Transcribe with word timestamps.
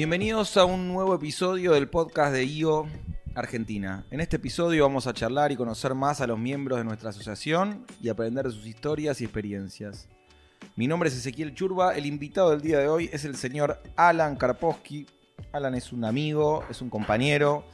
Bienvenidos 0.00 0.56
a 0.56 0.64
un 0.64 0.88
nuevo 0.88 1.14
episodio 1.14 1.72
del 1.72 1.86
podcast 1.90 2.32
de 2.32 2.42
IO 2.46 2.86
Argentina. 3.34 4.06
En 4.10 4.20
este 4.20 4.36
episodio 4.36 4.84
vamos 4.84 5.06
a 5.06 5.12
charlar 5.12 5.52
y 5.52 5.56
conocer 5.56 5.94
más 5.94 6.22
a 6.22 6.26
los 6.26 6.38
miembros 6.38 6.78
de 6.78 6.86
nuestra 6.86 7.10
asociación 7.10 7.84
y 8.00 8.08
aprender 8.08 8.46
de 8.46 8.50
sus 8.50 8.64
historias 8.64 9.20
y 9.20 9.24
experiencias. 9.24 10.08
Mi 10.74 10.86
nombre 10.86 11.10
es 11.10 11.16
Ezequiel 11.16 11.54
Churba, 11.54 11.94
el 11.94 12.06
invitado 12.06 12.48
del 12.48 12.62
día 12.62 12.78
de 12.78 12.88
hoy 12.88 13.10
es 13.12 13.26
el 13.26 13.36
señor 13.36 13.82
Alan 13.94 14.36
Karpowski. 14.36 15.06
Alan 15.52 15.74
es 15.74 15.92
un 15.92 16.06
amigo, 16.06 16.64
es 16.70 16.80
un 16.80 16.88
compañero, 16.88 17.64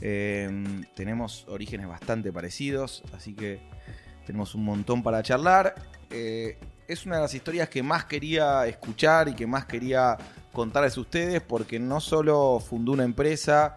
eh, 0.00 0.50
tenemos 0.96 1.46
orígenes 1.46 1.86
bastante 1.86 2.32
parecidos, 2.32 3.04
así 3.14 3.32
que 3.32 3.60
tenemos 4.26 4.56
un 4.56 4.64
montón 4.64 5.04
para 5.04 5.22
charlar. 5.22 5.76
Eh, 6.10 6.58
es 6.88 7.06
una 7.06 7.16
de 7.16 7.22
las 7.22 7.34
historias 7.34 7.68
que 7.68 7.82
más 7.82 8.04
quería 8.04 8.66
escuchar 8.66 9.28
y 9.28 9.34
que 9.34 9.46
más 9.46 9.66
quería 9.66 10.16
contarles 10.52 10.96
a 10.96 11.00
ustedes 11.00 11.42
porque 11.42 11.78
no 11.78 12.00
solo 12.00 12.60
fundó 12.60 12.92
una 12.92 13.04
empresa 13.04 13.76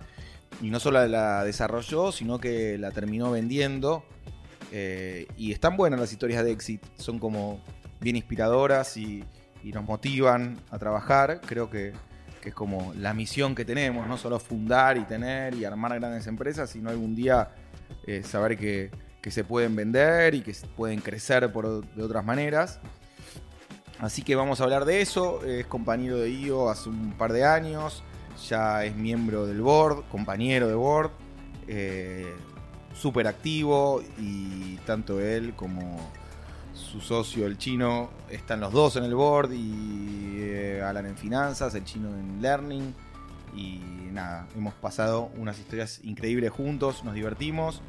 y 0.62 0.70
no 0.70 0.80
solo 0.80 1.06
la 1.08 1.44
desarrolló, 1.44 2.12
sino 2.12 2.40
que 2.40 2.78
la 2.78 2.92
terminó 2.92 3.32
vendiendo. 3.32 4.04
Eh, 4.72 5.28
y 5.36 5.52
están 5.52 5.78
buenas 5.78 6.00
las 6.00 6.12
historias 6.12 6.44
de 6.44 6.52
Exit, 6.52 6.84
son 6.98 7.20
como 7.20 7.60
bien 8.00 8.16
inspiradoras 8.16 8.98
y, 8.98 9.24
nos 9.64 9.84
motivan 9.84 10.58
a 10.72 10.80
trabajar. 10.80 11.42
Creo 11.46 11.70
que, 11.70 11.92
que, 12.42 12.50
es 12.50 12.56
como 12.56 12.94
la 12.96 13.14
misión 13.14 13.56
que 13.56 13.66
tenemos, 13.66 14.08
no 14.08 14.18
solo 14.18 14.40
fundar 14.40 14.98
y 14.98 15.04
tener 15.04 15.54
y 15.54 15.66
armar 15.66 16.00
grandes 16.00 16.28
empresas, 16.28 16.70
sino 16.70 16.90
algún 16.90 17.14
día 17.14 17.50
eh, 18.08 18.24
saber 18.24 18.58
que, 18.58 18.90
que, 19.22 19.32
se 19.32 19.44
pueden 19.44 19.76
vender 19.76 20.34
y 20.34 20.42
que 20.42 20.56
pueden 20.78 21.02
crecer 21.02 21.52
por, 21.52 21.86
de 21.94 22.04
otras 22.04 22.24
maneras. 22.24 22.80
Así 24.00 24.22
que 24.22 24.36
vamos 24.36 24.62
a 24.62 24.64
hablar 24.64 24.86
de 24.86 25.02
eso. 25.02 25.44
Es 25.44 25.66
compañero 25.66 26.18
de 26.18 26.30
IO 26.30 26.70
hace 26.70 26.90
un 26.90 27.14
par 27.14 27.34
de 27.34 27.46
años. 27.46 28.04
Ya 28.48 28.86
es 28.86 28.96
miembro 28.96 29.46
del 29.46 29.62
board, 29.62 30.04
compañero 30.10 30.68
de 30.68 30.76
board. 30.76 31.12
Eh, 31.68 32.34
Súper 32.94 33.28
activo 33.28 34.02
y 34.18 34.76
tanto 34.86 35.22
él 35.22 35.54
como 35.56 36.12
su 36.74 37.00
socio, 37.00 37.46
el 37.46 37.58
chino, 37.58 38.10
están 38.30 38.60
los 38.60 38.74
dos 38.74 38.98
en 38.98 39.06
el 39.06 39.16
board 39.16 39.54
y 39.54 40.38
eh, 40.40 40.82
Alan 40.84 41.06
en 41.06 41.16
finanzas, 41.16 41.76
el 41.76 41.86
chino 41.86 42.10
en 42.10 42.42
learning. 42.42 42.94
Y 43.56 43.80
nada, 44.12 44.48
hemos 44.56 44.74
pasado 44.74 45.30
unas 45.38 45.60
historias 45.60 46.02
increíbles 46.04 46.52
juntos, 46.52 47.06
nos 47.06 47.14
divertimos 47.14 47.82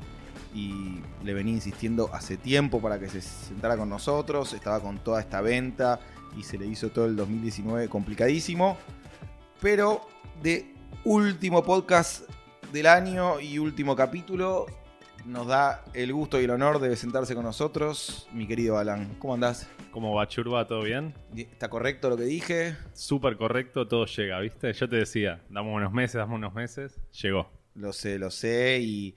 y 0.55 1.01
le 1.25 1.35
venía 1.35 1.55
insistiendo 1.55 2.11
hace 2.13 2.37
tiempo 2.37 2.81
para 2.81 2.99
que 2.99 3.09
se 3.09 3.21
sentara 3.21 3.77
con 3.77 3.89
nosotros, 3.89 4.53
estaba 4.53 4.81
con 4.81 4.99
toda 4.99 5.21
esta 5.21 5.41
venta 5.41 6.01
y 6.37 6.43
se 6.43 6.59
le 6.59 6.67
hizo 6.67 6.91
todo 6.91 7.07
el 7.07 7.17
2019 7.17 7.89
complicadísimo, 7.89 8.77
pero 9.61 10.07
de 10.43 10.75
último 11.05 11.63
podcast 11.63 12.29
del 12.73 12.87
año 12.87 13.41
y 13.41 13.59
último 13.59 13.97
capítulo 13.97 14.67
nos 15.25 15.47
da 15.47 15.85
el 15.93 16.13
gusto 16.13 16.41
y 16.41 16.45
el 16.45 16.51
honor 16.51 16.79
de 16.79 16.97
sentarse 16.97 17.35
con 17.35 17.45
nosotros, 17.45 18.29
mi 18.33 18.47
querido 18.47 18.79
Alan. 18.79 19.17
¿Cómo 19.19 19.35
andás? 19.35 19.69
¿Cómo 19.91 20.15
va, 20.15 20.27
Churba? 20.29 20.67
¿Todo 20.67 20.83
bien? 20.83 21.15
¿Está 21.37 21.69
correcto 21.69 22.09
lo 22.09 22.17
que 22.17 22.25
dije? 22.25 22.77
Súper 22.95 23.37
correcto, 23.37 23.87
todo 23.87 24.07
llega, 24.07 24.39
¿viste? 24.41 24.73
Yo 24.73 24.89
te 24.89 24.97
decía, 24.97 25.43
damos 25.51 25.75
unos 25.77 25.93
meses, 25.93 26.15
damos 26.15 26.37
unos 26.37 26.55
meses, 26.55 27.01
llegó. 27.21 27.51
Lo 27.75 27.93
sé, 27.93 28.19
lo 28.19 28.31
sé, 28.31 28.79
y 28.81 29.15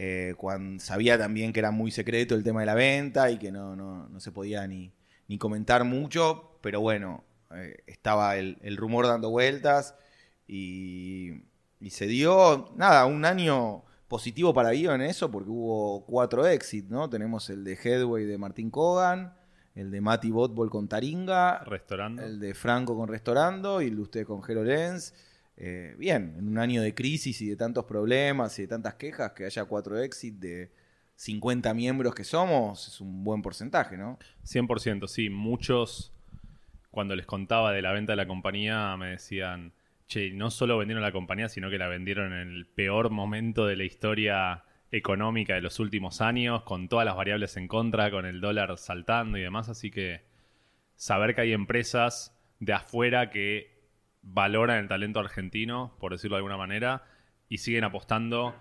eh, 0.00 0.34
cuando 0.36 0.78
sabía 0.80 1.18
también 1.18 1.52
que 1.52 1.58
era 1.58 1.72
muy 1.72 1.90
secreto 1.90 2.36
el 2.36 2.44
tema 2.44 2.60
de 2.60 2.66
la 2.66 2.76
venta 2.76 3.32
y 3.32 3.36
que 3.36 3.50
no, 3.50 3.74
no, 3.74 4.08
no 4.08 4.20
se 4.20 4.30
podía 4.30 4.64
ni, 4.68 4.92
ni, 5.26 5.38
comentar 5.38 5.82
mucho, 5.82 6.56
pero 6.60 6.80
bueno, 6.80 7.24
eh, 7.52 7.82
estaba 7.88 8.36
el, 8.36 8.58
el, 8.62 8.76
rumor 8.76 9.08
dando 9.08 9.30
vueltas 9.30 9.96
y, 10.46 11.42
y, 11.80 11.90
se 11.90 12.06
dio, 12.06 12.72
nada, 12.76 13.06
un 13.06 13.24
año 13.24 13.82
positivo 14.06 14.54
para 14.54 14.70
Bio 14.70 14.94
en 14.94 15.00
eso 15.00 15.32
porque 15.32 15.50
hubo 15.50 16.06
cuatro 16.06 16.46
exits, 16.46 16.88
¿no? 16.88 17.10
Tenemos 17.10 17.50
el 17.50 17.64
de 17.64 17.72
Headway 17.72 18.24
de 18.24 18.38
Martín 18.38 18.70
Kogan, 18.70 19.34
el 19.74 19.90
de 19.90 20.00
Mati 20.00 20.30
Botbol 20.30 20.70
con 20.70 20.86
Taringa, 20.86 21.64
Restaurando. 21.64 22.22
el 22.22 22.38
de 22.38 22.54
Franco 22.54 22.96
con 22.96 23.08
Restaurando 23.08 23.82
y 23.82 23.88
el 23.88 23.96
de 23.96 24.02
usted 24.02 24.24
con 24.24 24.44
Jero 24.44 24.62
Lenz. 24.62 25.12
Eh, 25.60 25.96
bien, 25.98 26.36
en 26.38 26.46
un 26.46 26.58
año 26.58 26.80
de 26.82 26.94
crisis 26.94 27.40
y 27.40 27.48
de 27.48 27.56
tantos 27.56 27.84
problemas 27.84 28.56
y 28.58 28.62
de 28.62 28.68
tantas 28.68 28.94
quejas, 28.94 29.32
que 29.32 29.44
haya 29.44 29.64
cuatro 29.64 29.98
exits 29.98 30.38
de 30.38 30.70
50 31.16 31.74
miembros 31.74 32.14
que 32.14 32.22
somos, 32.22 32.86
es 32.86 33.00
un 33.00 33.24
buen 33.24 33.42
porcentaje, 33.42 33.96
¿no? 33.96 34.20
100%, 34.44 35.08
sí. 35.08 35.30
Muchos, 35.30 36.12
cuando 36.92 37.16
les 37.16 37.26
contaba 37.26 37.72
de 37.72 37.82
la 37.82 37.90
venta 37.90 38.12
de 38.12 38.16
la 38.18 38.28
compañía, 38.28 38.96
me 38.96 39.08
decían, 39.10 39.72
che, 40.06 40.30
no 40.30 40.52
solo 40.52 40.78
vendieron 40.78 41.02
la 41.02 41.10
compañía, 41.10 41.48
sino 41.48 41.70
que 41.70 41.78
la 41.78 41.88
vendieron 41.88 42.32
en 42.32 42.50
el 42.50 42.66
peor 42.66 43.10
momento 43.10 43.66
de 43.66 43.74
la 43.74 43.82
historia 43.82 44.62
económica 44.92 45.54
de 45.54 45.60
los 45.60 45.80
últimos 45.80 46.20
años, 46.20 46.62
con 46.62 46.88
todas 46.88 47.04
las 47.04 47.16
variables 47.16 47.56
en 47.56 47.66
contra, 47.66 48.12
con 48.12 48.26
el 48.26 48.40
dólar 48.40 48.78
saltando 48.78 49.38
y 49.38 49.42
demás. 49.42 49.68
Así 49.68 49.90
que 49.90 50.20
saber 50.94 51.34
que 51.34 51.40
hay 51.40 51.52
empresas 51.52 52.32
de 52.60 52.74
afuera 52.74 53.30
que 53.30 53.77
valoran 54.32 54.78
el 54.78 54.88
talento 54.88 55.20
argentino, 55.20 55.94
por 55.98 56.12
decirlo 56.12 56.36
de 56.36 56.40
alguna 56.40 56.56
manera, 56.56 57.02
y 57.48 57.58
siguen 57.58 57.84
apostando 57.84 58.54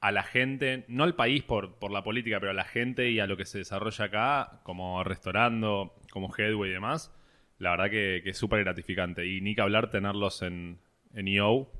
a 0.00 0.12
la 0.12 0.22
gente, 0.22 0.84
no 0.88 1.04
al 1.04 1.14
país 1.14 1.42
por, 1.42 1.74
por 1.74 1.90
la 1.90 2.02
política, 2.02 2.40
pero 2.40 2.52
a 2.52 2.54
la 2.54 2.64
gente 2.64 3.10
y 3.10 3.20
a 3.20 3.26
lo 3.26 3.36
que 3.36 3.44
se 3.44 3.58
desarrolla 3.58 4.06
acá, 4.06 4.60
como 4.62 5.04
restaurando, 5.04 5.94
como 6.10 6.34
Headway 6.34 6.70
y 6.70 6.72
demás, 6.72 7.12
la 7.58 7.72
verdad 7.72 7.90
que, 7.90 8.20
que 8.24 8.30
es 8.30 8.38
súper 8.38 8.64
gratificante. 8.64 9.26
Y 9.26 9.42
ni 9.42 9.54
que 9.54 9.60
hablar 9.60 9.90
tenerlos 9.90 10.40
en, 10.40 10.78
en 11.12 11.28
EO 11.28 11.70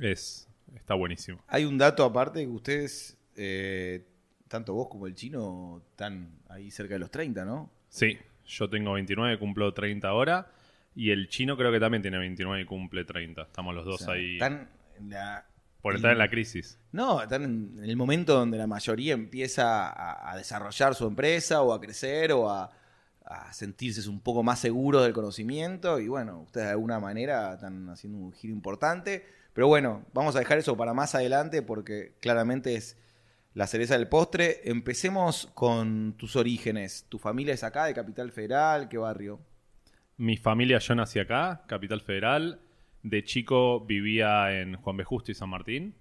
es, 0.00 0.48
está 0.74 0.94
buenísimo. 0.94 1.42
Hay 1.46 1.64
un 1.64 1.78
dato 1.78 2.04
aparte 2.04 2.40
que 2.40 2.48
ustedes, 2.48 3.16
eh, 3.36 4.04
tanto 4.48 4.74
vos 4.74 4.88
como 4.88 5.06
el 5.06 5.14
chino, 5.14 5.82
están 5.90 6.40
ahí 6.48 6.70
cerca 6.72 6.94
de 6.94 7.00
los 7.00 7.10
30, 7.10 7.44
¿no? 7.44 7.70
Sí, 7.88 8.18
yo 8.46 8.68
tengo 8.68 8.94
29, 8.94 9.38
cumplo 9.38 9.72
30 9.72 10.08
ahora. 10.08 10.50
Y 10.94 11.10
el 11.10 11.28
chino 11.28 11.56
creo 11.56 11.70
que 11.70 11.78
también 11.80 12.02
tiene 12.02 12.18
29 12.18 12.62
y 12.62 12.64
cumple 12.64 13.04
30. 13.04 13.42
Estamos 13.42 13.74
los 13.74 13.84
dos 13.84 14.02
O 14.02 14.04
sea, 14.04 14.14
ahí. 14.14 14.34
Están 14.34 14.68
en 14.98 15.10
la- 15.10 15.44
Por 15.80 15.94
estar 15.94 16.10
en 16.12 16.18
la 16.18 16.28
crisis. 16.28 16.78
No, 16.92 17.22
están 17.22 17.44
en 17.44 17.84
el 17.84 17.96
momento 17.96 18.34
donde 18.34 18.58
la 18.58 18.66
mayoría 18.66 19.14
empieza 19.14 19.88
a, 19.88 20.32
a 20.32 20.36
desarrollar 20.36 20.94
su 20.94 21.06
empresa 21.06 21.62
o 21.62 21.72
a 21.72 21.80
crecer 21.80 22.32
o 22.32 22.50
a, 22.50 22.72
a 23.24 23.52
sentirse 23.52 24.08
un 24.08 24.20
poco 24.20 24.42
más 24.42 24.58
seguros 24.58 25.04
del 25.04 25.12
conocimiento. 25.12 26.00
Y 26.00 26.08
bueno, 26.08 26.40
ustedes 26.40 26.66
de 26.66 26.72
alguna 26.72 26.98
manera 26.98 27.54
están 27.54 27.88
haciendo 27.90 28.18
un 28.18 28.32
giro 28.32 28.52
importante. 28.52 29.24
Pero 29.52 29.68
bueno, 29.68 30.04
vamos 30.12 30.34
a 30.34 30.40
dejar 30.40 30.58
eso 30.58 30.76
para 30.76 30.94
más 30.94 31.14
adelante 31.14 31.62
porque 31.62 32.14
claramente 32.20 32.74
es 32.74 32.96
la 33.54 33.66
cereza 33.68 33.96
del 33.96 34.08
postre. 34.08 34.60
Empecemos 34.64 35.48
con 35.54 36.14
tus 36.16 36.34
orígenes. 36.36 37.06
¿Tu 37.08 37.18
familia 37.18 37.54
es 37.54 37.62
acá, 37.64 37.84
de 37.86 37.94
Capital 37.94 38.32
Federal? 38.32 38.88
¿Qué 38.88 38.98
barrio? 38.98 39.40
Mi 40.18 40.36
familia, 40.36 40.78
yo 40.78 40.96
nací 40.96 41.20
acá, 41.20 41.62
Capital 41.68 42.00
Federal. 42.00 42.60
De 43.04 43.22
chico 43.22 43.86
vivía 43.86 44.60
en 44.60 44.74
Juan 44.74 44.96
B. 44.96 45.04
Justo 45.04 45.30
y 45.30 45.34
San 45.34 45.48
Martín. 45.48 45.94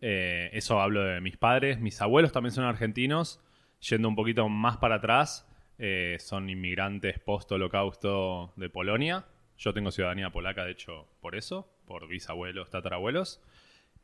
Eh, 0.00 0.50
eso 0.52 0.80
hablo 0.80 1.02
de 1.02 1.20
mis 1.20 1.36
padres. 1.36 1.80
Mis 1.80 2.00
abuelos 2.00 2.30
también 2.30 2.52
son 2.52 2.62
argentinos. 2.62 3.40
Yendo 3.80 4.06
un 4.06 4.14
poquito 4.14 4.48
más 4.48 4.76
para 4.76 4.96
atrás, 4.96 5.48
eh, 5.78 6.16
son 6.20 6.48
inmigrantes 6.48 7.18
post-holocausto 7.18 8.52
de 8.54 8.70
Polonia. 8.70 9.24
Yo 9.58 9.74
tengo 9.74 9.90
ciudadanía 9.90 10.30
polaca, 10.30 10.64
de 10.64 10.70
hecho, 10.70 11.08
por 11.20 11.34
eso, 11.34 11.68
por 11.86 12.06
bisabuelos, 12.06 12.70
tatarabuelos. 12.70 13.42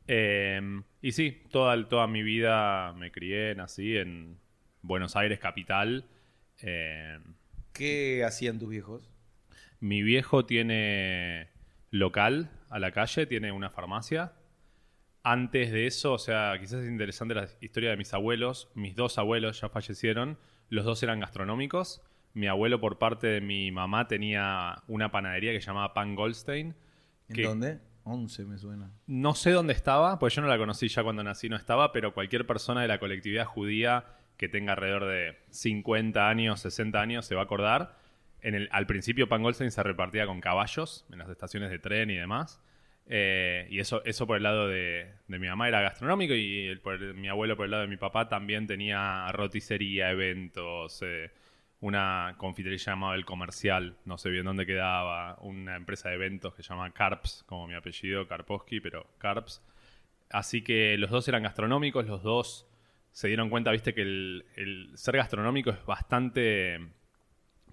Eh, 0.07 0.59
y 1.01 1.13
sí, 1.13 1.43
toda, 1.51 1.87
toda 1.87 2.05
mi 2.07 2.21
vida 2.21 2.91
me 2.93 3.11
crié, 3.11 3.55
nací 3.55 3.95
en 3.95 4.39
Buenos 4.81 5.15
Aires, 5.15 5.39
capital. 5.39 6.03
Eh, 6.61 7.17
¿Qué 7.71 8.25
hacían 8.25 8.59
tus 8.59 8.69
viejos? 8.69 9.16
Mi 9.79 10.03
viejo 10.03 10.45
tiene 10.45 11.49
local 11.91 12.51
a 12.69 12.79
la 12.79 12.91
calle, 12.91 13.25
tiene 13.25 13.51
una 13.51 13.69
farmacia. 13.69 14.33
Antes 15.23 15.71
de 15.71 15.87
eso, 15.87 16.13
o 16.13 16.17
sea, 16.17 16.55
quizás 16.59 16.83
es 16.83 16.89
interesante 16.89 17.35
la 17.35 17.47
historia 17.59 17.89
de 17.89 17.97
mis 17.97 18.13
abuelos. 18.13 18.69
Mis 18.75 18.95
dos 18.95 19.17
abuelos 19.17 19.59
ya 19.59 19.69
fallecieron. 19.69 20.37
Los 20.69 20.85
dos 20.85 21.03
eran 21.03 21.19
gastronómicos. 21.19 22.01
Mi 22.33 22.47
abuelo, 22.47 22.79
por 22.79 22.97
parte 22.97 23.27
de 23.27 23.41
mi 23.41 23.71
mamá, 23.71 24.07
tenía 24.07 24.83
una 24.87 25.11
panadería 25.11 25.51
que 25.51 25.59
se 25.59 25.67
llamaba 25.67 25.93
Pan 25.93 26.15
Goldstein. 26.15 26.75
¿En 27.29 27.35
que 27.35 27.43
dónde? 27.43 27.79
11 28.03 28.45
me 28.45 28.57
suena. 28.57 28.91
No 29.05 29.35
sé 29.35 29.51
dónde 29.51 29.73
estaba, 29.73 30.17
pues 30.17 30.33
yo 30.33 30.41
no 30.41 30.47
la 30.47 30.57
conocí 30.57 30.87
ya 30.87 31.03
cuando 31.03 31.23
nací, 31.23 31.49
no 31.49 31.57
estaba, 31.57 31.91
pero 31.91 32.13
cualquier 32.13 32.47
persona 32.47 32.81
de 32.81 32.87
la 32.87 32.99
colectividad 32.99 33.45
judía 33.45 34.05
que 34.37 34.47
tenga 34.47 34.73
alrededor 34.73 35.05
de 35.05 35.37
50 35.49 36.29
años, 36.29 36.61
60 36.61 37.01
años, 37.01 37.25
se 37.25 37.35
va 37.35 37.41
a 37.41 37.43
acordar. 37.45 37.96
Al 38.71 38.87
principio 38.87 39.27
Pan 39.27 39.41
Goldstein 39.43 39.71
se 39.71 39.83
repartía 39.83 40.25
con 40.25 40.41
caballos 40.41 41.05
en 41.11 41.19
las 41.19 41.29
estaciones 41.29 41.69
de 41.69 41.79
tren 41.79 42.09
y 42.09 42.15
demás. 42.15 42.61
Eh, 43.09 43.67
y 43.69 43.79
eso, 43.79 44.03
eso 44.03 44.27
por 44.27 44.37
el 44.37 44.43
lado 44.43 44.67
de, 44.67 45.13
de 45.27 45.39
mi 45.39 45.47
mamá 45.47 45.67
era 45.69 45.81
gastronómico 45.81 46.33
y 46.33 46.77
mi 47.15 47.29
abuelo 47.29 47.55
por 47.55 47.65
el 47.65 47.71
lado 47.71 47.83
de 47.83 47.89
mi 47.89 47.95
papá 47.97 48.27
también 48.27 48.67
tenía 48.67 49.31
roticería, 49.31 50.11
eventos, 50.11 51.01
eh, 51.03 51.31
una 51.79 52.35
confitería 52.37 52.77
llamada 52.77 53.15
El 53.15 53.25
Comercial, 53.25 53.95
no 54.03 54.17
sé 54.17 54.29
bien 54.29 54.45
dónde 54.45 54.65
quedaba, 54.65 55.37
una 55.41 55.77
empresa 55.77 56.09
de 56.09 56.15
eventos 56.15 56.53
que 56.53 56.63
se 56.63 56.69
llama 56.69 56.91
Carps, 56.91 57.43
como 57.47 57.67
mi 57.67 57.75
apellido, 57.75 58.27
Karpowski, 58.27 58.81
pero 58.81 59.07
Carps. 59.19 59.63
Así 60.29 60.61
que 60.61 60.97
los 60.97 61.09
dos 61.09 61.27
eran 61.29 61.43
gastronómicos, 61.43 62.05
los 62.07 62.23
dos 62.23 62.67
se 63.11 63.29
dieron 63.29 63.49
cuenta, 63.49 63.71
viste, 63.71 63.93
que 63.93 64.01
el 64.01 64.91
ser 64.95 65.15
gastronómico 65.15 65.69
es 65.69 65.85
bastante 65.85 66.96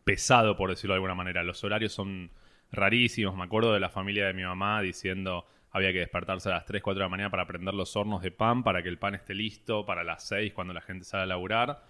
pesado, 0.04 0.56
por 0.56 0.70
decirlo 0.70 0.94
de 0.94 0.96
alguna 0.96 1.14
manera. 1.14 1.42
Los 1.42 1.64
horarios 1.64 1.92
son 1.92 2.30
rarísimos. 2.70 3.36
Me 3.36 3.44
acuerdo 3.44 3.72
de 3.72 3.80
la 3.80 3.88
familia 3.88 4.26
de 4.26 4.34
mi 4.34 4.42
mamá 4.42 4.80
diciendo 4.82 5.46
había 5.70 5.92
que 5.92 5.98
despertarse 5.98 6.48
a 6.48 6.52
las 6.52 6.66
3, 6.66 6.82
4 6.82 6.98
de 7.00 7.04
la 7.04 7.08
mañana 7.08 7.30
para 7.30 7.46
prender 7.46 7.74
los 7.74 7.96
hornos 7.96 8.22
de 8.22 8.30
pan, 8.30 8.62
para 8.62 8.82
que 8.82 8.88
el 8.88 8.98
pan 8.98 9.16
esté 9.16 9.34
listo 9.34 9.84
para 9.84 10.04
las 10.04 10.28
6 10.28 10.52
cuando 10.52 10.72
la 10.72 10.80
gente 10.80 11.04
salga 11.04 11.24
a 11.24 11.26
laburar. 11.26 11.82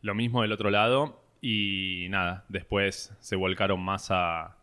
Lo 0.00 0.14
mismo 0.14 0.42
del 0.42 0.52
otro 0.52 0.70
lado. 0.70 1.22
Y 1.40 2.06
nada, 2.10 2.44
después 2.48 3.14
se 3.20 3.36
volcaron 3.36 3.80
más 3.80 4.10
a, 4.10 4.56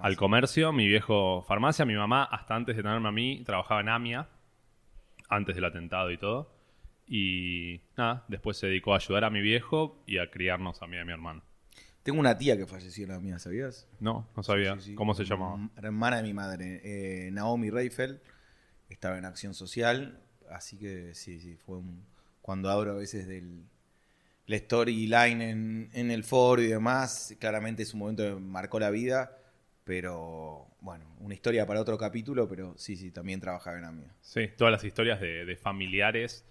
al 0.00 0.16
comercio. 0.16 0.72
Mi 0.72 0.86
viejo 0.86 1.42
farmacia, 1.42 1.84
mi 1.84 1.94
mamá, 1.94 2.24
hasta 2.24 2.54
antes 2.54 2.76
de 2.76 2.82
tenerme 2.82 3.08
a 3.08 3.12
mí, 3.12 3.42
trabajaba 3.44 3.80
en 3.80 3.88
AMIA, 3.88 4.28
antes 5.28 5.56
del 5.56 5.64
atentado 5.64 6.10
y 6.10 6.18
todo. 6.18 6.54
Y 7.06 7.80
nada, 7.96 8.24
después 8.28 8.56
se 8.56 8.68
dedicó 8.68 8.94
a 8.94 8.96
ayudar 8.96 9.24
a 9.24 9.30
mi 9.30 9.40
viejo 9.40 10.02
y 10.06 10.18
a 10.18 10.30
criarnos 10.30 10.80
a 10.82 10.86
mí 10.86 10.96
y 10.96 11.00
a 11.00 11.04
mi 11.04 11.12
hermano. 11.12 11.42
Tengo 12.04 12.20
una 12.20 12.36
tía 12.38 12.56
que 12.56 12.66
falleció 12.66 13.04
en 13.04 13.10
la 13.10 13.18
mía, 13.18 13.38
¿sabías? 13.38 13.88
No, 13.98 14.28
no 14.36 14.42
sabía. 14.42 14.74
Sí, 14.76 14.90
sí. 14.90 14.94
¿Cómo 14.94 15.14
se 15.14 15.24
llamaba? 15.24 15.56
Mm, 15.56 15.70
Hermana 15.76 16.18
de 16.18 16.22
mi 16.22 16.34
madre, 16.34 16.80
eh, 16.84 17.30
Naomi 17.32 17.70
Reifel. 17.70 18.20
Estaba 18.90 19.18
en 19.18 19.24
acción 19.24 19.54
social, 19.54 20.20
así 20.50 20.76
que 20.78 21.14
sí, 21.14 21.40
sí, 21.40 21.56
fue 21.56 21.78
un... 21.78 22.04
Cuando 22.42 22.70
abro 22.70 22.92
a 22.92 22.94
veces 22.94 23.26
del 23.26 23.64
la 24.46 24.58
storyline 24.58 25.40
en, 25.40 25.90
en 25.94 26.10
el 26.10 26.22
foro 26.22 26.60
y 26.60 26.66
demás, 26.66 27.34
claramente 27.40 27.82
es 27.82 27.94
un 27.94 28.00
momento 28.00 28.22
que 28.22 28.34
marcó 28.38 28.78
la 28.78 28.90
vida, 28.90 29.38
pero 29.84 30.66
bueno, 30.80 31.06
una 31.20 31.32
historia 31.32 31.66
para 31.66 31.80
otro 31.80 31.96
capítulo, 31.96 32.46
pero 32.46 32.74
sí, 32.76 32.96
sí, 32.96 33.10
también 33.10 33.40
trabajaba 33.40 33.78
en 33.78 33.84
AMIA. 33.84 34.14
Sí, 34.20 34.48
todas 34.56 34.70
las 34.70 34.84
historias 34.84 35.18
de, 35.20 35.46
de 35.46 35.56
familiares, 35.56 36.44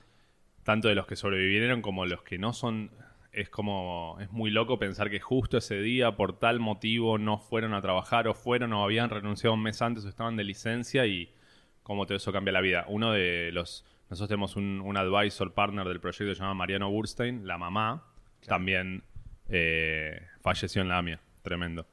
tanto 0.63 0.87
de 0.87 0.95
los 0.95 1.05
que 1.05 1.15
sobrevivieron 1.15 1.83
como 1.83 2.07
los 2.07 2.23
que 2.23 2.39
no 2.39 2.53
son. 2.53 2.89
Es 3.33 3.49
como. 3.49 4.17
Es 4.21 4.31
muy 4.31 4.51
loco 4.51 4.77
pensar 4.79 5.09
que 5.09 5.19
justo 5.19 5.57
ese 5.57 5.81
día, 5.81 6.15
por 6.15 6.37
tal 6.39 6.59
motivo, 6.59 7.17
no 7.17 7.39
fueron 7.39 7.73
a 7.73 7.81
trabajar, 7.81 8.27
o 8.27 8.33
fueron, 8.35 8.73
o 8.73 8.83
habían 8.83 9.09
renunciado 9.09 9.55
un 9.55 9.63
mes 9.63 9.81
antes, 9.81 10.05
o 10.05 10.09
estaban 10.09 10.35
de 10.37 10.43
licencia, 10.43 11.05
y 11.07 11.33
cómo 11.81 12.05
todo 12.05 12.15
eso 12.17 12.31
cambia 12.31 12.53
la 12.53 12.61
vida. 12.61 12.85
Uno 12.87 13.11
de 13.11 13.51
los. 13.51 13.85
Nosotros 14.09 14.29
tenemos 14.29 14.55
un, 14.55 14.79
un 14.81 14.95
advisor 14.97 15.53
partner 15.53 15.87
del 15.87 15.99
proyecto 15.99 16.25
que 16.25 16.35
se 16.35 16.41
llama 16.41 16.53
Mariano 16.53 16.91
Burstein, 16.91 17.47
la 17.47 17.57
mamá, 17.57 18.05
también 18.45 19.03
eh, 19.49 20.21
falleció 20.41 20.83
en 20.83 20.89
la 20.89 20.99
AMIA. 20.99 21.19
Tremendo. 21.41 21.87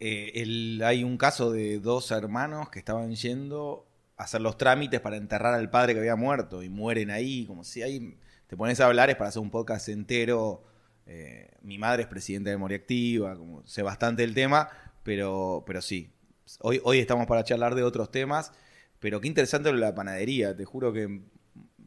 Eh, 0.00 0.32
el- 0.42 0.82
hay 0.84 1.04
un 1.04 1.16
caso 1.16 1.50
de 1.52 1.78
dos 1.78 2.10
hermanos 2.10 2.68
que 2.70 2.78
estaban 2.80 3.14
yendo 3.14 3.86
a 4.18 4.24
hacer 4.24 4.40
los 4.42 4.58
trámites 4.58 5.00
para 5.00 5.16
enterrar 5.16 5.54
al 5.54 5.70
padre 5.70 5.94
que 5.94 6.00
había 6.00 6.16
muerto 6.16 6.62
y 6.62 6.68
mueren 6.68 7.10
ahí, 7.10 7.46
como 7.46 7.64
si 7.64 7.82
ahí 7.82 8.18
te 8.52 8.56
pones 8.58 8.80
a 8.80 8.84
hablar 8.84 9.08
es 9.08 9.16
para 9.16 9.30
hacer 9.30 9.40
un 9.40 9.50
podcast 9.50 9.88
entero. 9.88 10.62
Eh, 11.06 11.48
mi 11.62 11.78
madre 11.78 12.02
es 12.02 12.08
presidenta 12.08 12.50
de 12.50 12.56
Memoria 12.56 12.76
Activa, 12.76 13.34
como 13.34 13.66
sé 13.66 13.80
bastante 13.80 14.24
el 14.24 14.34
tema, 14.34 14.68
pero, 15.02 15.64
pero 15.66 15.80
sí. 15.80 16.12
Hoy, 16.60 16.78
hoy 16.84 16.98
estamos 16.98 17.26
para 17.26 17.44
charlar 17.44 17.74
de 17.74 17.82
otros 17.82 18.10
temas, 18.10 18.52
pero 18.98 19.22
qué 19.22 19.28
interesante 19.28 19.72
la 19.72 19.94
panadería. 19.94 20.54
Te 20.54 20.66
juro 20.66 20.92
que 20.92 21.22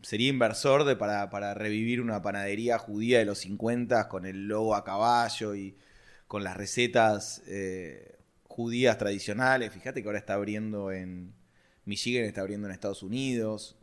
sería 0.02 0.30
inversor 0.30 0.86
de, 0.86 0.96
para, 0.96 1.30
para 1.30 1.54
revivir 1.54 2.02
una 2.02 2.24
panadería 2.24 2.80
judía 2.80 3.20
de 3.20 3.26
los 3.26 3.38
50 3.38 4.10
con 4.10 4.26
el 4.26 4.48
logo 4.48 4.74
a 4.74 4.84
caballo 4.84 5.54
y 5.54 5.78
con 6.28 6.44
las 6.44 6.58
recetas 6.58 7.44
eh, 7.46 8.18
judías 8.46 8.98
tradicionales. 8.98 9.72
Fíjate 9.72 10.02
que 10.02 10.08
ahora 10.08 10.18
está 10.18 10.34
abriendo 10.34 10.92
en 10.92 11.36
Michigan, 11.86 12.24
está 12.24 12.42
abriendo 12.42 12.66
en 12.68 12.74
Estados 12.74 13.04
Unidos, 13.04 13.78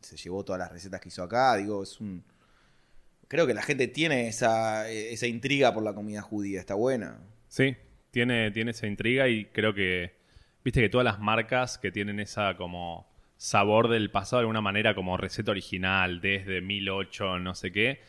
se 0.00 0.16
llevó 0.16 0.44
todas 0.44 0.58
las 0.58 0.72
recetas 0.72 1.00
que 1.00 1.08
hizo 1.08 1.22
acá. 1.22 1.56
Digo, 1.56 1.82
es 1.82 2.00
un... 2.00 2.24
Creo 3.28 3.46
que 3.46 3.54
la 3.54 3.62
gente 3.62 3.88
tiene 3.88 4.28
esa, 4.28 4.88
esa 4.88 5.26
intriga 5.26 5.74
por 5.74 5.82
la 5.82 5.94
comida 5.94 6.22
judía, 6.22 6.60
está 6.60 6.74
buena. 6.74 7.18
Sí, 7.48 7.76
tiene, 8.10 8.50
tiene 8.50 8.70
esa 8.70 8.86
intriga 8.86 9.28
y 9.28 9.46
creo 9.46 9.74
que, 9.74 10.16
viste 10.64 10.80
que 10.80 10.88
todas 10.88 11.04
las 11.04 11.18
marcas 11.18 11.76
que 11.76 11.92
tienen 11.92 12.20
esa 12.20 12.56
como 12.56 13.06
sabor 13.36 13.88
del 13.88 14.10
pasado 14.10 14.38
de 14.38 14.42
alguna 14.42 14.62
manera 14.62 14.94
como 14.94 15.16
receta 15.16 15.50
original 15.50 16.20
desde 16.20 16.60
1008, 16.62 17.38
no 17.38 17.54
sé 17.54 17.70
qué, 17.70 18.00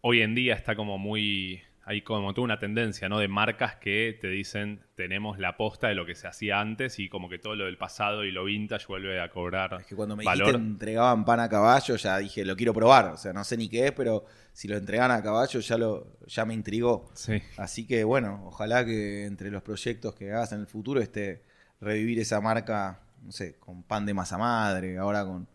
hoy 0.00 0.20
en 0.20 0.34
día 0.34 0.54
está 0.54 0.74
como 0.74 0.98
muy, 0.98 1.62
hay 1.84 2.02
como 2.02 2.34
toda 2.34 2.44
una 2.44 2.58
tendencia, 2.58 3.08
¿no? 3.08 3.18
De 3.18 3.26
marcas 3.28 3.76
que 3.76 4.16
te 4.20 4.28
dicen 4.28 4.80
tenemos 4.94 5.38
la 5.38 5.56
posta 5.56 5.88
de 5.88 5.94
lo 5.94 6.04
que 6.06 6.14
se 6.14 6.26
hacía 6.28 6.60
antes 6.60 6.98
y 6.98 7.08
como 7.08 7.28
que 7.28 7.38
todo 7.38 7.56
lo 7.56 7.64
del 7.64 7.78
pasado 7.78 8.24
y 8.24 8.30
lo 8.30 8.44
vintage 8.44 8.86
vuelve 8.86 9.20
a 9.20 9.30
cobrar 9.30 9.78
Es 9.80 9.86
que 9.86 9.96
cuando 9.96 10.14
me 10.14 10.24
valor. 10.24 10.46
dijiste 10.48 10.66
entregaban 10.68 11.24
pan 11.24 11.40
a 11.40 11.48
caballo, 11.48 11.96
ya 11.96 12.18
dije, 12.18 12.44
lo 12.44 12.54
quiero 12.54 12.74
probar. 12.74 13.06
O 13.06 13.16
sea, 13.16 13.32
no 13.32 13.42
sé 13.44 13.56
ni 13.56 13.68
qué 13.68 13.86
es, 13.86 13.92
pero 13.92 14.24
si 14.52 14.68
lo 14.68 14.76
entregan 14.76 15.10
a 15.10 15.22
caballo 15.22 15.58
ya, 15.60 15.78
lo, 15.78 16.18
ya 16.26 16.44
me 16.44 16.54
intrigó. 16.54 17.10
Sí. 17.14 17.42
Así 17.56 17.86
que 17.86 18.04
bueno, 18.04 18.42
ojalá 18.46 18.84
que 18.84 19.24
entre 19.24 19.50
los 19.50 19.62
proyectos 19.62 20.14
que 20.14 20.32
hagas 20.32 20.52
en 20.52 20.60
el 20.60 20.66
futuro 20.66 21.00
esté 21.00 21.42
revivir 21.80 22.18
esa 22.20 22.40
marca, 22.40 23.00
no 23.22 23.32
sé, 23.32 23.56
con 23.58 23.82
pan 23.82 24.04
de 24.04 24.12
masa 24.14 24.36
madre, 24.36 24.98
ahora 24.98 25.24
con 25.24 25.48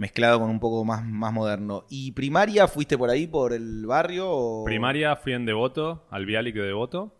mezclado 0.00 0.40
con 0.40 0.48
un 0.48 0.58
poco 0.58 0.82
más, 0.82 1.04
más 1.04 1.30
moderno. 1.30 1.84
¿Y 1.90 2.12
primaria 2.12 2.66
fuiste 2.66 2.96
por 2.96 3.10
ahí, 3.10 3.26
por 3.26 3.52
el 3.52 3.84
barrio? 3.84 4.62
Primaria 4.64 5.14
fui 5.14 5.34
en 5.34 5.44
Devoto, 5.44 6.06
al 6.10 6.24
Bialik 6.24 6.54
de 6.54 6.62
Devoto. 6.62 7.14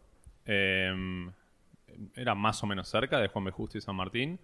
Eh, 0.47 0.91
era 2.17 2.35
más 2.35 2.63
o 2.63 2.67
menos 2.67 2.89
cerca 2.89 3.19
de 3.19 3.29
Juan 3.29 3.45
B. 3.45 3.51
Justo 3.51 3.77
y 3.77 3.83
San 3.83 3.97
Martín. 3.97 4.41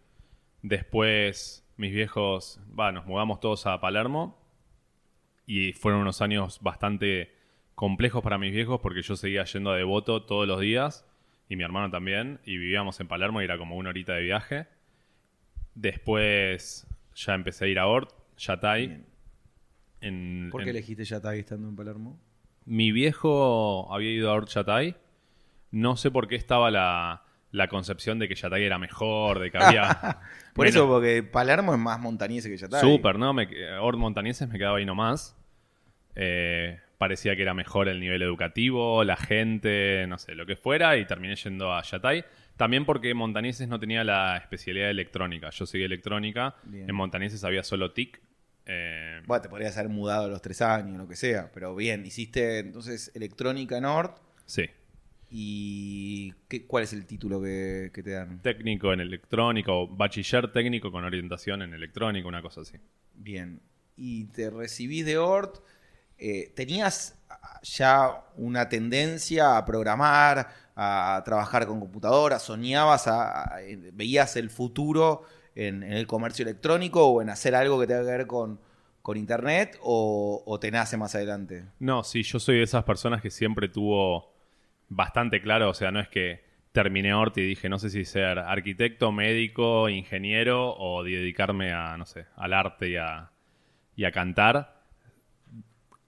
Después 0.60 1.66
mis 1.78 1.94
viejos, 1.94 2.60
nos 2.76 3.06
mudamos 3.06 3.40
todos 3.40 3.66
a 3.66 3.80
Palermo. 3.80 4.38
Y 5.46 5.72
fueron 5.72 6.02
unos 6.02 6.20
años 6.20 6.60
bastante 6.60 7.32
complejos 7.74 8.22
para 8.22 8.36
mis 8.36 8.52
viejos 8.52 8.80
porque 8.82 9.00
yo 9.00 9.16
seguía 9.16 9.44
yendo 9.44 9.70
a 9.70 9.76
Devoto 9.76 10.24
todos 10.24 10.46
los 10.46 10.60
días. 10.60 11.06
Y 11.48 11.56
mi 11.56 11.64
hermano 11.64 11.90
también. 11.90 12.40
Y 12.44 12.58
vivíamos 12.58 13.00
en 13.00 13.08
Palermo 13.08 13.40
y 13.40 13.44
era 13.44 13.56
como 13.56 13.76
una 13.76 13.88
horita 13.88 14.12
de 14.12 14.20
viaje. 14.24 14.66
Después 15.74 16.86
ya 17.14 17.32
empecé 17.32 17.64
a 17.64 17.68
ir 17.68 17.78
a 17.78 17.86
Ort, 17.86 18.12
Yatay. 18.38 19.02
En, 20.00 20.48
¿Por 20.50 20.62
qué 20.62 20.70
en- 20.70 20.76
elegiste 20.76 21.04
Yatay 21.04 21.40
estando 21.40 21.68
en 21.68 21.76
Palermo? 21.76 22.18
mi 22.68 22.90
viejo 22.90 23.92
había 23.94 24.10
ido 24.10 24.30
a 24.30 24.34
Horchatay. 24.34 24.96
No 25.70 25.96
sé 25.96 26.10
por 26.10 26.26
qué 26.26 26.34
estaba 26.36 26.70
la, 26.70 27.22
la 27.52 27.68
concepción 27.68 28.18
de 28.18 28.26
que 28.28 28.34
Yatay 28.34 28.64
era 28.64 28.78
mejor, 28.78 29.38
de 29.38 29.50
que 29.52 29.58
había. 29.58 30.18
Por 30.54 30.64
menos- 30.66 30.76
eso, 30.76 30.88
porque 30.88 31.22
Palermo 31.22 31.72
es 31.74 31.78
más 31.78 32.00
montañese 32.00 32.48
que 32.50 32.56
Yatay. 32.56 32.80
Súper, 32.80 33.18
¿no? 33.18 33.32
Me, 33.32 33.46
Hort 33.78 33.98
Montañeses 33.98 34.48
me 34.48 34.58
quedaba 34.58 34.78
ahí 34.78 34.84
nomás. 34.84 35.36
Eh, 36.16 36.80
parecía 36.98 37.36
que 37.36 37.42
era 37.42 37.54
mejor 37.54 37.88
el 37.88 38.00
nivel 38.00 38.22
educativo, 38.22 39.04
la 39.04 39.16
gente, 39.16 40.06
no 40.08 40.18
sé, 40.18 40.34
lo 40.34 40.46
que 40.46 40.56
fuera, 40.56 40.96
y 40.96 41.04
terminé 41.06 41.36
yendo 41.36 41.72
a 41.72 41.82
Yatay. 41.82 42.24
También 42.56 42.84
porque 42.86 43.12
Montañeses 43.14 43.68
no 43.68 43.78
tenía 43.78 44.02
la 44.02 44.36
especialidad 44.38 44.86
de 44.86 44.92
electrónica. 44.92 45.50
Yo 45.50 45.66
seguí 45.66 45.84
electrónica. 45.84 46.54
Bien. 46.64 46.88
En 46.88 46.96
Montañeses 46.96 47.44
había 47.44 47.62
solo 47.62 47.92
TIC. 47.92 48.20
Eh, 48.66 49.22
Bueno, 49.26 49.42
te 49.42 49.48
podrías 49.48 49.76
haber 49.76 49.90
mudado 49.90 50.24
a 50.24 50.28
los 50.28 50.42
tres 50.42 50.60
años, 50.62 50.98
lo 50.98 51.06
que 51.08 51.16
sea. 51.16 51.50
Pero 51.52 51.74
bien, 51.74 52.04
hiciste 52.04 52.58
entonces 52.58 53.10
electrónica 53.14 53.80
Nord. 53.80 54.10
sí. 54.44 54.64
¿Y 55.28 56.32
qué, 56.48 56.66
cuál 56.66 56.84
es 56.84 56.92
el 56.92 57.04
título 57.04 57.42
que, 57.42 57.90
que 57.92 58.02
te 58.02 58.10
dan? 58.10 58.40
técnico 58.42 58.92
en 58.92 59.00
electrónica 59.00 59.72
o 59.72 59.88
bachiller 59.88 60.52
técnico 60.52 60.92
con 60.92 61.04
orientación 61.04 61.62
en 61.62 61.74
electrónica, 61.74 62.28
una 62.28 62.42
cosa 62.42 62.60
así. 62.60 62.76
Bien. 63.14 63.60
Y 63.96 64.26
te 64.26 64.50
recibís 64.50 65.04
de 65.04 65.18
ORT. 65.18 65.58
eh, 66.18 66.52
¿Tenías 66.54 67.18
ya 67.62 68.24
una 68.36 68.68
tendencia 68.68 69.56
a 69.58 69.64
programar, 69.64 70.48
a 70.76 71.20
trabajar 71.24 71.66
con 71.66 71.80
computadoras? 71.80 72.42
¿Soñabas, 72.42 73.08
a- 73.08 73.42
a- 73.56 73.60
veías 73.92 74.36
el 74.36 74.48
futuro 74.48 75.24
en, 75.56 75.82
el 75.82 76.06
comercio 76.06 76.44
electrónico 76.44 77.06
o 77.06 77.22
en 77.22 77.30
hacer 77.30 77.54
algo 77.54 77.80
que 77.80 77.86
tenga 77.86 78.02
que 78.02 78.10
ver 78.10 78.26
con, 78.26 78.60
con 79.02 79.16
Internet? 79.16 79.78
O, 79.82 80.42
¿O 80.46 80.60
te 80.60 80.70
nace 80.70 80.96
más 80.96 81.14
adelante? 81.14 81.64
No, 81.80 82.04
sí, 82.04 82.22
yo 82.22 82.38
soy 82.38 82.58
de 82.58 82.62
esas 82.62 82.84
personas 82.84 83.20
que 83.20 83.30
siempre 83.30 83.68
tuvo 83.68 84.32
bastante 84.88 85.40
claro, 85.42 85.70
o 85.70 85.74
sea, 85.74 85.90
no 85.90 85.98
es 85.98 86.08
que 86.08 86.44
terminé 86.76 87.14
Orti 87.14 87.40
y 87.40 87.46
dije, 87.46 87.70
no 87.70 87.78
sé 87.78 87.88
si 87.88 88.04
ser 88.04 88.38
arquitecto, 88.38 89.10
médico, 89.10 89.88
ingeniero 89.88 90.76
o 90.76 91.02
dedicarme 91.02 91.72
a, 91.72 91.96
no 91.96 92.04
sé, 92.04 92.26
al 92.36 92.52
arte 92.52 92.90
y 92.90 92.96
a, 92.96 93.30
y 93.96 94.04
a 94.04 94.12
cantar. 94.12 94.82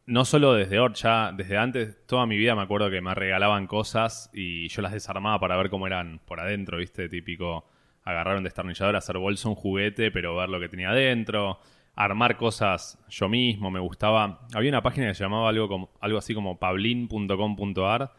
No 0.04 0.26
solo 0.26 0.52
desde 0.52 0.78
Ort, 0.78 0.96
ya 0.96 1.32
desde 1.32 1.56
antes, 1.56 2.06
toda 2.06 2.26
mi 2.26 2.36
vida 2.36 2.54
me 2.54 2.62
acuerdo 2.62 2.90
que 2.90 3.00
me 3.00 3.14
regalaban 3.14 3.66
cosas 3.66 4.28
y 4.34 4.68
yo 4.68 4.82
las 4.82 4.92
desarmaba 4.92 5.40
para 5.40 5.56
ver 5.56 5.70
cómo 5.70 5.86
eran 5.86 6.20
por 6.26 6.38
adentro, 6.38 6.76
¿viste? 6.76 7.08
Típico 7.08 7.64
agarrar 8.08 8.38
un 8.38 8.44
destornillador, 8.44 8.96
hacer 8.96 9.18
bolsa 9.18 9.48
un 9.48 9.54
juguete, 9.54 10.10
pero 10.10 10.34
ver 10.34 10.48
lo 10.48 10.58
que 10.58 10.68
tenía 10.68 10.90
adentro. 10.90 11.60
armar 11.94 12.36
cosas 12.36 12.98
yo 13.08 13.28
mismo, 13.28 13.70
me 13.70 13.80
gustaba. 13.80 14.46
Había 14.54 14.70
una 14.70 14.82
página 14.82 15.08
que 15.08 15.14
se 15.14 15.24
llamaba 15.24 15.48
algo, 15.48 15.68
como, 15.68 15.90
algo 16.00 16.18
así 16.18 16.32
como 16.32 16.58
pablin.com.ar, 16.58 18.12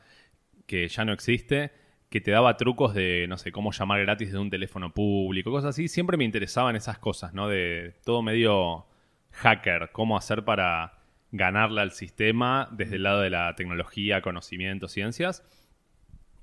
que 0.68 0.88
ya 0.88 1.06
no 1.06 1.14
existe, 1.14 1.72
que 2.10 2.22
te 2.22 2.32
daba 2.32 2.58
trucos 2.58 2.94
de, 2.94 3.26
no 3.30 3.38
sé, 3.38 3.52
cómo 3.52 3.72
llamar 3.72 4.02
gratis 4.02 4.32
de 4.32 4.38
un 4.38 4.50
teléfono 4.50 4.94
público, 4.94 5.50
cosas 5.50 5.70
así. 5.70 5.88
Siempre 5.88 6.18
me 6.18 6.26
interesaban 6.26 6.76
esas 6.76 7.00
cosas, 7.00 7.34
¿no? 7.34 7.48
De 7.48 7.96
todo 8.06 8.22
medio 8.22 8.86
hacker, 9.32 9.90
cómo 9.92 10.18
hacer 10.18 10.44
para 10.44 11.00
ganarle 11.32 11.82
al 11.82 11.92
sistema 11.92 12.68
desde 12.72 12.98
el 12.98 13.04
lado 13.04 13.22
de 13.22 13.30
la 13.30 13.56
tecnología, 13.56 14.22
conocimiento, 14.22 14.88
ciencias. 14.88 15.44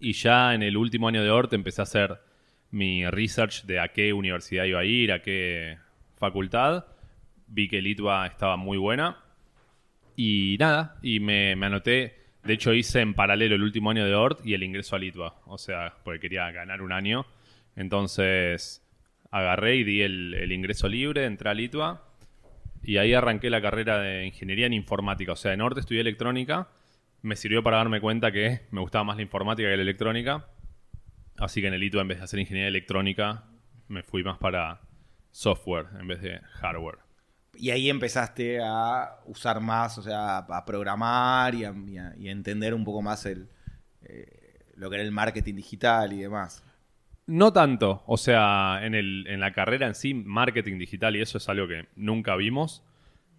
Y 0.00 0.14
ya 0.14 0.54
en 0.54 0.62
el 0.62 0.76
último 0.76 1.08
año 1.08 1.22
de 1.22 1.30
ORT 1.30 1.52
empecé 1.52 1.82
a 1.82 1.84
hacer 1.84 2.20
mi 2.76 3.08
research 3.08 3.64
de 3.64 3.80
a 3.80 3.88
qué 3.88 4.12
universidad 4.12 4.64
iba 4.64 4.80
a 4.80 4.84
ir, 4.84 5.10
a 5.10 5.22
qué 5.22 5.78
facultad. 6.16 6.84
Vi 7.48 7.68
que 7.68 7.80
Litva 7.80 8.26
estaba 8.26 8.56
muy 8.56 8.76
buena. 8.76 9.16
Y 10.14 10.56
nada, 10.58 10.96
y 11.02 11.20
me, 11.20 11.52
anoté. 11.52 12.14
De 12.44 12.52
hecho, 12.52 12.74
hice 12.74 13.00
en 13.00 13.14
paralelo 13.14 13.54
el 13.54 13.62
último 13.62 13.90
año 13.90 14.04
de 14.04 14.14
ORT 14.14 14.44
y 14.44 14.54
el 14.54 14.62
ingreso 14.62 14.94
a 14.94 14.98
Litva. 14.98 15.34
O 15.46 15.58
sea, 15.58 15.94
porque 16.04 16.20
quería 16.20 16.50
ganar 16.50 16.82
un 16.82 16.92
año. 16.92 17.26
Entonces 17.76 18.82
agarré 19.30 19.76
y 19.76 19.84
di 19.84 20.02
el, 20.02 20.34
el 20.34 20.52
ingreso 20.52 20.88
libre, 20.88 21.24
entré 21.24 21.50
a 21.50 21.54
Litva. 21.54 22.02
Y 22.82 22.98
ahí 22.98 23.14
arranqué 23.14 23.50
la 23.50 23.60
carrera 23.60 23.98
de 24.00 24.26
ingeniería 24.26 24.66
en 24.66 24.74
informática. 24.74 25.32
O 25.32 25.36
sea, 25.36 25.54
en 25.54 25.62
ORT 25.62 25.78
estudié 25.78 26.02
electrónica. 26.02 26.68
Me 27.22 27.36
sirvió 27.36 27.62
para 27.62 27.78
darme 27.78 28.00
cuenta 28.00 28.30
que 28.30 28.60
me 28.70 28.80
gustaba 28.80 29.04
más 29.04 29.16
la 29.16 29.22
informática 29.22 29.68
que 29.68 29.76
la 29.76 29.82
electrónica. 29.82 30.46
Así 31.38 31.60
que 31.60 31.68
en 31.68 31.74
el 31.74 31.82
ITU, 31.82 32.00
en 32.00 32.08
vez 32.08 32.18
de 32.18 32.24
hacer 32.24 32.40
ingeniería 32.40 32.68
electrónica, 32.68 33.44
me 33.88 34.02
fui 34.02 34.22
más 34.24 34.38
para 34.38 34.80
software 35.30 35.86
en 36.00 36.08
vez 36.08 36.22
de 36.22 36.40
hardware. 36.60 36.98
Y 37.58 37.70
ahí 37.70 37.88
empezaste 37.88 38.58
a 38.62 39.20
usar 39.26 39.60
más, 39.60 39.96
o 39.98 40.02
sea, 40.02 40.38
a 40.38 40.64
programar 40.64 41.54
y 41.54 41.64
a, 41.64 41.74
entender 42.18 42.74
un 42.74 42.84
poco 42.84 43.02
más 43.02 43.24
el, 43.26 43.48
eh, 44.02 44.72
lo 44.76 44.90
que 44.90 44.96
era 44.96 45.04
el 45.04 45.12
marketing 45.12 45.54
digital 45.54 46.12
y 46.12 46.20
demás. 46.20 46.62
No 47.26 47.52
tanto, 47.52 48.04
o 48.06 48.16
sea, 48.16 48.80
en, 48.82 48.94
el, 48.94 49.26
en 49.26 49.40
la 49.40 49.52
carrera 49.52 49.86
en 49.86 49.94
sí, 49.94 50.14
marketing 50.14 50.78
digital 50.78 51.16
y 51.16 51.22
eso 51.22 51.38
es 51.38 51.48
algo 51.48 51.66
que 51.66 51.86
nunca 51.96 52.36
vimos. 52.36 52.84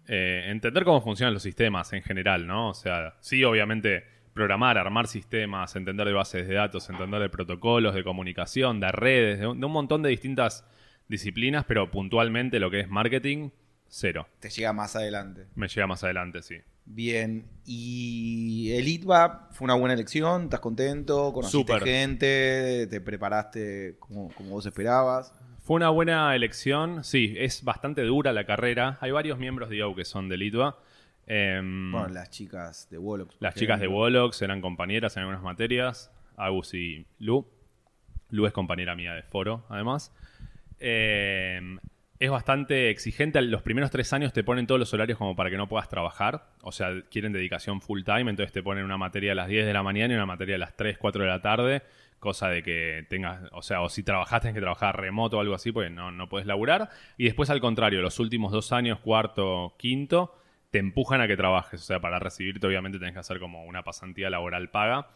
Eh, 0.06 0.44
entender 0.48 0.84
cómo 0.84 1.00
funcionan 1.00 1.34
los 1.34 1.42
sistemas 1.42 1.92
en 1.92 2.02
general, 2.02 2.46
¿no? 2.46 2.70
O 2.70 2.74
sea, 2.74 3.14
sí, 3.20 3.44
obviamente 3.44 4.04
programar, 4.38 4.78
armar 4.78 5.08
sistemas, 5.08 5.74
entender 5.74 6.06
de 6.06 6.12
bases 6.12 6.46
de 6.46 6.54
datos, 6.54 6.88
entender 6.88 7.20
de 7.20 7.28
protocolos, 7.28 7.92
de 7.92 8.04
comunicación, 8.04 8.78
de 8.78 8.92
redes, 8.92 9.40
de 9.40 9.48
un, 9.48 9.58
montón 9.58 10.00
de 10.00 10.10
distintas 10.10 10.64
disciplinas, 11.08 11.64
pero 11.66 11.90
puntualmente 11.90 12.60
lo 12.60 12.70
que 12.70 12.78
es 12.78 12.88
marketing, 12.88 13.50
cero. 13.88 14.28
Te 14.38 14.48
llega 14.48 14.72
más 14.72 14.94
adelante. 14.94 15.46
Me 15.56 15.66
llega 15.66 15.88
más 15.88 16.04
adelante, 16.04 16.42
sí. 16.42 16.54
Bien, 16.84 17.46
y 17.66 18.70
el 18.76 18.86
ITBA 18.86 19.48
fue 19.50 19.64
una 19.64 19.74
buena 19.74 19.94
elección, 19.94 20.44
¿estás 20.44 20.60
contento? 20.60 21.32
¿Conociste 21.32 21.80
gente? 21.80 22.86
¿Te 22.86 23.00
preparaste 23.00 23.96
como, 23.98 24.28
como 24.34 24.50
vos 24.50 24.66
esperabas? 24.66 25.32
Fue 25.58 25.74
una 25.74 25.88
buena 25.88 26.36
elección, 26.36 27.02
sí, 27.02 27.34
es 27.36 27.64
bastante 27.64 28.02
dura 28.02 28.32
la 28.32 28.46
carrera. 28.46 28.98
Hay 29.00 29.10
varios 29.10 29.36
miembros 29.36 29.68
de 29.68 29.78
IO 29.78 29.96
que 29.96 30.04
son 30.04 30.28
de 30.28 30.36
Litva. 30.36 30.78
Em, 31.30 31.92
bueno, 31.92 32.08
las 32.08 32.30
chicas 32.30 32.88
de 32.90 32.96
Wolox. 32.96 33.36
Las 33.38 33.54
chicas 33.54 33.78
de 33.80 33.86
Wolox 33.86 34.40
eran 34.40 34.62
compañeras 34.62 35.14
en 35.16 35.24
algunas 35.24 35.42
materias. 35.42 36.10
Agus 36.36 36.72
y 36.72 37.06
Lu. 37.18 37.46
Lu 38.30 38.46
es 38.46 38.52
compañera 38.52 38.96
mía 38.96 39.12
de 39.12 39.22
foro, 39.22 39.66
además. 39.68 40.14
Em, 40.80 41.78
es 42.18 42.30
bastante 42.30 42.88
exigente. 42.88 43.42
Los 43.42 43.60
primeros 43.60 43.90
tres 43.90 44.12
años 44.14 44.32
te 44.32 44.42
ponen 44.42 44.66
todos 44.66 44.78
los 44.78 44.94
horarios 44.94 45.18
como 45.18 45.36
para 45.36 45.50
que 45.50 45.58
no 45.58 45.68
puedas 45.68 45.90
trabajar. 45.90 46.48
O 46.62 46.72
sea, 46.72 47.02
quieren 47.10 47.34
dedicación 47.34 47.82
full 47.82 48.04
time. 48.04 48.30
Entonces 48.30 48.52
te 48.52 48.62
ponen 48.62 48.84
una 48.84 48.96
materia 48.96 49.32
a 49.32 49.34
las 49.34 49.48
10 49.48 49.66
de 49.66 49.72
la 49.74 49.82
mañana 49.82 50.14
y 50.14 50.16
una 50.16 50.26
materia 50.26 50.54
a 50.54 50.58
las 50.58 50.76
3, 50.76 50.96
4 50.96 51.24
de 51.24 51.28
la 51.28 51.42
tarde. 51.42 51.82
Cosa 52.20 52.48
de 52.48 52.62
que 52.62 53.06
tengas, 53.10 53.42
o 53.52 53.62
sea, 53.62 53.82
o 53.82 53.90
si 53.90 54.02
trabajaste 54.02 54.46
tienes 54.46 54.54
que 54.54 54.62
trabajar 54.62 54.98
remoto 54.98 55.36
o 55.36 55.40
algo 55.40 55.54
así, 55.54 55.72
pues 55.72 55.90
no, 55.90 56.10
no 56.10 56.28
puedes 56.28 56.46
laburar. 56.46 56.88
Y 57.18 57.24
después 57.24 57.50
al 57.50 57.60
contrario, 57.60 58.00
los 58.00 58.18
últimos 58.18 58.50
dos 58.50 58.72
años, 58.72 58.98
cuarto, 58.98 59.74
quinto, 59.78 60.34
te 60.70 60.78
empujan 60.78 61.20
a 61.20 61.26
que 61.26 61.36
trabajes. 61.36 61.80
O 61.80 61.84
sea, 61.84 62.00
para 62.00 62.18
recibirte 62.18 62.66
obviamente 62.66 62.98
tenés 62.98 63.14
que 63.14 63.20
hacer 63.20 63.38
como 63.38 63.64
una 63.64 63.82
pasantía 63.82 64.30
laboral 64.30 64.70
paga. 64.70 65.08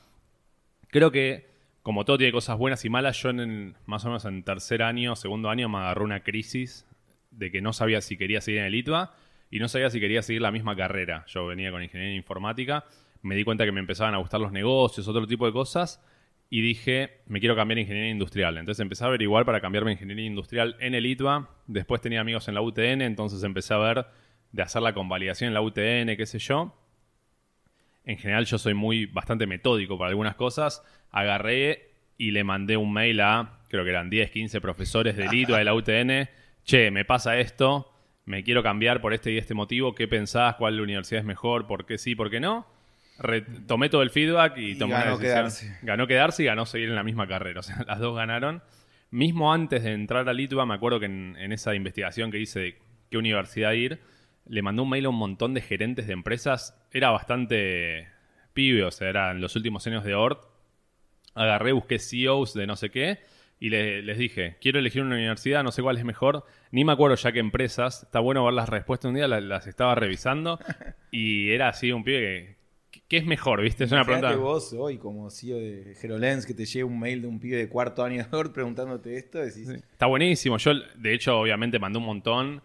Creo 0.89 1.11
que, 1.11 1.47
como 1.83 2.05
todo 2.05 2.19
tiene 2.19 2.33
cosas 2.33 2.59
buenas 2.59 2.85
y 2.85 2.91
malas, 2.91 3.21
yo 3.23 3.31
en 3.31 3.77
más 3.87 4.05
o 4.05 4.09
menos 4.09 4.25
en 4.25 4.43
tercer 4.43 4.83
año, 4.83 5.17
segundo 5.17 5.51
año, 5.51 5.69
me 5.69 5.79
agarró 5.79 6.05
una 6.05 6.23
crisis 6.23 6.87
de 7.31 7.51
que 7.51 7.63
no 7.63 7.73
sabía 7.73 8.01
si 8.01 8.17
quería 8.17 8.41
seguir 8.41 8.61
en 8.61 8.67
el 8.67 8.75
ITBA 8.75 9.15
y 9.51 9.59
no 9.59 9.69
sabía 9.69 9.91
si 9.91 10.01
quería 10.01 10.23
seguir 10.23 10.43
la 10.43 10.51
misma 10.51 10.77
carrera. 10.77 11.25
Yo 11.29 11.47
venía 11.47 11.71
con 11.71 11.83
ingeniería 11.83 12.17
informática, 12.17 12.85
me 13.23 13.35
di 13.35 13.45
cuenta 13.45 13.65
que 13.65 13.73
me 13.73 13.81
empezaban 13.81 14.15
a 14.15 14.19
gustar 14.19 14.41
los 14.41 14.53
negocios, 14.53 15.09
otro 15.09 15.27
tipo 15.27 15.47
de 15.47 15.53
cosas, 15.53 16.05
y 16.51 16.61
dije, 16.61 17.23
me 17.27 17.41
quiero 17.41 17.57
cambiar 17.57 17.79
a 17.79 17.81
ingeniería 17.81 18.11
industrial. 18.11 18.59
Entonces 18.59 18.81
empecé 18.81 19.05
a 19.05 19.07
averiguar 19.07 19.47
para 19.47 19.61
cambiarme 19.61 19.91
a 19.91 19.95
ingeniería 19.95 20.27
industrial 20.27 20.77
en 20.81 20.95
el 20.95 21.07
ITBA. 21.07 21.49
Después 21.67 22.01
tenía 22.03 22.21
amigos 22.21 22.49
en 22.49 22.55
la 22.55 22.61
UTN, 22.61 23.01
entonces 23.01 23.43
empecé 23.43 23.73
a 23.73 23.79
ver 23.79 24.07
de 24.53 24.63
hacer 24.63 24.83
la 24.83 24.95
convalidación 24.95 25.49
en 25.49 25.55
la 25.55 25.63
UTN, 25.63 26.17
qué 26.17 26.27
sé 26.27 26.39
yo. 26.39 26.77
En 28.05 28.19
general 28.19 28.45
yo 28.45 28.59
soy 28.59 28.75
muy 28.75 29.07
bastante 29.07 29.47
metódico 29.47 29.99
para 29.99 30.11
algunas 30.11 30.35
cosas. 30.35 30.83
Agarré 31.11 31.91
y 32.19 32.31
le 32.31 32.45
mandé 32.45 32.77
un 32.77 32.93
mail 32.93 33.21
a, 33.21 33.61
creo 33.69 33.85
que 33.85 33.91
eran 33.91 34.11
10, 34.11 34.31
15 34.31 34.61
profesores 34.61 35.17
del 35.17 35.33
ITUA 35.33 35.59
de 35.59 35.65
la 35.65 35.75
UTN. 35.75 36.29
Che, 36.65 36.91
me 36.91 37.05
pasa 37.05 37.39
esto, 37.39 37.93
me 38.25 38.45
quiero 38.45 38.63
cambiar 38.63 39.01
por 39.01 39.15
este 39.15 39.33
y 39.33 39.39
este 39.39 39.55
motivo. 39.55 39.95
¿Qué 39.95 40.07
pensás? 40.07 40.57
¿Cuál 40.57 40.81
universidad 40.81 41.21
es 41.21 41.27
mejor? 41.27 41.67
¿Por 41.67 41.87
qué 41.87 41.99
sí? 41.99 42.15
¿Por 42.15 42.31
qué 42.31 42.41
no? 42.41 42.67
tomé 43.67 43.89
todo 43.89 44.03
el 44.03 44.11
feedback 44.11 44.57
y, 44.57 44.75
tomé 44.75 44.95
ganó 44.95 45.19
Quedarse. 45.19 45.79
Ganó 45.83 46.07
quedarse 46.09 46.43
y 46.43 46.47
ganó 46.47 46.67
seguir 46.67 46.89
en 46.89 46.97
la 46.97 47.05
misma 47.05 47.29
carrera. 47.29 47.61
O 47.61 47.63
sea, 47.63 47.85
las 47.87 48.01
dos 48.01 48.17
ganaron. 48.17 48.63
Mismo 49.11 49.53
antes 49.53 49.85
de 49.85 49.93
entrar 49.93 50.29
al 50.29 50.41
ITUA, 50.41 50.67
me 50.67 50.75
acuerdo 50.75 50.99
que 50.99 51.07
en, 51.07 51.37
en 51.39 51.53
esa 51.53 51.75
investigación 51.75 52.31
que 52.31 52.39
hice 52.39 52.61
de 52.61 52.79
qué 53.11 53.19
universidad 53.19 53.73
ir, 53.73 54.01
le 54.47 54.63
mandó 54.63 54.83
un 54.83 54.91
mail 54.91 55.07
a 55.07 55.11
un 55.11 55.17
montón 55.17 55.55
de 55.55 55.61
gerentes 55.61 56.07
de 56.07 56.13
empresas. 56.13 56.77
Era 56.91 57.11
bastante 57.11 58.09
pibe, 58.53 58.85
o 58.85 58.91
sea, 58.91 59.09
era 59.09 59.31
en 59.31 59.41
los 59.41 59.57
últimos 59.57 59.87
años 59.87 60.05
de 60.05 60.15
ORT. 60.15 60.45
Agarré, 61.35 61.73
busqué 61.73 61.99
CEOs 61.99 62.55
de 62.55 62.67
no 62.67 62.77
sé 62.77 62.91
qué 62.91 63.19
y 63.63 63.71
les 63.71 64.19
dije, 64.19 64.57
quiero 64.61 64.81
elegir 64.81 65.03
una 65.03 65.15
universidad, 65.15 65.63
no 65.63 65.71
sé 65.71 65.83
cuál 65.83 65.97
es 65.97 66.05
mejor. 66.05 66.45
Ni 66.73 66.85
me 66.85 66.91
acuerdo 66.91 67.15
ya 67.15 67.31
qué 67.31 67.39
empresas. 67.39 68.03
Está 68.03 68.19
bueno 68.19 68.45
ver 68.45 68.55
las 68.55 68.69
respuestas 68.69 69.11
un 69.11 69.15
día, 69.15 69.29
las, 69.29 69.69
estaba 69.69 69.95
revisando 69.95 70.59
y 71.13 71.51
era 71.51 71.69
así 71.69 71.93
un 71.93 72.03
pibe 72.03 72.57
que, 72.91 73.03
¿qué 73.07 73.19
es 73.19 73.25
mejor? 73.25 73.63
¿Viste? 73.63 73.85
Es 73.85 73.93
una 73.93 74.05
pregunta. 74.05 74.35
vos 74.35 74.73
hoy, 74.73 74.99
como 74.99 75.31
CEO 75.31 75.59
de 75.59 75.95
HeroLens, 75.95 76.45
que 76.45 76.55
te 76.55 76.65
llegue 76.65 76.83
un 76.83 76.99
mail 76.99 77.23
de 77.23 77.29
un 77.29 77.39
pibe 77.39 77.57
de 77.57 77.69
cuarto 77.69 78.03
año 78.03 78.27
de 78.29 78.37
ORT 78.37 78.53
preguntándote 78.53 79.17
esto. 79.17 79.41
Está 79.41 80.07
buenísimo. 80.07 80.59
Yo, 80.59 80.73
de 80.97 81.15
hecho, 81.15 81.39
obviamente 81.39 81.79
mandé 81.79 82.01
un 82.01 82.07
montón 82.07 82.63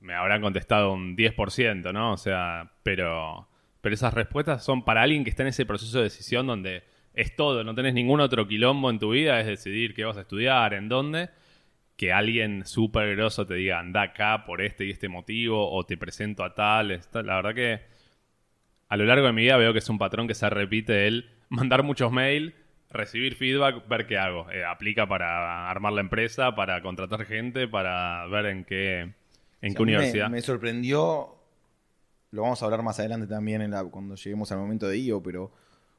me 0.00 0.14
habrán 0.14 0.40
contestado 0.40 0.92
un 0.92 1.16
10%, 1.16 1.92
¿no? 1.92 2.12
O 2.12 2.16
sea, 2.16 2.72
pero, 2.82 3.48
pero 3.80 3.94
esas 3.94 4.14
respuestas 4.14 4.64
son 4.64 4.84
para 4.84 5.02
alguien 5.02 5.24
que 5.24 5.30
está 5.30 5.42
en 5.42 5.48
ese 5.48 5.66
proceso 5.66 5.98
de 5.98 6.04
decisión 6.04 6.46
donde 6.46 6.84
es 7.14 7.34
todo, 7.34 7.64
no 7.64 7.74
tenés 7.74 7.94
ningún 7.94 8.20
otro 8.20 8.46
quilombo 8.46 8.90
en 8.90 8.98
tu 8.98 9.10
vida, 9.10 9.40
es 9.40 9.46
decidir 9.46 9.94
qué 9.94 10.04
vas 10.04 10.16
a 10.16 10.20
estudiar, 10.20 10.72
en 10.74 10.88
dónde, 10.88 11.30
que 11.96 12.12
alguien 12.12 12.64
súper 12.64 13.16
grosso 13.16 13.44
te 13.46 13.54
diga, 13.54 13.80
anda 13.80 14.02
acá 14.02 14.44
por 14.44 14.62
este 14.62 14.84
y 14.84 14.90
este 14.90 15.08
motivo, 15.08 15.70
o 15.72 15.84
te 15.84 15.96
presento 15.96 16.44
a 16.44 16.54
tal. 16.54 17.00
La 17.12 17.36
verdad 17.36 17.54
que 17.54 17.80
a 18.88 18.96
lo 18.96 19.04
largo 19.04 19.26
de 19.26 19.32
mi 19.32 19.42
vida 19.42 19.56
veo 19.56 19.72
que 19.72 19.80
es 19.80 19.88
un 19.88 19.98
patrón 19.98 20.28
que 20.28 20.34
se 20.34 20.48
repite 20.48 21.08
el 21.08 21.30
mandar 21.48 21.82
muchos 21.82 22.12
mails, 22.12 22.54
recibir 22.90 23.34
feedback, 23.34 23.88
ver 23.88 24.06
qué 24.06 24.16
hago. 24.16 24.48
Eh, 24.50 24.64
aplica 24.64 25.06
para 25.06 25.68
armar 25.68 25.92
la 25.92 26.00
empresa, 26.00 26.54
para 26.54 26.80
contratar 26.82 27.24
gente, 27.24 27.66
para 27.66 28.26
ver 28.28 28.46
en 28.46 28.64
qué 28.64 29.12
¿En 29.60 29.74
qué 29.74 29.82
universidad? 29.82 30.30
Me, 30.30 30.40
sorprendió, 30.40 31.36
lo 32.30 32.42
vamos 32.42 32.62
a 32.62 32.64
hablar 32.64 32.82
más 32.82 32.98
adelante 32.98 33.26
también 33.26 33.62
en 33.62 33.72
la, 33.72 33.84
cuando 33.84 34.14
lleguemos 34.14 34.52
al 34.52 34.58
momento 34.58 34.88
de 34.88 34.98
IO, 34.98 35.22
pero 35.22 35.52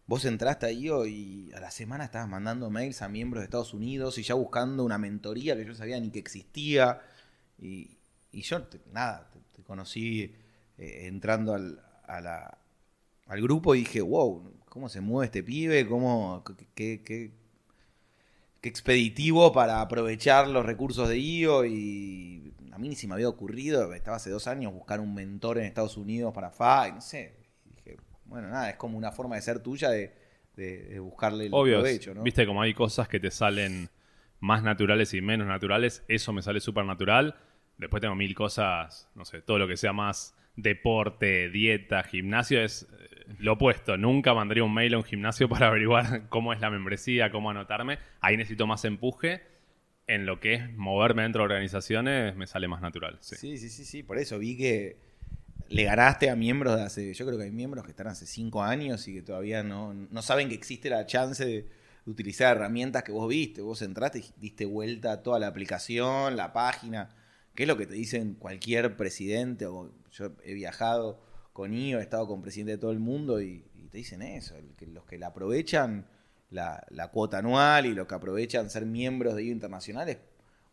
vos 0.07 0.25
entraste 0.25 0.65
a 0.65 0.71
IO 0.71 1.05
y 1.05 1.51
a 1.53 1.59
la 1.59 1.71
semana 1.71 2.05
estabas 2.05 2.29
mandando 2.29 2.69
mails 2.69 3.01
a 3.01 3.09
miembros 3.09 3.41
de 3.41 3.45
Estados 3.45 3.73
Unidos 3.73 4.17
y 4.17 4.23
ya 4.23 4.33
buscando 4.35 4.83
una 4.83 4.97
mentoría 4.97 5.55
que 5.55 5.65
yo 5.65 5.75
sabía 5.75 5.99
ni 5.99 6.09
que 6.09 6.19
existía. 6.19 7.01
Y, 7.57 7.97
yo, 8.31 8.67
nada, 8.93 9.29
te, 9.51 9.63
conocí 9.63 10.35
eh, 10.77 11.07
entrando 11.07 11.53
al, 11.53 11.81
al 12.07 13.41
grupo 13.41 13.75
y 13.75 13.79
dije, 13.79 14.01
wow, 14.01 14.53
¿cómo 14.69 14.87
se 14.89 15.01
mueve 15.01 15.25
este 15.25 15.43
pibe? 15.43 15.87
¿Cómo, 15.87 16.43
qué, 16.73 17.01
qué 17.03 17.38
expeditivo 18.61 19.51
para 19.51 19.81
aprovechar 19.81 20.47
los 20.47 20.65
recursos 20.65 21.07
de 21.07 21.17
IO 21.17 21.65
y 21.65 22.53
a 22.71 22.77
mí 22.77 22.89
ni 22.89 22.95
se 22.95 23.07
me 23.07 23.13
había 23.13 23.29
ocurrido, 23.29 23.93
estaba 23.93 24.17
hace 24.17 24.29
dos 24.29 24.47
años, 24.47 24.73
buscar 24.73 24.99
un 24.99 25.13
mentor 25.13 25.57
en 25.57 25.65
Estados 25.65 25.97
Unidos 25.97 26.33
para 26.33 26.49
FA, 26.49 26.87
y 26.89 26.91
no 26.93 27.01
sé. 27.01 27.35
dije, 27.65 27.97
bueno, 28.25 28.49
nada, 28.49 28.69
es 28.69 28.77
como 28.77 28.97
una 28.97 29.11
forma 29.11 29.35
de 29.35 29.41
ser 29.41 29.59
tuya 29.59 29.89
de, 29.89 30.13
buscarle 30.99 31.47
el 31.47 31.53
Obvio, 31.53 31.75
provecho, 31.75 32.13
¿no? 32.13 32.23
Viste, 32.23 32.45
como 32.45 32.61
hay 32.61 32.73
cosas 32.73 33.07
que 33.07 33.19
te 33.19 33.31
salen 33.31 33.89
más 34.39 34.63
naturales 34.63 35.13
y 35.13 35.21
menos 35.21 35.47
naturales, 35.47 36.03
eso 36.07 36.33
me 36.33 36.41
sale 36.41 36.59
súper 36.59 36.85
natural. 36.85 37.35
Después 37.77 38.01
tengo 38.01 38.15
mil 38.15 38.35
cosas, 38.35 39.09
no 39.15 39.23
sé, 39.23 39.41
todo 39.41 39.57
lo 39.57 39.67
que 39.67 39.77
sea 39.77 39.93
más 39.93 40.35
deporte, 40.55 41.49
dieta, 41.49 42.03
gimnasio 42.03 42.61
es 42.61 42.87
eh, 42.99 43.25
lo 43.39 43.53
opuesto. 43.53 43.97
Nunca 43.97 44.33
mandaría 44.33 44.63
un 44.63 44.73
mail 44.73 44.93
a 44.93 44.97
un 44.97 45.03
gimnasio 45.03 45.49
para 45.49 45.67
averiguar 45.69 46.29
cómo 46.29 46.53
es 46.53 46.59
la 46.59 46.69
membresía, 46.69 47.31
cómo 47.31 47.49
anotarme. 47.49 47.99
Ahí 48.21 48.37
necesito 48.37 48.67
más 48.67 48.85
empuje. 48.85 49.41
En 50.07 50.25
lo 50.25 50.39
que 50.39 50.55
es 50.55 50.73
moverme 50.75 51.21
dentro 51.21 51.41
de 51.41 51.45
organizaciones 51.45 52.35
me 52.35 52.47
sale 52.47 52.67
más 52.67 52.81
natural. 52.81 53.17
Sí, 53.21 53.57
sí, 53.57 53.69
sí, 53.69 53.85
sí. 53.85 54.01
Por 54.01 54.17
eso 54.17 54.39
vi 54.39 54.57
que 54.57 54.97
le 55.67 55.83
ganaste 55.83 56.31
a 56.31 56.35
miembros 56.35 56.77
de 56.77 56.81
hace, 56.81 57.13
yo 57.13 57.27
creo 57.27 57.37
que 57.37 57.43
hay 57.43 57.51
miembros 57.51 57.85
que 57.85 57.91
están 57.91 58.07
hace 58.07 58.25
cinco 58.25 58.63
años 58.63 59.07
y 59.07 59.13
que 59.13 59.21
todavía 59.21 59.61
no, 59.61 59.93
no 59.93 60.21
saben 60.23 60.49
que 60.49 60.55
existe 60.55 60.89
la 60.89 61.05
chance 61.05 61.45
de, 61.45 61.67
utilizar 62.09 62.55
herramientas 62.55 63.03
que 63.03 63.11
vos 63.11 63.27
viste. 63.29 63.61
Vos 63.61 63.81
entraste 63.81 64.19
y 64.19 64.25
diste 64.37 64.65
vuelta 64.65 65.13
a 65.13 65.23
toda 65.23 65.39
la 65.39 65.47
aplicación, 65.47 66.35
la 66.35 66.53
página, 66.53 67.09
que 67.55 67.63
es 67.63 67.67
lo 67.67 67.77
que 67.77 67.85
te 67.85 67.93
dicen 67.93 68.35
cualquier 68.35 68.97
presidente. 68.97 69.65
O, 69.65 69.91
yo 70.11 70.31
he 70.43 70.53
viajado 70.53 71.21
con 71.53 71.73
IO, 71.73 71.99
he 71.99 72.01
estado 72.01 72.27
con 72.27 72.41
presidente 72.41 72.73
de 72.73 72.77
todo 72.77 72.91
el 72.91 72.99
mundo 72.99 73.41
y, 73.41 73.65
te 73.89 73.97
dicen 73.97 74.21
eso, 74.21 74.53
que 74.77 74.85
los 74.85 75.03
que 75.05 75.17
la 75.17 75.27
aprovechan 75.27 76.05
la, 76.51 77.09
cuota 77.11 77.39
anual 77.39 77.87
y 77.87 77.95
los 77.95 78.05
que 78.05 78.13
aprovechan 78.13 78.69
ser 78.69 78.85
miembros 78.85 79.35
de 79.35 79.45
IO 79.45 79.51
internacionales 79.51 80.19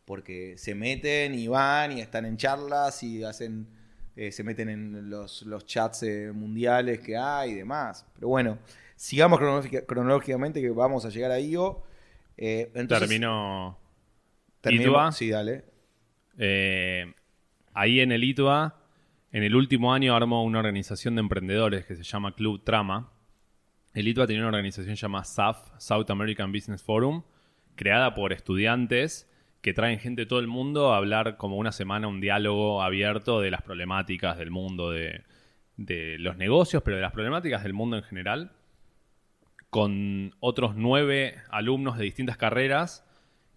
porque 0.04 0.58
se 0.58 0.74
meten 0.74 1.34
y 1.34 1.48
van 1.48 1.92
y 1.92 2.00
están 2.00 2.26
en 2.26 2.36
charlas 2.36 3.02
y 3.02 3.24
hacen 3.24 3.66
eh, 4.16 4.32
se 4.32 4.42
meten 4.42 4.70
en 4.70 5.10
los, 5.10 5.42
los 5.42 5.66
chats 5.66 6.02
eh, 6.04 6.32
mundiales 6.32 7.00
que 7.00 7.18
hay 7.18 7.50
y 7.50 7.54
demás. 7.54 8.06
Pero 8.14 8.28
bueno, 8.28 8.58
sigamos 8.96 9.38
cronológicamente 9.86 10.62
que 10.62 10.70
vamos 10.70 11.04
a 11.04 11.10
llegar 11.10 11.30
a 11.32 11.38
IO. 11.38 11.82
Eh, 12.38 12.70
Termino. 12.88 13.78
Termino. 14.62 15.12
Sí, 15.12 15.28
dale. 15.28 15.64
ahí 17.74 18.00
en 18.00 18.12
el 18.12 18.24
ITUA, 18.24 18.74
en 19.36 19.42
el 19.42 19.54
último 19.54 19.92
año 19.92 20.16
armó 20.16 20.42
una 20.44 20.60
organización 20.60 21.14
de 21.14 21.20
emprendedores 21.20 21.84
que 21.84 21.94
se 21.94 22.04
llama 22.04 22.34
Club 22.34 22.64
Trama. 22.64 23.12
El 23.92 24.08
ITUA 24.08 24.26
tenía 24.26 24.40
una 24.40 24.48
organización 24.48 24.94
llamada 24.94 25.24
SAF, 25.24 25.72
South 25.76 26.08
American 26.08 26.52
Business 26.52 26.82
Forum, 26.82 27.22
creada 27.74 28.14
por 28.14 28.32
estudiantes 28.32 29.30
que 29.60 29.74
traen 29.74 29.98
gente 29.98 30.22
de 30.22 30.26
todo 30.26 30.38
el 30.38 30.46
mundo 30.46 30.94
a 30.94 30.96
hablar 30.96 31.36
como 31.36 31.58
una 31.58 31.72
semana, 31.72 32.08
un 32.08 32.18
diálogo 32.18 32.82
abierto 32.82 33.42
de 33.42 33.50
las 33.50 33.60
problemáticas 33.60 34.38
del 34.38 34.50
mundo, 34.50 34.90
de, 34.90 35.22
los 35.76 36.38
negocios, 36.38 36.82
pero 36.82 36.96
de 36.96 37.02
las 37.02 37.12
problemáticas 37.12 37.62
del 37.62 37.74
mundo 37.74 37.98
en 37.98 38.04
general, 38.04 38.52
con 39.68 40.34
otros 40.40 40.76
nueve 40.76 41.36
alumnos 41.50 41.98
de 41.98 42.04
distintas 42.04 42.38
carreras, 42.38 43.06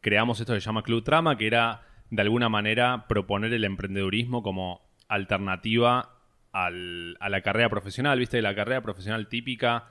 creamos 0.01 0.41
esto 0.41 0.53
que 0.53 0.59
se 0.59 0.65
llama 0.65 0.83
Club 0.83 1.05
Trama, 1.05 1.37
que 1.37 1.47
era 1.47 1.83
de 2.09 2.21
alguna 2.21 2.49
manera 2.49 3.05
proponer 3.07 3.53
el 3.53 3.63
emprendedurismo 3.63 4.43
como 4.43 4.88
alternativa 5.09 6.15
a 6.51 6.69
la 6.71 7.41
carrera 7.41 7.69
profesional. 7.69 8.17
Viste, 8.17 8.41
la 8.41 8.55
carrera 8.55 8.81
profesional 8.81 9.27
típica 9.27 9.87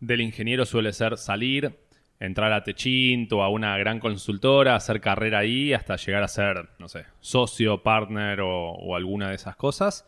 del 0.00 0.22
ingeniero 0.22 0.64
suele 0.64 0.92
ser 0.92 1.18
salir, 1.18 1.78
entrar 2.18 2.52
a 2.52 2.62
Techint 2.64 3.32
o 3.32 3.42
a 3.42 3.48
una 3.48 3.76
gran 3.78 4.00
consultora, 4.00 4.74
hacer 4.74 5.00
carrera 5.00 5.40
ahí 5.40 5.72
hasta 5.72 5.96
llegar 5.96 6.22
a 6.22 6.28
ser, 6.28 6.70
no 6.78 6.88
sé, 6.88 7.04
socio, 7.20 7.82
partner 7.82 8.40
o, 8.42 8.96
alguna 8.96 9.28
de 9.28 9.36
esas 9.36 9.56
cosas. 9.56 10.06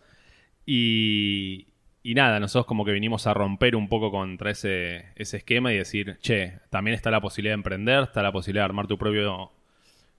Y, 0.65 1.69
y, 2.03 2.15
nada, 2.15 2.41
nosotros 2.41 2.67
como 2.67 2.85
que 2.85 2.93
vinimos 2.93 3.27
a 3.27 3.35
romper 3.35 3.77
un 3.77 3.89
poco 3.89 4.11
contra 4.11 4.51
ese, 4.51 5.07
ese 5.17 5.39
esquema 5.39 5.73
y 5.73 5.79
decir, 5.79 6.19
che, 6.21 6.61
también 6.71 6.95
está 6.95 7.11
la 7.11 7.21
posibilidad 7.21 7.53
de 7.53 7.59
emprender, 7.61 8.05
está 8.05 8.23
la 8.23 8.33
posibilidad 8.33 8.63
de 8.63 8.67
armar 8.67 8.87
tu 8.87 8.99
propio 8.99 9.53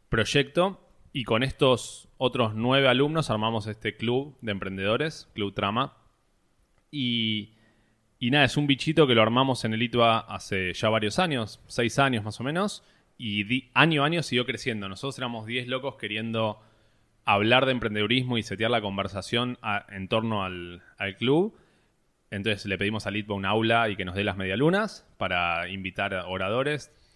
proyecto. 0.10 0.83
Y 1.14 1.24
con 1.24 1.44
estos 1.44 2.10
otros 2.18 2.56
nueve 2.56 2.88
alumnos 2.88 3.30
armamos 3.30 3.68
este 3.68 3.96
club 3.96 4.36
de 4.42 4.52
emprendedores, 4.52 5.30
Club 5.34 5.54
Trama. 5.54 5.96
Y 6.92 7.54
y 8.24 8.32
nada, 8.32 8.46
es 8.46 8.56
un 8.56 8.68
bichito 8.68 9.06
que 9.06 9.16
lo 9.16 9.22
armamos 9.22 9.66
en 9.66 9.74
el 9.74 9.82
ITUA 9.82 10.20
hace 10.20 10.72
ya 10.72 10.88
varios 10.88 11.20
años, 11.20 11.60
seis 11.68 12.00
años 12.00 12.24
más 12.24 12.40
o 12.40 12.46
menos, 12.46 12.82
y 13.18 13.66
año 13.74 14.02
a 14.02 14.06
año 14.06 14.24
siguió 14.24 14.46
creciendo. 14.46 14.88
Nosotros 14.88 15.18
éramos 15.18 15.46
diez 15.46 15.68
locos 15.68 15.98
queriendo 15.98 16.58
hablar 17.26 17.66
de 17.66 17.74
emprendedurismo 17.74 18.38
y 18.38 18.44
setear 18.44 18.72
la 18.72 18.80
conversación 18.80 19.58
en 19.90 20.08
torno 20.08 20.46
al, 20.46 20.82
club. 21.20 21.54
Entonces 22.32 22.66
le 22.66 22.78
pedimos 22.78 23.08
al 23.08 23.18
ITUA 23.18 23.36
un 23.36 23.46
aula 23.46 23.90
y 23.90 23.98
que 23.98 24.06
nos 24.06 24.16
dé 24.16 24.24
las 24.24 24.38
medialunas 24.38 25.06
para 25.18 25.68
invitar 25.68 26.14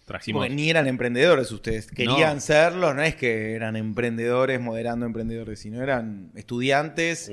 oradores 0.08 0.54
ni 0.56 0.70
eran 0.70 0.88
emprendedores 0.88 1.52
ustedes, 1.52 1.88
querían 1.88 2.42
serlo, 2.42 2.94
no 2.94 3.04
es 3.04 3.16
que 3.16 3.54
eran 3.54 3.76
emprendedores 3.76 4.60
moderando 4.60 5.06
emprendedores, 5.06 5.60
sino 5.60 5.82
eran 5.84 6.32
estudiantes 6.36 7.30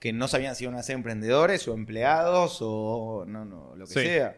que 0.00 0.12
no 0.12 0.28
sabían 0.28 0.54
si 0.54 0.64
iban 0.64 0.76
a 0.76 0.82
ser 0.82 0.96
emprendedores 0.96 1.66
o 1.68 1.74
empleados 1.74 2.58
o 2.60 3.24
no, 3.26 3.44
no, 3.44 3.74
lo 3.76 3.86
que 3.86 3.92
sea. 3.92 4.36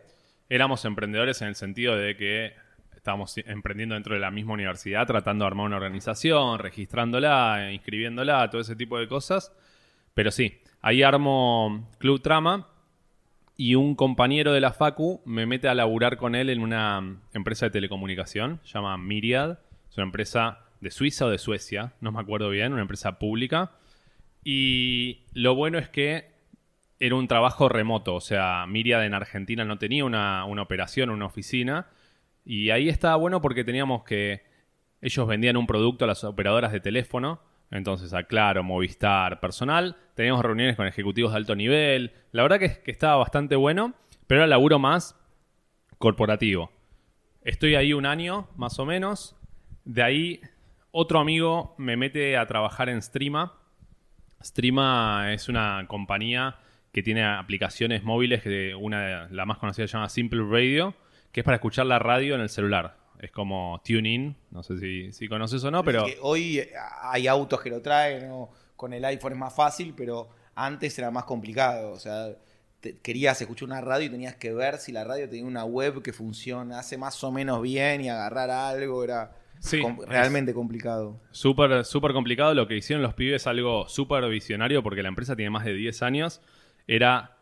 Éramos 0.48 0.84
emprendedores 0.84 1.42
en 1.42 1.48
el 1.48 1.56
sentido 1.56 1.96
de 1.96 2.16
que 2.16 2.52
estábamos 2.94 3.36
emprendiendo 3.38 3.94
dentro 3.94 4.14
de 4.14 4.20
la 4.20 4.30
misma 4.32 4.54
universidad, 4.54 5.06
tratando 5.06 5.44
de 5.44 5.46
armar 5.46 5.66
una 5.66 5.76
organización, 5.76 6.58
registrándola, 6.58 7.70
inscribiéndola, 7.72 8.50
todo 8.50 8.60
ese 8.60 8.74
tipo 8.74 8.98
de 8.98 9.06
cosas. 9.06 9.52
Pero 10.14 10.30
sí, 10.32 10.60
ahí 10.80 11.02
armo 11.02 11.88
Club 11.98 12.20
Trama, 12.20 12.68
y 13.56 13.74
un 13.74 13.94
compañero 13.94 14.52
de 14.52 14.60
la 14.60 14.72
Facu 14.72 15.22
me 15.24 15.46
mete 15.46 15.68
a 15.68 15.74
laburar 15.74 16.16
con 16.16 16.34
él 16.34 16.50
en 16.50 16.60
una 16.60 17.20
empresa 17.32 17.66
de 17.66 17.70
telecomunicación, 17.70 18.60
se 18.64 18.74
llama 18.74 18.96
Myriad, 18.98 19.58
es 19.90 19.96
una 19.96 20.06
empresa 20.06 20.60
de 20.80 20.90
Suiza 20.90 21.26
o 21.26 21.30
de 21.30 21.38
Suecia, 21.38 21.94
no 22.00 22.12
me 22.12 22.20
acuerdo 22.20 22.50
bien, 22.50 22.72
una 22.72 22.82
empresa 22.82 23.18
pública. 23.18 23.72
Y 24.44 25.22
lo 25.32 25.54
bueno 25.54 25.78
es 25.78 25.88
que 25.88 26.30
era 27.00 27.14
un 27.14 27.28
trabajo 27.28 27.68
remoto, 27.68 28.14
o 28.14 28.20
sea, 28.20 28.66
Myriad 28.66 29.04
en 29.04 29.14
Argentina 29.14 29.64
no 29.64 29.78
tenía 29.78 30.04
una, 30.04 30.44
una 30.44 30.62
operación, 30.62 31.10
una 31.10 31.26
oficina, 31.26 31.86
y 32.44 32.70
ahí 32.70 32.88
estaba 32.88 33.16
bueno 33.16 33.40
porque 33.40 33.64
teníamos 33.64 34.04
que, 34.04 34.44
ellos 35.00 35.26
vendían 35.26 35.56
un 35.56 35.66
producto 35.66 36.04
a 36.04 36.08
las 36.08 36.24
operadoras 36.24 36.72
de 36.72 36.80
teléfono, 36.80 37.40
entonces, 37.70 38.14
a 38.14 38.24
Claro, 38.24 38.62
Movistar, 38.62 39.40
personal. 39.40 39.96
Teníamos 40.14 40.44
reuniones 40.44 40.76
con 40.76 40.86
ejecutivos 40.86 41.32
de 41.32 41.36
alto 41.38 41.54
nivel. 41.54 42.12
La 42.32 42.42
verdad 42.42 42.58
que, 42.58 42.80
que 42.82 42.90
estaba 42.90 43.16
bastante 43.16 43.56
bueno, 43.56 43.94
pero 44.26 44.40
era 44.40 44.46
laburo 44.46 44.78
más 44.78 45.18
corporativo. 45.98 46.70
Estoy 47.42 47.74
ahí 47.74 47.92
un 47.92 48.06
año, 48.06 48.48
más 48.56 48.78
o 48.78 48.86
menos. 48.86 49.36
De 49.84 50.02
ahí, 50.02 50.40
otro 50.90 51.18
amigo 51.20 51.74
me 51.78 51.96
mete 51.96 52.36
a 52.36 52.46
trabajar 52.46 52.88
en 52.88 53.02
Streama. 53.02 53.54
Streama 54.42 55.32
es 55.32 55.48
una 55.48 55.84
compañía 55.88 56.56
que 56.92 57.02
tiene 57.02 57.24
aplicaciones 57.24 58.02
móviles, 58.04 58.42
que 58.42 58.74
una 58.74 59.28
la 59.28 59.44
más 59.44 59.58
conocida 59.58 59.86
se 59.86 59.92
llama 59.92 60.08
Simple 60.08 60.42
Radio, 60.48 60.94
que 61.30 61.40
es 61.40 61.44
para 61.44 61.56
escuchar 61.56 61.86
la 61.86 61.98
radio 61.98 62.34
en 62.34 62.40
el 62.40 62.48
celular. 62.48 62.96
Es 63.20 63.30
como 63.30 63.80
TuneIn, 63.84 64.36
no 64.50 64.62
sé 64.62 64.78
si, 64.78 65.12
si 65.12 65.28
conoces 65.28 65.62
o 65.64 65.70
no, 65.70 65.82
pero... 65.84 66.06
hoy 66.22 66.62
hay 67.02 67.26
autos 67.26 67.60
que 67.60 67.70
lo 67.70 67.80
traen, 67.80 68.30
con 68.76 68.92
el 68.92 69.04
iPhone 69.04 69.32
es 69.32 69.38
más 69.38 69.54
fácil, 69.54 69.94
pero 69.96 70.28
antes 70.54 70.98
era 70.98 71.10
más 71.10 71.24
complicado. 71.24 71.92
O 71.92 71.98
sea, 71.98 72.28
querías 73.02 73.40
escuchar 73.40 73.66
una 73.66 73.80
radio 73.80 74.06
y 74.06 74.10
tenías 74.10 74.36
que 74.36 74.52
ver 74.52 74.78
si 74.78 74.92
la 74.92 75.04
radio 75.04 75.28
tenía 75.28 75.44
una 75.44 75.64
web 75.64 76.02
que 76.02 76.12
funciona, 76.12 76.78
hace 76.78 76.98
más 76.98 77.22
o 77.24 77.32
menos 77.32 77.62
bien 77.62 78.02
y 78.02 78.08
agarrar 78.08 78.50
algo 78.50 79.02
era 79.02 79.32
realmente 80.06 80.52
complicado. 80.52 81.20
Súper, 81.30 81.84
súper 81.84 82.12
complicado. 82.12 82.54
Lo 82.54 82.68
que 82.68 82.76
hicieron 82.76 83.02
los 83.02 83.14
pibes, 83.14 83.46
algo 83.46 83.88
súper 83.88 84.28
visionario, 84.28 84.82
porque 84.82 85.02
la 85.02 85.08
empresa 85.08 85.36
tiene 85.36 85.50
más 85.50 85.64
de 85.64 85.74
10 85.74 86.02
años, 86.02 86.40
era 86.86 87.38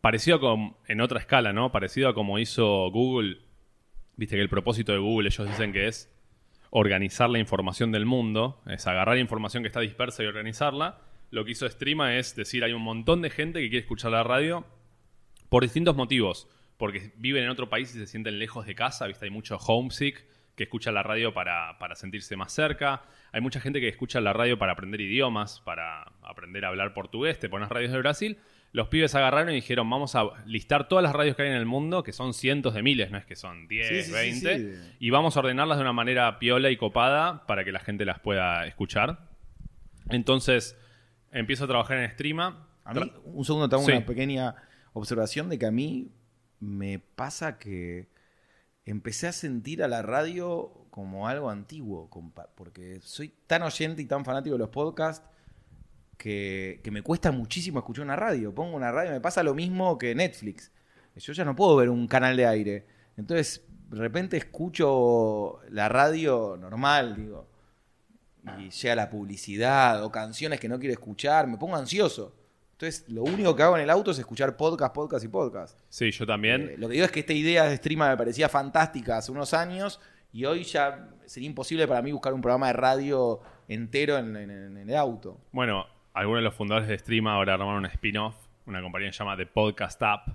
parecido 0.00 0.40
con, 0.40 0.76
en 0.86 1.00
otra 1.00 1.18
escala, 1.18 1.52
¿no? 1.52 1.72
Parecido 1.72 2.08
a 2.08 2.14
como 2.14 2.38
hizo 2.38 2.90
Google 2.90 3.38
Viste 4.16 4.36
que 4.36 4.42
el 4.42 4.48
propósito 4.48 4.92
de 4.92 4.98
Google, 4.98 5.28
ellos 5.28 5.46
dicen 5.46 5.72
que 5.72 5.88
es 5.88 6.10
organizar 6.70 7.28
la 7.28 7.38
información 7.38 7.92
del 7.92 8.06
mundo, 8.06 8.62
es 8.66 8.86
agarrar 8.86 9.18
información 9.18 9.62
que 9.62 9.66
está 9.68 9.80
dispersa 9.80 10.22
y 10.22 10.26
organizarla. 10.26 11.00
Lo 11.30 11.44
que 11.44 11.50
hizo 11.50 11.68
Streama 11.68 12.16
es 12.16 12.34
decir, 12.34 12.64
hay 12.64 12.72
un 12.72 12.82
montón 12.82 13.20
de 13.20 13.30
gente 13.30 13.60
que 13.60 13.68
quiere 13.68 13.82
escuchar 13.82 14.12
la 14.12 14.22
radio 14.22 14.66
por 15.48 15.62
distintos 15.62 15.96
motivos. 15.96 16.48
Porque 16.78 17.12
viven 17.16 17.44
en 17.44 17.50
otro 17.50 17.68
país 17.68 17.94
y 17.94 17.98
se 17.98 18.06
sienten 18.06 18.38
lejos 18.38 18.66
de 18.66 18.74
casa, 18.74 19.06
¿viste? 19.06 19.26
Hay 19.26 19.30
mucho 19.30 19.56
homesick 19.56 20.24
que 20.54 20.64
escucha 20.64 20.92
la 20.92 21.02
radio 21.02 21.34
para, 21.34 21.78
para, 21.78 21.94
sentirse 21.94 22.36
más 22.36 22.52
cerca. 22.52 23.02
Hay 23.32 23.40
mucha 23.42 23.60
gente 23.60 23.80
que 23.80 23.88
escucha 23.88 24.20
la 24.20 24.32
radio 24.32 24.58
para 24.58 24.72
aprender 24.72 25.00
idiomas, 25.00 25.60
para 25.60 26.02
aprender 26.22 26.64
a 26.64 26.68
hablar 26.68 26.94
portugués. 26.94 27.38
Te 27.38 27.48
pones 27.48 27.68
radios 27.68 27.92
de 27.92 27.98
Brasil 27.98 28.38
los 28.72 28.88
pibes 28.88 29.14
agarraron 29.14 29.52
y 29.52 29.56
dijeron, 29.56 29.88
vamos 29.88 30.14
a 30.14 30.24
listar 30.44 30.88
todas 30.88 31.02
las 31.02 31.14
radios 31.14 31.36
que 31.36 31.42
hay 31.42 31.48
en 31.48 31.56
el 31.56 31.66
mundo, 31.66 32.02
que 32.02 32.12
son 32.12 32.34
cientos 32.34 32.74
de 32.74 32.82
miles, 32.82 33.10
no 33.10 33.18
es 33.18 33.24
que 33.24 33.36
son 33.36 33.68
10, 33.68 34.12
20, 34.12 34.78
y 34.98 35.10
vamos 35.10 35.36
a 35.36 35.40
ordenarlas 35.40 35.78
de 35.78 35.82
una 35.82 35.92
manera 35.92 36.38
piola 36.38 36.70
y 36.70 36.76
copada 36.76 37.46
para 37.46 37.64
que 37.64 37.72
la 37.72 37.80
gente 37.80 38.04
las 38.04 38.20
pueda 38.20 38.66
escuchar. 38.66 39.30
Entonces, 40.10 40.76
empiezo 41.32 41.64
a 41.64 41.68
trabajar 41.68 41.98
en 41.98 42.10
Streama. 42.10 42.68
A 42.84 42.94
mí, 42.94 43.12
un 43.24 43.44
segundo, 43.44 43.68
tengo 43.68 43.84
una 43.84 44.04
pequeña 44.04 44.54
observación 44.92 45.48
de 45.48 45.58
que 45.58 45.66
a 45.66 45.70
mí 45.70 46.12
me 46.60 46.98
pasa 46.98 47.58
que 47.58 48.08
empecé 48.84 49.26
a 49.26 49.32
sentir 49.32 49.82
a 49.82 49.88
la 49.88 50.02
radio 50.02 50.86
como 50.90 51.28
algo 51.28 51.50
antiguo, 51.50 52.08
porque 52.54 53.00
soy 53.02 53.34
tan 53.46 53.62
oyente 53.62 54.02
y 54.02 54.06
tan 54.06 54.24
fanático 54.24 54.54
de 54.54 54.60
los 54.60 54.70
podcasts 54.70 55.28
que, 56.16 56.80
que 56.82 56.90
me 56.90 57.02
cuesta 57.02 57.30
muchísimo 57.32 57.78
escuchar 57.78 58.04
una 58.04 58.16
radio. 58.16 58.54
Pongo 58.54 58.76
una 58.76 58.90
radio, 58.92 59.10
me 59.12 59.20
pasa 59.20 59.42
lo 59.42 59.54
mismo 59.54 59.98
que 59.98 60.14
Netflix. 60.14 60.70
Yo 61.16 61.32
ya 61.32 61.44
no 61.44 61.56
puedo 61.56 61.76
ver 61.76 61.88
un 61.88 62.06
canal 62.06 62.36
de 62.36 62.46
aire. 62.46 62.86
Entonces, 63.16 63.64
de 63.88 63.96
repente 63.98 64.36
escucho 64.36 65.60
la 65.70 65.88
radio 65.88 66.56
normal, 66.60 67.16
digo, 67.16 67.48
y 68.58 68.70
llega 68.70 68.94
la 68.94 69.10
publicidad 69.10 70.04
o 70.04 70.10
canciones 70.10 70.60
que 70.60 70.68
no 70.68 70.78
quiero 70.78 70.92
escuchar, 70.92 71.46
me 71.46 71.56
pongo 71.56 71.76
ansioso. 71.76 72.34
Entonces, 72.72 73.08
lo 73.08 73.22
único 73.24 73.56
que 73.56 73.62
hago 73.62 73.76
en 73.76 73.82
el 73.84 73.90
auto 73.90 74.10
es 74.10 74.18
escuchar 74.18 74.56
podcast, 74.56 74.94
podcast 74.94 75.24
y 75.24 75.28
podcast. 75.28 75.78
Sí, 75.88 76.10
yo 76.10 76.26
también. 76.26 76.68
Eh, 76.70 76.74
lo 76.76 76.88
que 76.88 76.92
digo 76.94 77.06
es 77.06 77.10
que 77.10 77.20
esta 77.20 77.32
idea 77.32 77.64
de 77.64 77.76
streama 77.76 78.10
me 78.10 78.16
parecía 78.16 78.48
fantástica 78.50 79.16
hace 79.16 79.32
unos 79.32 79.54
años 79.54 79.98
y 80.32 80.44
hoy 80.44 80.62
ya 80.64 81.08
sería 81.24 81.48
imposible 81.48 81.88
para 81.88 82.02
mí 82.02 82.12
buscar 82.12 82.34
un 82.34 82.42
programa 82.42 82.66
de 82.66 82.74
radio 82.74 83.40
entero 83.68 84.18
en, 84.18 84.36
en- 84.36 84.50
en 84.76 84.90
el 84.90 84.96
auto. 84.96 85.40
Bueno, 85.52 85.86
algunos 86.16 86.40
de 86.40 86.44
los 86.44 86.54
fundadores 86.54 86.88
de 86.88 86.98
Streama 86.98 87.34
ahora 87.34 87.54
armaron 87.54 87.76
un 87.76 87.86
spin-off, 87.86 88.34
una 88.64 88.80
compañía 88.80 89.08
que 89.08 89.12
se 89.12 89.18
llama 89.18 89.36
The 89.36 89.44
Podcast 89.46 90.02
App, 90.02 90.28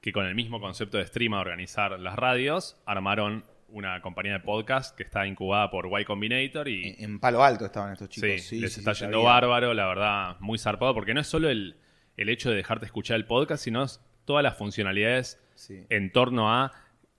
que 0.00 0.12
con 0.12 0.24
el 0.24 0.36
mismo 0.36 0.60
concepto 0.60 0.98
de 0.98 1.06
Streama, 1.06 1.40
organizar 1.40 1.98
las 1.98 2.14
radios, 2.14 2.80
armaron 2.86 3.44
una 3.68 4.00
compañía 4.00 4.34
de 4.34 4.40
podcast 4.40 4.96
que 4.96 5.02
está 5.02 5.26
incubada 5.26 5.68
por 5.68 5.88
Y 6.00 6.04
Combinator 6.04 6.68
y 6.68 6.90
En, 6.98 7.04
en 7.14 7.18
Palo 7.20 7.42
Alto 7.42 7.66
estaban 7.66 7.92
estos 7.92 8.08
chicos. 8.08 8.30
sí, 8.30 8.38
Sí, 8.38 8.60
les 8.60 8.74
sí, 8.74 8.80
está 8.80 8.94
sí, 8.94 9.00
yendo 9.00 9.18
sabía. 9.18 9.32
bárbaro, 9.32 9.74
la 9.74 9.86
verdad, 9.88 10.36
muy 10.38 10.58
zarpado, 10.58 10.94
porque 10.94 11.12
no 11.12 11.20
es 11.20 11.26
solo 11.26 11.48
el, 11.50 11.76
el 12.16 12.28
hecho 12.28 12.48
de 12.50 12.56
dejarte 12.56 12.86
escuchar 12.86 13.16
el 13.16 13.26
podcast, 13.26 13.64
sino 13.64 13.84
todas 14.24 14.44
las 14.44 14.56
funcionalidades 14.56 15.40
en 15.90 16.12
torno 16.12 16.52
a, 16.52 16.70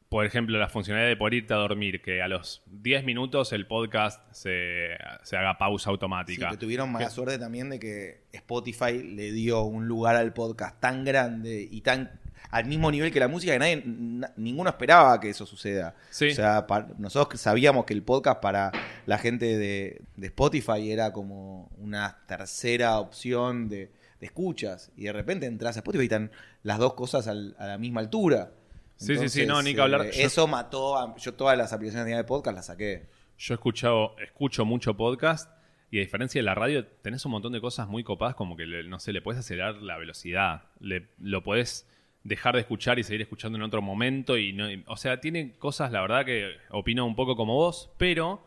por 0.09 0.25
ejemplo, 0.25 0.57
la 0.57 0.69
funcionalidad 0.69 1.09
de 1.09 1.17
poder 1.17 1.33
irte 1.33 1.53
a 1.53 1.57
dormir, 1.57 2.01
que 2.01 2.21
a 2.21 2.27
los 2.27 2.63
10 2.67 3.03
minutos 3.03 3.51
el 3.51 3.67
podcast 3.67 4.21
se, 4.31 4.91
se 5.23 5.35
haga 5.37 5.57
pausa 5.57 5.85
Sí, 5.85 5.89
automática. 5.89 6.49
que 6.49 6.57
tuvieron 6.57 6.91
mala 6.91 7.09
suerte 7.09 7.37
también 7.37 7.69
de 7.69 7.79
que 7.79 8.21
Spotify 8.31 9.03
le 9.03 9.31
dio 9.31 9.63
un 9.63 9.87
lugar 9.87 10.15
al 10.15 10.33
podcast 10.33 10.79
tan 10.79 11.03
grande 11.03 11.67
y 11.69 11.81
tan 11.81 12.19
al 12.51 12.63
mismo 12.65 12.89
nivel 12.91 13.11
que 13.11 13.19
la 13.19 13.27
música 13.27 13.51
que 13.51 13.59
nadie, 13.59 13.83
na- 13.85 14.31
ninguno 14.37 14.69
esperaba 14.69 15.19
que 15.19 15.29
eso 15.29 15.45
suceda. 15.45 15.95
Sí. 16.11 16.29
O 16.29 16.33
sea, 16.35 16.65
pa- 16.65 16.87
nosotros 16.97 17.41
sabíamos 17.41 17.83
que 17.83 17.93
el 17.93 18.03
podcast 18.03 18.39
para 18.39 18.71
la 19.05 19.17
gente 19.17 19.57
de, 19.57 20.01
de 20.15 20.27
Spotify 20.27 20.89
era 20.91 21.11
como 21.11 21.69
una 21.77 22.19
tercera 22.27 22.99
opción 22.99 23.67
de, 23.67 23.91
de 24.21 24.25
escuchas. 24.25 24.91
Y 24.95 25.03
de 25.05 25.13
repente 25.13 25.45
entras 25.45 25.75
a 25.75 25.79
Spotify 25.79 26.03
y 26.03 26.05
están 26.05 26.31
las 26.63 26.77
dos 26.77 26.93
cosas 26.93 27.27
al- 27.27 27.55
a 27.59 27.65
la 27.67 27.77
misma 27.77 27.99
altura. 27.99 28.51
Sí, 28.97 29.15
sí, 29.17 29.29
sí, 29.29 29.45
no, 29.45 29.61
ni 29.61 29.73
que 29.73 29.81
hablar. 29.81 30.01
eh, 30.07 30.11
Yo- 30.13 30.21
Eso 30.25 30.47
mató 30.47 30.97
a. 30.97 31.15
Yo 31.17 31.33
todas 31.35 31.57
las 31.57 31.71
aplicaciones 31.71 32.03
que 32.03 32.09
tenía 32.09 32.17
de 32.17 32.23
podcast 32.27 32.55
las 32.55 32.65
saqué. 32.67 33.05
Yo 33.37 33.53
he 33.53 33.55
escuchado, 33.55 34.15
escucho 34.19 34.65
mucho 34.65 34.95
podcast 34.97 35.51
y 35.91 35.99
a 35.99 36.01
diferencia 36.01 36.39
de 36.39 36.43
la 36.43 36.55
radio, 36.55 36.85
tenés 36.85 37.23
un 37.25 37.31
montón 37.31 37.53
de 37.53 37.61
cosas 37.61 37.87
muy 37.87 38.03
copadas 38.03 38.33
como 38.35 38.57
que, 38.57 38.65
no 38.65 38.99
sé, 38.99 39.13
le 39.13 39.21
puedes 39.21 39.39
acelerar 39.39 39.75
la 39.75 39.97
velocidad, 39.97 40.63
le, 40.79 41.07
lo 41.19 41.43
podés 41.43 41.87
dejar 42.23 42.55
de 42.55 42.61
escuchar 42.61 42.97
y 42.99 43.03
seguir 43.03 43.21
escuchando 43.21 43.57
en 43.57 43.61
otro 43.63 43.81
momento. 43.81 44.37
y, 44.37 44.51
no, 44.53 44.69
y- 44.71 44.83
O 44.87 44.97
sea, 44.97 45.21
tiene 45.21 45.53
cosas, 45.59 45.91
la 45.91 46.01
verdad, 46.01 46.25
que 46.25 46.55
opino 46.71 47.05
un 47.05 47.15
poco 47.15 47.35
como 47.35 47.53
vos, 47.53 47.91
pero 47.97 48.43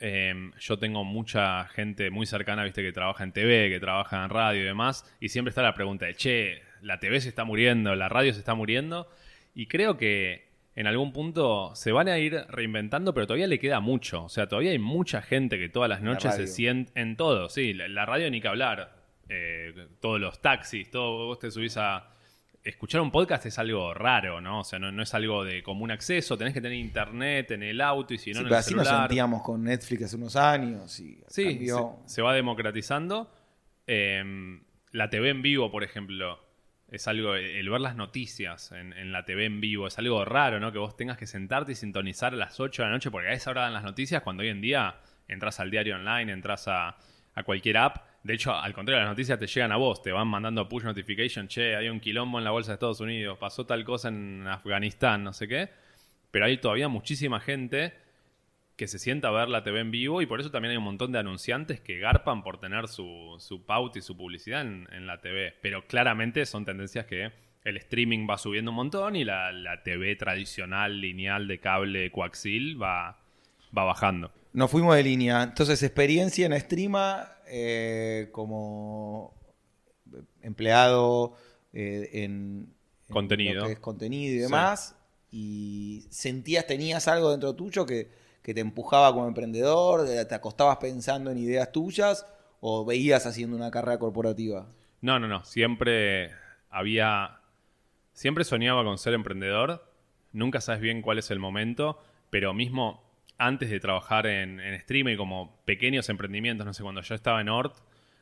eh, 0.00 0.34
yo 0.60 0.78
tengo 0.78 1.04
mucha 1.04 1.64
gente 1.68 2.10
muy 2.10 2.26
cercana, 2.26 2.64
viste, 2.64 2.82
que 2.82 2.92
trabaja 2.92 3.24
en 3.24 3.32
TV, 3.32 3.70
que 3.70 3.80
trabaja 3.80 4.22
en 4.22 4.30
radio 4.30 4.60
y 4.60 4.64
demás, 4.64 5.10
y 5.20 5.30
siempre 5.30 5.48
está 5.50 5.62
la 5.62 5.74
pregunta 5.74 6.04
de, 6.06 6.14
che, 6.14 6.62
la 6.84 7.00
TV 7.00 7.20
se 7.20 7.28
está 7.28 7.44
muriendo, 7.44 7.94
la 7.96 8.08
radio 8.08 8.32
se 8.32 8.38
está 8.38 8.54
muriendo, 8.54 9.08
y 9.54 9.66
creo 9.66 9.96
que 9.96 10.48
en 10.76 10.86
algún 10.86 11.12
punto 11.12 11.74
se 11.74 11.92
van 11.92 12.08
a 12.08 12.18
ir 12.18 12.34
reinventando, 12.48 13.14
pero 13.14 13.26
todavía 13.26 13.46
le 13.46 13.58
queda 13.58 13.80
mucho, 13.80 14.24
o 14.24 14.28
sea, 14.28 14.46
todavía 14.48 14.70
hay 14.72 14.78
mucha 14.78 15.22
gente 15.22 15.58
que 15.58 15.68
todas 15.68 15.88
las 15.88 16.02
La 16.02 16.10
noches 16.12 16.34
se 16.34 16.46
siente 16.46 16.92
en 17.00 17.16
todo, 17.16 17.48
sí, 17.48 17.72
la, 17.74 17.88
la 17.88 18.04
radio 18.06 18.30
ni 18.30 18.40
que 18.40 18.48
hablar, 18.48 18.94
eh, 19.28 19.72
todos 20.00 20.20
los 20.20 20.40
taxis, 20.42 20.90
todo, 20.90 21.26
vos 21.26 21.38
te 21.38 21.50
subís 21.50 21.76
a... 21.76 22.08
Escuchar 22.62 23.02
un 23.02 23.10
podcast 23.10 23.44
es 23.44 23.58
algo 23.58 23.92
raro, 23.92 24.40
¿no? 24.40 24.60
O 24.60 24.64
sea, 24.64 24.78
no, 24.78 24.90
no 24.90 25.02
es 25.02 25.12
algo 25.12 25.44
de 25.44 25.62
común 25.62 25.90
acceso, 25.90 26.38
tenés 26.38 26.54
que 26.54 26.62
tener 26.62 26.78
internet 26.78 27.50
en 27.50 27.62
el 27.62 27.78
auto 27.82 28.14
y 28.14 28.18
si 28.18 28.30
no 28.30 28.36
Sí, 28.36 28.38
en 28.40 28.44
pero 28.44 28.54
el 28.54 28.60
así 28.60 28.74
nos 28.74 28.88
sentíamos 28.88 29.42
con 29.42 29.62
Netflix 29.64 30.04
hace 30.04 30.16
unos 30.16 30.34
años. 30.34 30.98
Y 30.98 31.20
Sí, 31.28 31.44
cambió. 31.44 31.98
se, 32.06 32.14
se 32.14 32.22
va 32.22 32.32
democratizando. 32.32 33.30
Eh, 33.86 34.58
la 34.92 35.10
TV 35.10 35.28
en 35.28 35.42
vivo, 35.42 35.70
por 35.70 35.84
ejemplo, 35.84 36.38
es 36.94 37.08
algo, 37.08 37.34
el 37.34 37.68
ver 37.68 37.80
las 37.80 37.96
noticias 37.96 38.70
en, 38.70 39.12
la 39.12 39.24
TV 39.24 39.46
en 39.46 39.60
vivo 39.60 39.88
es 39.88 39.98
algo 39.98 40.24
raro, 40.24 40.60
¿no? 40.60 40.70
Que 40.70 40.78
vos 40.78 40.96
tengas 40.96 41.18
que 41.18 41.26
sentarte 41.26 41.72
y 41.72 41.74
sintonizar 41.74 42.34
a 42.34 42.36
las 42.36 42.60
8 42.60 42.82
de 42.82 42.88
la 42.88 42.94
noche, 42.94 43.10
porque 43.10 43.28
a 43.28 43.32
esa 43.32 43.50
hora 43.50 43.62
dan 43.62 43.72
las 43.72 43.82
noticias, 43.82 44.22
cuando 44.22 44.42
hoy 44.42 44.48
en 44.48 44.60
día 44.60 44.96
entras 45.26 45.58
al 45.58 45.70
diario 45.70 45.96
online, 45.96 46.32
entras 46.32 46.68
a, 46.68 46.96
a 47.34 47.42
cualquier 47.42 47.78
app. 47.78 47.96
De 48.22 48.34
hecho, 48.34 48.54
al 48.54 48.72
contrario, 48.72 49.00
las 49.00 49.10
noticias 49.10 49.38
te 49.38 49.48
llegan 49.48 49.72
a 49.72 49.76
vos, 49.76 50.02
te 50.02 50.12
van 50.12 50.28
mandando 50.28 50.68
push 50.68 50.84
notification, 50.84 51.48
che, 51.48 51.74
hay 51.74 51.88
un 51.88 51.98
quilombo 51.98 52.38
en 52.38 52.44
la 52.44 52.52
bolsa 52.52 52.70
de 52.70 52.74
Estados 52.74 53.00
Unidos, 53.00 53.38
pasó 53.38 53.66
tal 53.66 53.84
cosa 53.84 54.08
en 54.08 54.46
Afganistán, 54.46 55.24
no 55.24 55.32
sé 55.32 55.48
qué. 55.48 55.70
Pero 56.30 56.46
hay 56.46 56.58
todavía 56.58 56.88
muchísima 56.88 57.40
gente 57.40 57.92
que 58.76 58.88
se 58.88 58.98
sienta 58.98 59.28
a 59.28 59.30
ver 59.30 59.48
la 59.48 59.62
TV 59.62 59.80
en 59.80 59.90
vivo 59.90 60.20
y 60.20 60.26
por 60.26 60.40
eso 60.40 60.50
también 60.50 60.72
hay 60.72 60.76
un 60.78 60.84
montón 60.84 61.12
de 61.12 61.18
anunciantes 61.20 61.80
que 61.80 61.98
garpan 61.98 62.42
por 62.42 62.58
tener 62.58 62.88
su, 62.88 63.36
su 63.38 63.64
pauta 63.64 63.98
y 63.98 64.02
su 64.02 64.16
publicidad 64.16 64.62
en, 64.62 64.88
en 64.92 65.06
la 65.06 65.20
TV. 65.20 65.54
Pero 65.62 65.86
claramente 65.86 66.44
son 66.46 66.64
tendencias 66.64 67.06
que 67.06 67.30
el 67.64 67.76
streaming 67.76 68.26
va 68.28 68.36
subiendo 68.36 68.72
un 68.72 68.76
montón 68.76 69.14
y 69.16 69.24
la, 69.24 69.52
la 69.52 69.82
TV 69.84 70.16
tradicional, 70.16 71.00
lineal, 71.00 71.46
de 71.46 71.60
cable, 71.60 72.10
coaxil, 72.10 72.80
va, 72.82 73.18
va 73.76 73.84
bajando. 73.84 74.32
Nos 74.52 74.70
fuimos 74.70 74.96
de 74.96 75.02
línea. 75.04 75.42
Entonces, 75.44 75.82
experiencia 75.82 76.44
en 76.46 76.60
Streama 76.60 77.28
eh, 77.46 78.28
como 78.32 79.34
empleado 80.42 81.36
eh, 81.72 82.10
en, 82.24 82.74
en 83.08 83.12
Contenido. 83.12 83.62
lo 83.62 83.66
que 83.66 83.72
es 83.74 83.78
contenido 83.80 84.32
y 84.34 84.36
Sí. 84.36 84.42
demás. 84.42 84.96
Y 85.30 86.06
sentías, 86.10 86.66
tenías 86.66 87.08
algo 87.08 87.30
dentro 87.30 87.54
tuyo 87.54 87.84
que, 87.86 88.08
que 88.44 88.54
te 88.54 88.60
empujaba 88.60 89.12
como 89.12 89.26
emprendedor, 89.26 90.02
de- 90.06 90.24
te 90.26 90.34
acostabas 90.36 90.76
pensando 90.76 91.32
en 91.32 91.38
ideas 91.38 91.72
tuyas 91.72 92.24
o 92.60 92.84
veías 92.84 93.26
haciendo 93.26 93.56
una 93.56 93.72
carrera 93.72 93.98
corporativa. 93.98 94.66
No, 95.00 95.18
no, 95.18 95.26
no. 95.26 95.42
Siempre 95.44 96.30
había. 96.70 97.40
Siempre 98.12 98.44
soñaba 98.44 98.84
con 98.84 98.96
ser 98.98 99.14
emprendedor. 99.14 99.90
Nunca 100.32 100.60
sabes 100.60 100.80
bien 100.80 101.02
cuál 101.02 101.18
es 101.18 101.30
el 101.32 101.38
momento. 101.40 101.98
Pero 102.30 102.54
mismo 102.54 103.02
antes 103.38 103.68
de 103.70 103.80
trabajar 103.80 104.26
en, 104.26 104.60
en 104.60 104.74
streaming, 104.74 105.16
como 105.16 105.56
pequeños 105.64 106.08
emprendimientos, 106.08 106.64
no 106.64 106.72
sé, 106.72 106.82
cuando 106.84 107.00
yo 107.00 107.14
estaba 107.16 107.40
en 107.40 107.48
Ort, 107.48 107.76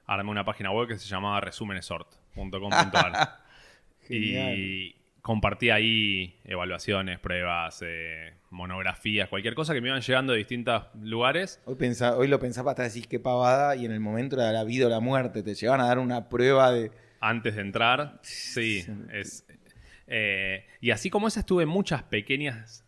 armé 0.07 0.31
una 0.31 0.45
página 0.45 0.71
web 0.71 0.89
que 0.89 0.99
se 0.99 1.07
llamaba 1.09 1.41
resúmenesort.com.ar. 1.41 3.39
Y 4.09 4.97
compartí 5.23 5.71
ahí 5.71 6.39
evaluaciones, 6.45 7.19
pruebas, 7.21 7.81
eh, 7.87 8.35
monografías, 8.51 9.29
cualquier 9.29 9.55
cosa 9.55 9.73
que 9.73 9.81
me 9.81 9.89
iban 9.89 10.01
llegando 10.03 10.33
de 10.33 10.39
distintos 10.39 10.85
lugares. 11.01 11.63
Hoy, 11.65 11.77
pensa- 11.77 12.17
hoy 12.17 12.27
lo 12.29 12.39
pensaba 12.41 12.73
hasta 12.73 12.83
decir 12.83 13.07
qué 13.09 13.21
pavada 13.21 13.77
y 13.77 13.85
en 13.87 13.93
el 13.93 14.01
momento 14.01 14.35
era 14.37 14.51
la 14.53 14.65
vida 14.65 14.87
o 14.87 14.91
la 14.91 14.99
muerte. 15.01 15.43
Te 15.45 15.55
llevan 15.55 15.81
a 15.81 15.87
dar 15.87 15.99
una 16.01 16.29
prueba 16.29 16.71
de... 16.73 16.91
antes 17.21 17.55
de 17.55 17.63
entrar. 17.63 18.19
Sí, 18.23 18.85
es. 19.13 19.47
eh, 20.09 20.67
y 20.81 20.91
así 20.91 21.09
como 21.09 21.29
esa 21.29 21.41
estuve 21.41 21.63
en 21.63 21.69
muchas 21.69 22.03
pequeñas 22.03 22.85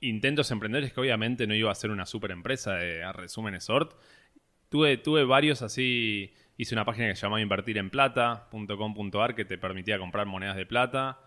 intentos 0.00 0.50
emprendedores 0.50 0.92
que 0.92 1.00
obviamente 1.00 1.46
no 1.46 1.54
iba 1.54 1.72
a 1.72 1.74
ser 1.74 1.90
una 1.90 2.06
super 2.06 2.30
empresa 2.30 2.74
de 2.74 3.10
resúmenes 3.12 3.64
sort. 3.64 3.94
Tuve, 4.68 4.96
tuve 4.98 5.24
varios 5.24 5.62
así. 5.62 6.32
Hice 6.56 6.74
una 6.76 6.84
página 6.84 7.08
que 7.08 7.16
se 7.16 7.22
llamaba 7.22 7.40
invertirенplata.com.ar 7.40 9.34
que 9.34 9.44
te 9.44 9.58
permitía 9.58 9.98
comprar 9.98 10.26
monedas 10.26 10.56
de 10.56 10.66
plata. 10.66 11.18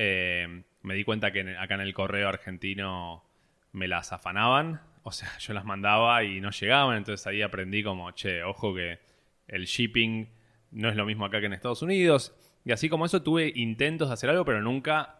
Eh, 0.00 0.62
me 0.82 0.94
di 0.94 1.02
cuenta 1.02 1.32
que 1.32 1.56
acá 1.56 1.74
en 1.74 1.80
el 1.80 1.92
correo 1.92 2.28
argentino 2.28 3.24
me 3.72 3.88
las 3.88 4.12
afanaban. 4.12 4.80
O 5.02 5.10
sea, 5.10 5.28
yo 5.40 5.52
las 5.54 5.64
mandaba 5.64 6.22
y 6.22 6.40
no 6.40 6.50
llegaban. 6.50 6.96
Entonces 6.96 7.26
ahí 7.26 7.42
aprendí 7.42 7.82
como, 7.82 8.12
che, 8.12 8.44
ojo 8.44 8.74
que 8.74 9.00
el 9.48 9.64
shipping 9.64 10.28
no 10.70 10.88
es 10.88 10.94
lo 10.94 11.04
mismo 11.04 11.24
acá 11.24 11.40
que 11.40 11.46
en 11.46 11.52
Estados 11.52 11.82
Unidos. 11.82 12.32
Y 12.64 12.70
así 12.70 12.88
como 12.88 13.06
eso 13.06 13.22
tuve 13.22 13.52
intentos 13.56 14.08
de 14.08 14.14
hacer 14.14 14.30
algo, 14.30 14.44
pero 14.44 14.62
nunca 14.62 15.16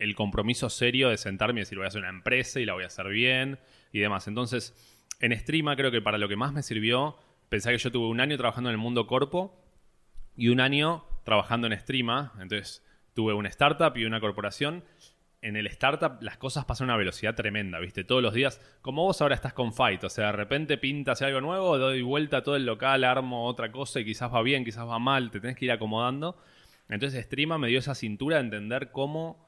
el 0.00 0.16
compromiso 0.16 0.68
serio 0.70 1.08
de 1.08 1.18
sentarme 1.18 1.60
y 1.60 1.62
decir 1.62 1.78
voy 1.78 1.84
a 1.84 1.88
hacer 1.88 2.00
una 2.00 2.10
empresa 2.10 2.58
y 2.58 2.66
la 2.66 2.74
voy 2.74 2.82
a 2.82 2.88
hacer 2.88 3.08
bien 3.08 3.60
y 3.92 4.00
demás. 4.00 4.26
Entonces, 4.26 4.74
en 5.20 5.38
Streama 5.38 5.76
creo 5.76 5.92
que 5.92 6.02
para 6.02 6.18
lo 6.18 6.28
que 6.28 6.36
más 6.36 6.52
me 6.52 6.62
sirvió, 6.62 7.16
pensé 7.48 7.70
que 7.70 7.78
yo 7.78 7.92
tuve 7.92 8.08
un 8.08 8.20
año 8.20 8.36
trabajando 8.36 8.70
en 8.70 8.74
el 8.74 8.78
mundo 8.78 9.06
corpo 9.06 9.62
y 10.36 10.48
un 10.48 10.60
año 10.60 11.04
trabajando 11.24 11.68
en 11.68 11.78
Streama. 11.78 12.32
Entonces, 12.40 12.82
tuve 13.16 13.32
una 13.32 13.48
startup 13.48 13.96
y 13.96 14.04
una 14.04 14.20
corporación. 14.20 14.84
En 15.40 15.56
el 15.56 15.66
startup 15.68 16.22
las 16.22 16.36
cosas 16.36 16.64
pasan 16.64 16.90
a 16.90 16.92
una 16.92 16.98
velocidad 16.98 17.34
tremenda, 17.34 17.80
¿viste? 17.80 18.04
Todos 18.04 18.22
los 18.22 18.34
días, 18.34 18.60
como 18.82 19.04
vos 19.04 19.20
ahora 19.20 19.34
estás 19.34 19.54
con 19.54 19.72
Fight, 19.72 20.04
o 20.04 20.10
sea, 20.10 20.26
de 20.26 20.32
repente 20.32 20.76
pintas 20.76 21.22
algo 21.22 21.40
nuevo, 21.40 21.78
doy 21.78 22.02
vuelta 22.02 22.38
a 22.38 22.42
todo 22.42 22.56
el 22.56 22.66
local, 22.66 23.04
armo 23.04 23.46
otra 23.46 23.72
cosa 23.72 24.00
y 24.00 24.04
quizás 24.04 24.32
va 24.32 24.42
bien, 24.42 24.64
quizás 24.64 24.86
va 24.86 24.98
mal, 24.98 25.30
te 25.30 25.40
tenés 25.40 25.56
que 25.56 25.64
ir 25.64 25.72
acomodando. 25.72 26.36
Entonces, 26.88 27.24
Streama 27.24 27.58
me 27.58 27.68
dio 27.68 27.78
esa 27.78 27.94
cintura 27.94 28.36
de 28.36 28.42
entender 28.42 28.92
cómo 28.92 29.45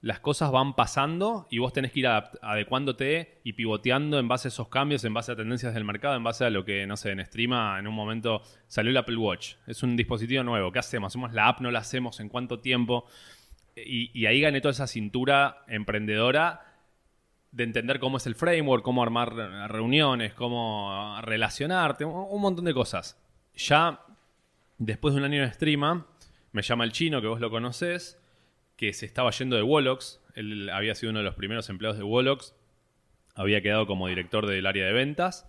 las 0.00 0.20
cosas 0.20 0.52
van 0.52 0.74
pasando 0.74 1.48
y 1.50 1.58
vos 1.58 1.72
tenés 1.72 1.90
que 1.90 2.00
ir 2.00 2.06
adecuándote 2.06 3.40
y 3.42 3.54
pivoteando 3.54 4.18
en 4.18 4.28
base 4.28 4.48
a 4.48 4.50
esos 4.50 4.68
cambios, 4.68 5.04
en 5.04 5.12
base 5.12 5.32
a 5.32 5.36
tendencias 5.36 5.74
del 5.74 5.84
mercado, 5.84 6.14
en 6.14 6.22
base 6.22 6.44
a 6.44 6.50
lo 6.50 6.64
que, 6.64 6.86
no 6.86 6.96
sé, 6.96 7.10
en 7.10 7.24
Streama 7.24 7.78
en 7.78 7.88
un 7.88 7.94
momento 7.94 8.42
salió 8.68 8.90
el 8.90 8.96
Apple 8.96 9.16
Watch. 9.16 9.54
Es 9.66 9.82
un 9.82 9.96
dispositivo 9.96 10.44
nuevo. 10.44 10.70
¿Qué 10.70 10.78
hacemos? 10.78 11.12
¿Hacemos 11.12 11.32
la 11.32 11.48
app? 11.48 11.60
¿No 11.60 11.70
la 11.72 11.80
hacemos? 11.80 12.20
¿En 12.20 12.28
cuánto 12.28 12.60
tiempo? 12.60 13.06
Y, 13.74 14.26
ahí 14.26 14.40
gané 14.40 14.60
toda 14.60 14.72
esa 14.72 14.86
cintura 14.86 15.64
emprendedora 15.68 16.64
de 17.50 17.64
entender 17.64 17.98
cómo 17.98 18.18
es 18.18 18.26
el 18.26 18.34
framework, 18.34 18.84
cómo 18.84 19.02
armar 19.02 19.34
reuniones, 19.68 20.34
cómo 20.34 21.18
relacionarte, 21.22 22.04
un 22.04 22.40
montón 22.40 22.64
de 22.64 22.74
cosas. 22.74 23.20
Ya 23.54 24.00
después 24.78 25.14
de 25.14 25.20
un 25.20 25.24
año 25.24 25.42
de 25.42 25.52
Streama, 25.52 26.06
me 26.52 26.62
llama 26.62 26.84
el 26.84 26.92
chino, 26.92 27.20
que 27.20 27.26
vos 27.26 27.40
lo 27.40 27.50
conocés, 27.50 28.20
que 28.78 28.92
se 28.94 29.04
estaba 29.04 29.30
yendo 29.32 29.56
de 29.56 29.62
Wolox. 29.62 30.20
Él 30.34 30.70
había 30.70 30.94
sido 30.94 31.10
uno 31.10 31.18
de 31.18 31.24
los 31.24 31.34
primeros 31.34 31.68
empleados 31.68 31.98
de 31.98 32.04
Wolox. 32.04 32.54
Había 33.34 33.60
quedado 33.60 33.86
como 33.86 34.06
director 34.06 34.46
del 34.46 34.64
área 34.66 34.86
de 34.86 34.92
ventas. 34.92 35.46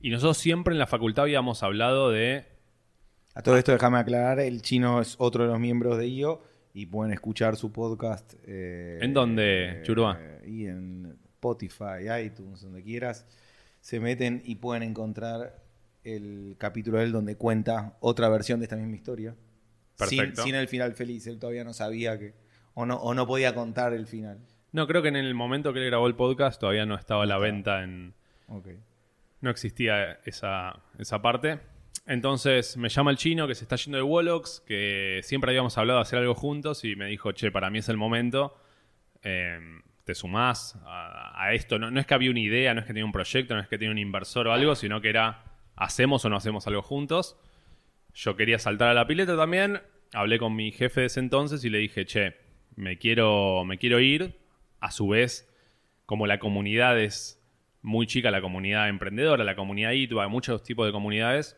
Y 0.00 0.10
nosotros 0.10 0.38
siempre 0.38 0.72
en 0.72 0.78
la 0.78 0.86
facultad 0.86 1.24
habíamos 1.24 1.62
hablado 1.64 2.10
de 2.10 2.46
A 3.34 3.42
todo 3.42 3.58
esto 3.58 3.72
déjame 3.72 3.98
aclarar, 3.98 4.38
el 4.38 4.62
chino 4.62 5.00
es 5.00 5.16
otro 5.18 5.44
de 5.44 5.50
los 5.50 5.58
miembros 5.60 5.98
de 5.98 6.06
IO 6.06 6.42
y 6.72 6.86
pueden 6.86 7.12
escuchar 7.12 7.56
su 7.56 7.72
podcast. 7.72 8.34
eh, 8.46 9.00
¿En 9.02 9.12
dónde, 9.12 9.80
Churúa? 9.82 10.16
eh, 10.20 10.42
y 10.46 10.66
en 10.66 11.18
Spotify, 11.34 12.08
iTunes, 12.24 12.62
donde 12.62 12.82
quieras. 12.84 13.26
Se 13.80 13.98
meten 13.98 14.42
y 14.44 14.54
pueden 14.54 14.84
encontrar 14.84 15.60
el 16.04 16.54
capítulo 16.56 16.98
de 16.98 17.04
él 17.04 17.12
donde 17.12 17.36
cuenta 17.36 17.96
otra 17.98 18.28
versión 18.28 18.60
de 18.60 18.66
esta 18.66 18.76
misma 18.76 18.94
historia. 18.94 19.34
Sin 20.06 20.54
el 20.54 20.68
final 20.68 20.94
feliz, 20.94 21.26
él 21.26 21.40
todavía 21.40 21.64
no 21.64 21.72
sabía 21.74 22.16
que... 22.16 22.48
O 22.74 22.86
no, 22.86 22.96
o 22.96 23.14
no 23.14 23.26
podía 23.26 23.54
contar 23.54 23.92
el 23.92 24.06
final. 24.06 24.38
No, 24.72 24.86
creo 24.86 25.02
que 25.02 25.08
en 25.08 25.16
el 25.16 25.34
momento 25.34 25.72
que 25.72 25.80
él 25.80 25.86
grabó 25.86 26.06
el 26.06 26.14
podcast 26.14 26.60
todavía 26.60 26.86
no 26.86 26.94
estaba 26.94 27.24
a 27.24 27.26
la 27.26 27.38
venta 27.38 27.82
en... 27.82 28.14
No 29.40 29.50
existía 29.50 30.20
esa, 30.24 30.78
esa 30.98 31.20
parte. 31.22 31.58
Entonces 32.06 32.76
me 32.76 32.88
llama 32.88 33.10
el 33.10 33.16
chino 33.16 33.46
que 33.48 33.54
se 33.54 33.64
está 33.64 33.76
yendo 33.76 33.96
de 33.98 34.02
Wolox, 34.02 34.60
que 34.66 35.20
siempre 35.22 35.50
habíamos 35.50 35.76
hablado 35.78 35.98
de 35.98 36.02
hacer 36.02 36.18
algo 36.18 36.34
juntos 36.34 36.84
y 36.84 36.96
me 36.96 37.06
dijo, 37.06 37.32
che, 37.32 37.50
para 37.50 37.70
mí 37.70 37.78
es 37.78 37.88
el 37.88 37.96
momento. 37.96 38.56
eh, 39.22 39.58
te 40.04 40.14
sumás 40.14 40.76
a, 40.86 41.44
a 41.44 41.52
esto. 41.54 41.78
No, 41.78 41.90
no 41.90 42.00
es 42.00 42.06
que 42.06 42.14
había 42.14 42.30
una 42.30 42.40
idea, 42.40 42.74
no 42.74 42.80
es 42.80 42.86
que 42.86 42.92
tenía 42.92 43.04
un 43.04 43.12
proyecto, 43.12 43.54
no 43.54 43.60
es 43.60 43.68
que 43.68 43.78
tenía 43.78 43.92
un 43.92 43.98
inversor 43.98 44.48
o 44.48 44.52
algo, 44.52 44.74
sino 44.74 45.00
que 45.00 45.08
era, 45.08 45.44
hacemos 45.76 46.24
o 46.24 46.28
no 46.28 46.36
hacemos 46.36 46.66
algo 46.66 46.82
juntos. 46.82 47.36
Yo 48.14 48.34
quería 48.34 48.58
saltar 48.58 48.88
a 48.88 48.94
la 48.94 49.06
pileta 49.06 49.36
también. 49.36 49.80
Hablé 50.12 50.38
con 50.38 50.56
mi 50.56 50.72
jefe 50.72 51.02
de 51.02 51.06
ese 51.06 51.20
entonces 51.20 51.64
y 51.64 51.70
le 51.70 51.78
dije, 51.78 52.06
che, 52.06 52.34
me 52.76 52.98
quiero, 52.98 53.64
me 53.64 53.78
quiero 53.78 54.00
ir. 54.00 54.38
A 54.80 54.90
su 54.90 55.08
vez, 55.08 55.46
como 56.06 56.26
la 56.26 56.38
comunidad 56.38 56.98
es 56.98 57.38
muy 57.82 58.06
chica, 58.06 58.30
la 58.30 58.40
comunidad 58.40 58.88
emprendedora, 58.88 59.44
la 59.44 59.54
comunidad 59.56 59.92
ITUA, 59.92 60.28
muchos 60.28 60.62
tipos 60.62 60.86
de 60.86 60.92
comunidades, 60.92 61.56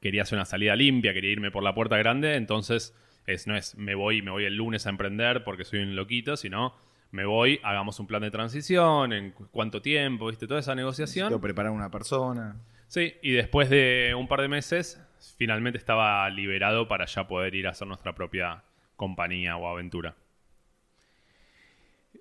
quería 0.00 0.22
hacer 0.22 0.36
una 0.36 0.44
salida 0.44 0.76
limpia, 0.76 1.12
quería 1.14 1.30
irme 1.30 1.50
por 1.50 1.62
la 1.62 1.74
puerta 1.74 1.96
grande, 1.96 2.34
entonces 2.36 2.94
es, 3.26 3.46
no 3.46 3.56
es 3.56 3.76
me 3.76 3.94
voy, 3.94 4.22
me 4.22 4.30
voy 4.30 4.44
el 4.44 4.54
lunes 4.56 4.86
a 4.86 4.90
emprender 4.90 5.44
porque 5.44 5.64
soy 5.64 5.80
un 5.80 5.96
loquito, 5.96 6.36
sino 6.36 6.74
me 7.10 7.24
voy, 7.24 7.58
hagamos 7.62 7.98
un 8.00 8.06
plan 8.06 8.20
de 8.22 8.30
transición, 8.30 9.12
en 9.12 9.30
cu- 9.32 9.48
cuánto 9.50 9.80
tiempo, 9.80 10.28
viste, 10.28 10.46
toda 10.46 10.60
esa 10.60 10.74
negociación. 10.74 11.26
Necesito 11.28 11.40
preparar 11.40 11.72
una 11.72 11.90
persona. 11.90 12.56
Sí, 12.86 13.14
y 13.22 13.32
después 13.32 13.70
de 13.70 14.14
un 14.16 14.28
par 14.28 14.40
de 14.42 14.48
meses, 14.48 15.00
finalmente 15.36 15.78
estaba 15.78 16.28
liberado 16.30 16.86
para 16.88 17.06
ya 17.06 17.26
poder 17.26 17.54
ir 17.54 17.66
a 17.66 17.70
hacer 17.70 17.88
nuestra 17.88 18.14
propia 18.14 18.62
compañía 18.98 19.56
o 19.56 19.66
aventura. 19.66 20.14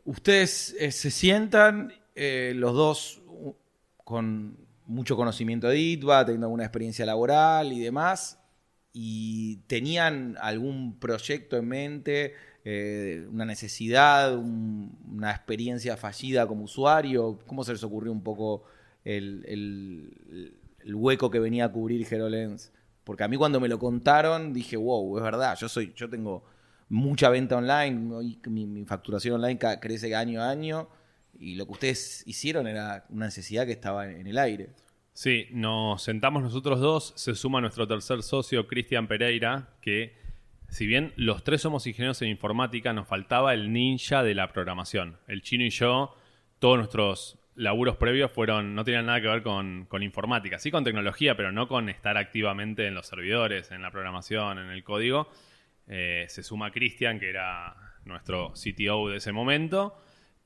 Ustedes 0.06 0.76
eh, 0.80 0.92
se 0.92 1.12
sientan, 1.12 1.94
eh, 2.16 2.54
los 2.56 2.74
dos 2.74 3.22
con 4.06 4.58
mucho 4.86 5.18
conocimiento 5.18 5.68
de 5.68 5.80
ITBA, 5.80 6.26
teniendo 6.26 6.48
alguna 6.48 6.64
experiencia 6.64 7.06
laboral 7.06 7.74
y 7.74 7.80
demás, 7.82 8.40
y 8.94 9.58
tenían 9.68 10.38
algún 10.42 10.98
proyecto 11.00 11.58
en 11.58 11.68
mente, 11.68 12.34
eh, 12.64 13.28
una 13.32 13.46
necesidad, 13.46 14.36
un- 14.38 14.98
una 15.14 15.32
experiencia 15.32 15.98
fallida 15.98 16.48
como 16.48 16.64
usuario. 16.66 17.40
¿Cómo 17.48 17.64
se 17.66 17.74
les 17.74 17.84
ocurrió 17.84 18.12
un 18.14 18.24
poco 18.24 18.64
el, 19.04 19.44
hueco 20.94 21.30
que 21.30 21.40
venía 21.40 21.66
a 21.66 21.72
cubrir 21.72 22.06
HeroLens? 22.10 22.72
Porque 23.04 23.24
a 23.24 23.28
mí 23.28 23.38
cuando 23.38 23.60
me 23.60 23.68
lo 23.68 23.80
contaron 23.80 24.54
dije, 24.54 24.78
wow, 24.78 25.18
es 25.18 25.24
verdad, 25.24 25.58
yo 25.60 25.70
soy, 25.70 25.94
yo 25.96 26.10
tengo 26.10 26.44
mucha 26.90 27.30
venta 27.30 27.58
online, 27.58 28.36
mi, 28.48 28.86
facturación 28.86 29.36
online 29.36 29.60
crece 29.80 30.16
año 30.16 30.42
a 30.42 30.50
año 30.50 30.90
y 31.40 31.56
lo 31.56 31.66
que 31.66 31.74
ustedes 31.74 32.24
hicieron 32.26 32.68
era 32.68 33.06
una 33.10 33.26
necesidad 33.26 33.66
que 33.66 33.74
estaba 33.74 34.06
en, 34.06 34.22
en 34.22 34.28
el 34.28 34.38
aire. 34.38 34.70
Sí, 35.14 35.48
nos 35.52 36.04
sentamos 36.04 36.44
nosotros 36.44 36.80
dos, 36.80 37.14
se 37.16 37.34
suma 37.36 37.60
nuestro 37.60 37.88
tercer 37.88 38.22
socio, 38.22 38.68
Cristian 38.68 39.08
Pereira, 39.08 39.70
que 39.82 40.16
si 40.70 40.86
bien 40.86 41.14
los 41.16 41.44
tres 41.44 41.62
somos 41.62 41.88
ingenieros 41.88 42.22
en 42.22 42.30
informática, 42.30 42.94
nos 42.94 43.08
faltaba 43.08 43.54
el 43.54 43.72
ninja 43.72 44.22
de 44.24 44.36
la 44.36 44.52
programación. 44.52 45.18
El 45.28 45.42
chino 45.42 45.64
y 45.64 45.70
yo, 45.70 46.16
todos 46.60 46.78
nuestros 46.78 47.40
laburos 47.56 47.96
previos 47.96 48.32
fueron, 48.32 48.76
no 48.76 48.84
tenían 48.84 49.08
nada 49.08 49.22
que 49.22 49.28
ver 49.28 49.42
con, 49.42 49.86
con 49.86 50.04
informática, 50.04 50.60
sí 50.60 50.70
con 50.70 50.84
tecnología, 50.84 51.36
pero 51.36 51.52
no 51.52 51.68
con 51.68 51.90
estar 51.90 52.18
activamente 52.18 52.86
en 52.86 52.94
los 52.94 53.08
servidores, 53.08 53.72
en 53.72 53.82
la 53.82 53.92
programación, 53.92 54.60
en 54.60 54.70
el 54.70 54.84
código. 54.84 55.30
Eh, 55.88 56.26
se 56.30 56.44
suma 56.44 56.72
Cristian, 56.72 57.20
que 57.20 57.30
era 57.30 57.76
nuestro 58.06 58.54
CTO 58.54 59.10
de 59.10 59.18
ese 59.18 59.32
momento. 59.32 59.98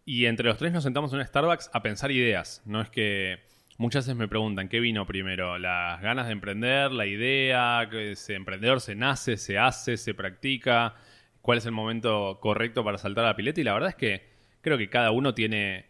Y 0.06 0.26
entre 0.26 0.48
los 0.48 0.58
tres 0.58 0.72
nos 0.72 0.84
sentamos 0.84 1.14
en 1.14 1.20
un 1.20 1.26
Starbucks 1.26 1.70
a 1.74 1.82
pensar 1.82 2.12
ideas. 2.12 2.62
No 2.66 2.82
es 2.82 2.90
que 2.90 3.40
muchas 3.78 4.06
veces 4.06 4.18
me 4.18 4.28
preguntan 4.28 4.70
qué 4.70 4.80
vino 4.80 5.06
primero, 5.06 5.58
las 5.58 6.02
ganas 6.02 6.28
de 6.28 6.34
emprender, 6.34 6.92
la 6.92 7.06
idea, 7.06 7.88
que 7.90 8.12
ese 8.12 8.36
emprendedor 8.36 8.82
se 8.82 8.96
nace, 8.96 9.38
se 9.38 9.58
hace, 9.58 9.98
se 9.98 10.14
practica, 10.14 10.96
cuál 11.42 11.58
es 11.58 11.66
el 11.66 11.72
momento 11.72 12.40
correcto 12.42 12.84
para 12.84 12.98
saltar 12.98 13.26
a 13.26 13.30
la 13.30 13.36
pileta. 13.36 13.62
Y 13.62 13.64
la 13.64 13.74
verdad 13.74 13.90
es 13.90 13.96
que 13.96 14.30
creo 14.62 14.78
que 14.78 14.90
cada 14.90 15.12
uno 15.12 15.34
tiene, 15.34 15.86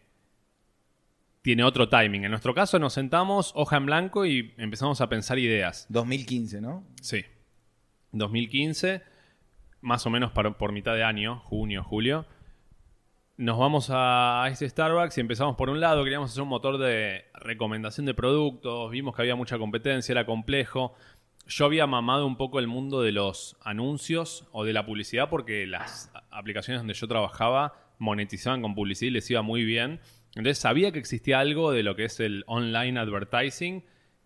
tiene 1.42 1.64
otro 1.64 1.88
timing. 1.88 2.24
En 2.24 2.30
nuestro 2.30 2.54
caso 2.54 2.78
nos 2.78 2.94
sentamos, 2.94 3.52
hoja 3.54 3.76
en 3.76 3.86
blanco 3.86 4.26
y 4.26 4.54
empezamos 4.56 5.00
a 5.00 5.08
pensar 5.08 5.38
ideas. 5.38 5.86
2015, 5.88 6.60
¿no? 6.60 6.86
Sí. 7.00 7.24
2015, 8.12 9.02
más 9.82 10.06
o 10.06 10.10
menos 10.10 10.32
para- 10.32 10.56
por 10.56 10.72
mitad 10.72 10.94
de 10.94 11.04
año, 11.04 11.40
junio, 11.40 11.84
julio. 11.84 12.24
Nos 13.36 13.58
vamos 13.58 13.88
a, 13.90 14.46
ese 14.50 14.68
Starbucks 14.68 15.18
y 15.18 15.20
empezamos 15.20 15.56
por 15.56 15.68
un 15.70 15.80
lado, 15.80 16.04
queríamos 16.04 16.30
hacer 16.30 16.42
un 16.42 16.48
motor 16.48 16.78
de 16.78 17.24
recomendación 17.34 18.06
de 18.06 18.14
productos, 18.14 18.90
vimos 18.90 19.16
que 19.16 19.22
había 19.22 19.34
mucha 19.36 19.58
competencia, 19.58 20.12
era 20.12 20.26
complejo. 20.26 20.94
Yo 21.48 21.64
había 21.64 21.86
mamado 21.86 22.26
un 22.26 22.36
poco 22.36 22.60
el 22.60 22.68
mundo 22.68 23.02
de 23.02 23.10
los 23.10 23.56
anuncios 23.62 24.46
o 24.52 24.64
de 24.64 24.72
la 24.72 24.86
publicidad 24.86 25.28
porque 25.28 25.66
las 25.66 26.12
aplicaciones 26.30 26.80
donde 26.80 26.94
yo 26.94 27.08
trabajaba 27.08 27.74
monetizaban 27.98 28.62
con 28.62 28.74
publicidad 28.74 29.08
y 29.08 29.12
les 29.14 29.30
iba 29.30 29.42
muy 29.42 29.64
bien. 29.64 30.00
Entonces 30.36 30.58
sabía 30.58 30.92
que 30.92 30.98
existía 31.00 31.40
algo 31.40 31.72
de 31.72 31.82
lo 31.82 31.96
que 31.96 32.04
es 32.04 32.20
el 32.20 32.44
online 32.46 32.98
advertising, 33.00 33.84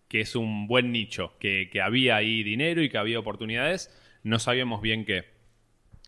que 0.09 0.21
es 0.21 0.35
un 0.35 0.67
buen 0.67 0.91
nicho, 0.91 1.33
que, 1.39 1.69
que 1.71 1.81
había 1.81 2.17
ahí 2.17 2.43
dinero 2.43 2.83
y 2.83 2.89
que 2.89 2.97
había 2.97 3.19
oportunidades. 3.19 3.89
No 4.23 4.37
sabíamos 4.37 4.81
bien 4.81 5.03
qué. 5.05 5.36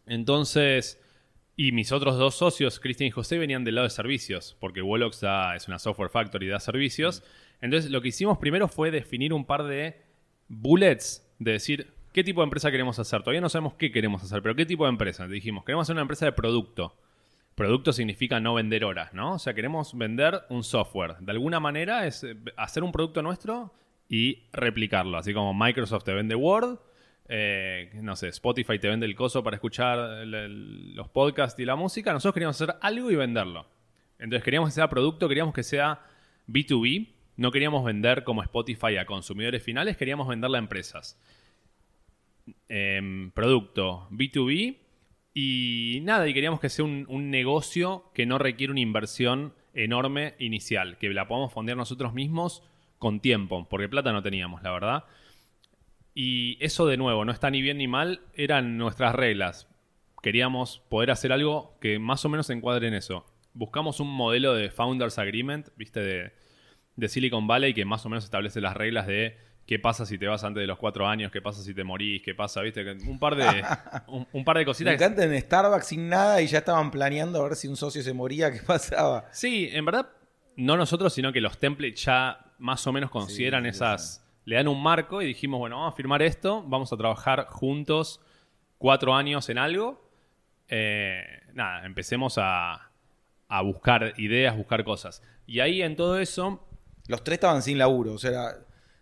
Entonces, 0.09 1.01
y 1.55 1.71
mis 1.71 1.91
otros 1.91 2.17
dos 2.17 2.35
socios, 2.35 2.79
Cristian 2.79 3.07
y 3.07 3.11
José, 3.11 3.37
venían 3.37 3.63
del 3.63 3.75
lado 3.75 3.87
de 3.87 3.91
servicios, 3.91 4.57
porque 4.59 4.81
Wolox 4.81 5.21
da- 5.21 5.55
es 5.55 5.67
una 5.67 5.79
software 5.79 6.09
factory, 6.09 6.47
da 6.47 6.59
servicios. 6.59 7.23
Entonces, 7.61 7.91
lo 7.91 8.01
que 8.01 8.09
hicimos 8.09 8.37
primero 8.37 8.67
fue 8.67 8.91
definir 8.91 9.33
un 9.33 9.45
par 9.45 9.63
de 9.63 10.01
bullets, 10.47 11.25
de 11.39 11.51
decir 11.53 11.93
qué 12.13 12.23
tipo 12.23 12.41
de 12.41 12.45
empresa 12.45 12.71
queremos 12.71 12.97
hacer. 12.99 13.21
Todavía 13.21 13.41
no 13.41 13.49
sabemos 13.49 13.73
qué 13.75 13.91
queremos 13.91 14.23
hacer, 14.23 14.41
pero 14.41 14.55
qué 14.55 14.65
tipo 14.65 14.85
de 14.85 14.89
empresa. 14.89 15.27
Dijimos, 15.27 15.63
queremos 15.63 15.85
hacer 15.85 15.93
una 15.93 16.01
empresa 16.01 16.25
de 16.25 16.31
producto. 16.31 16.95
Producto 17.55 17.91
significa 17.91 18.39
no 18.39 18.53
vender 18.53 18.85
horas, 18.85 19.13
¿no? 19.13 19.33
O 19.33 19.39
sea, 19.39 19.53
queremos 19.53 19.97
vender 19.97 20.41
un 20.49 20.63
software. 20.63 21.17
De 21.19 21.31
alguna 21.33 21.59
manera 21.59 22.07
es 22.07 22.23
eh, 22.23 22.35
hacer 22.55 22.83
un 22.83 22.91
producto 22.93 23.21
nuestro 23.21 23.73
y 24.07 24.43
replicarlo. 24.53 25.17
Así 25.17 25.33
como 25.33 25.53
Microsoft 25.53 26.05
te 26.05 26.13
vende 26.13 26.35
Word, 26.35 26.79
eh, 27.31 27.91
no 28.01 28.15
sé, 28.15 28.29
Spotify 28.29 28.79
te 28.79 28.89
vende 28.89 29.05
el 29.05 29.15
coso 29.15 29.43
para 29.43 29.55
escuchar 29.55 30.25
los 30.25 31.07
podcasts 31.09 31.59
y 31.59 31.65
la 31.65 31.75
música. 31.75 32.11
Nosotros 32.11 32.33
queríamos 32.33 32.59
hacer 32.59 32.75
algo 32.81 33.11
y 33.11 33.15
venderlo. 33.15 33.67
Entonces 34.17 34.43
queríamos 34.43 34.69
que 34.69 34.73
sea 34.73 34.89
producto, 34.89 35.29
queríamos 35.29 35.53
que 35.53 35.61
sea 35.61 36.01
B2B. 36.47 37.09
No 37.37 37.51
queríamos 37.51 37.85
vender 37.85 38.23
como 38.23 38.41
Spotify 38.41 38.97
a 38.97 39.05
consumidores 39.05 39.63
finales, 39.63 39.95
queríamos 39.95 40.27
venderla 40.27 40.57
a 40.57 40.61
empresas. 40.61 41.21
Em, 42.67 43.29
producto 43.31 44.07
B2B 44.09 44.77
y 45.35 45.99
nada, 46.01 46.27
y 46.27 46.33
queríamos 46.33 46.59
que 46.59 46.69
sea 46.69 46.83
un, 46.83 47.05
un 47.07 47.29
negocio 47.29 48.11
que 48.15 48.25
no 48.25 48.39
requiere 48.39 48.71
una 48.71 48.81
inversión 48.81 49.53
enorme 49.75 50.33
inicial, 50.39 50.97
que 50.97 51.09
la 51.09 51.27
podamos 51.27 51.53
fondear 51.53 51.77
nosotros 51.77 52.13
mismos 52.13 52.63
con 52.97 53.19
tiempo, 53.19 53.67
porque 53.69 53.87
plata 53.87 54.11
no 54.11 54.23
teníamos, 54.23 54.63
la 54.63 54.71
verdad. 54.71 55.03
Y 56.15 56.57
eso 56.63 56.85
de 56.87 56.97
nuevo, 56.97 57.23
no 57.25 57.31
está 57.31 57.49
ni 57.49 57.61
bien 57.61 57.77
ni 57.77 57.87
mal, 57.87 58.21
eran 58.33 58.77
nuestras 58.77 59.15
reglas. 59.15 59.67
queríamos 60.21 60.79
poder 60.89 61.11
hacer 61.11 61.31
algo 61.31 61.77
que 61.79 61.97
más 61.99 62.25
o 62.25 62.29
menos 62.29 62.47
se 62.47 62.53
encuadre 62.53 62.87
en 62.89 62.93
eso. 62.93 63.25
Buscamos 63.53 63.99
un 64.01 64.09
modelo 64.11 64.53
de 64.53 64.69
Founders 64.69 65.17
Agreement, 65.17 65.69
viste, 65.77 66.01
de, 66.01 66.33
de 66.97 67.07
Silicon 67.07 67.47
Valley 67.47 67.73
que 67.73 67.85
más 67.85 68.05
o 68.05 68.09
menos 68.09 68.25
establece 68.25 68.59
las 68.59 68.75
reglas 68.75 69.07
de 69.07 69.37
qué 69.65 69.79
pasa 69.79 70.05
si 70.05 70.17
te 70.17 70.27
vas 70.27 70.43
antes 70.43 70.59
de 70.61 70.67
los 70.67 70.77
cuatro 70.77 71.07
años, 71.07 71.31
qué 71.31 71.41
pasa 71.41 71.61
si 71.61 71.73
te 71.73 71.83
morís, 71.83 72.21
qué 72.23 72.33
pasa, 72.35 72.61
viste, 72.61 72.83
un 73.07 73.17
par 73.19 73.35
de, 73.35 73.63
un, 74.07 74.27
un 74.33 74.43
par 74.43 74.57
de 74.57 74.61
Me 74.63 74.65
cositas. 74.65 74.97
que- 74.97 75.03
encanta 75.03 75.23
en 75.23 75.39
Starbucks 75.41 75.87
sin 75.87 76.09
nada 76.09 76.41
y 76.41 76.47
ya 76.47 76.57
estaban 76.59 76.91
planeando 76.91 77.39
a 77.39 77.43
ver 77.49 77.55
si 77.55 77.67
un 77.69 77.77
socio 77.77 78.01
se 78.01 78.11
moría, 78.13 78.51
qué 78.51 78.59
pasaba. 78.61 79.25
Sí, 79.31 79.69
en 79.71 79.85
verdad, 79.85 80.09
no 80.57 80.75
nosotros, 80.75 81.13
sino 81.13 81.31
que 81.31 81.39
los 81.39 81.57
templates 81.59 82.03
ya 82.03 82.39
más 82.57 82.85
o 82.87 82.91
menos 82.91 83.09
consideran 83.09 83.63
Sí, 83.63 83.69
esas. 83.69 84.25
Le 84.49 84.55
dan 84.55 84.67
un 84.67 84.81
marco 84.81 85.21
y 85.21 85.27
dijimos, 85.27 85.59
bueno, 85.59 85.77
vamos 85.77 85.93
a 85.93 85.95
firmar 85.95 86.23
esto, 86.23 86.63
vamos 86.65 86.91
a 86.91 86.97
trabajar 86.97 87.45
juntos 87.49 88.19
cuatro 88.79 89.13
años 89.13 89.47
en 89.49 89.59
algo. 89.59 90.01
Eh, 90.67 91.23
nada, 91.53 91.85
empecemos 91.85 92.39
a, 92.39 92.89
a 93.47 93.61
buscar 93.61 94.13
ideas, 94.17 94.57
buscar 94.57 94.83
cosas. 94.83 95.21
Y 95.45 95.59
ahí 95.59 95.83
en 95.83 95.95
todo 95.95 96.17
eso, 96.19 96.65
Los 97.07 97.23
tres 97.23 97.35
estaban 97.35 97.61
sin 97.61 97.77
laburo, 97.77 98.13
o 98.13 98.17
sea, 98.17 98.55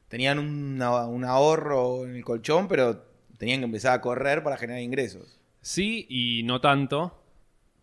tenían 0.09 0.39
una- 0.39 1.05
un 1.05 1.23
ahorro 1.23 2.05
en 2.05 2.15
el 2.17 2.23
colchón, 2.25 2.67
pero 2.67 3.05
tenían 3.37 3.59
que 3.59 3.65
empezar 3.65 3.93
a 3.93 4.01
correr 4.01 4.43
para 4.43 4.57
generar 4.57 4.81
ingresos. 4.81 5.39
sí 5.61 6.05
y 6.09 6.43
no 6.43 6.59
tanto, 6.61 7.21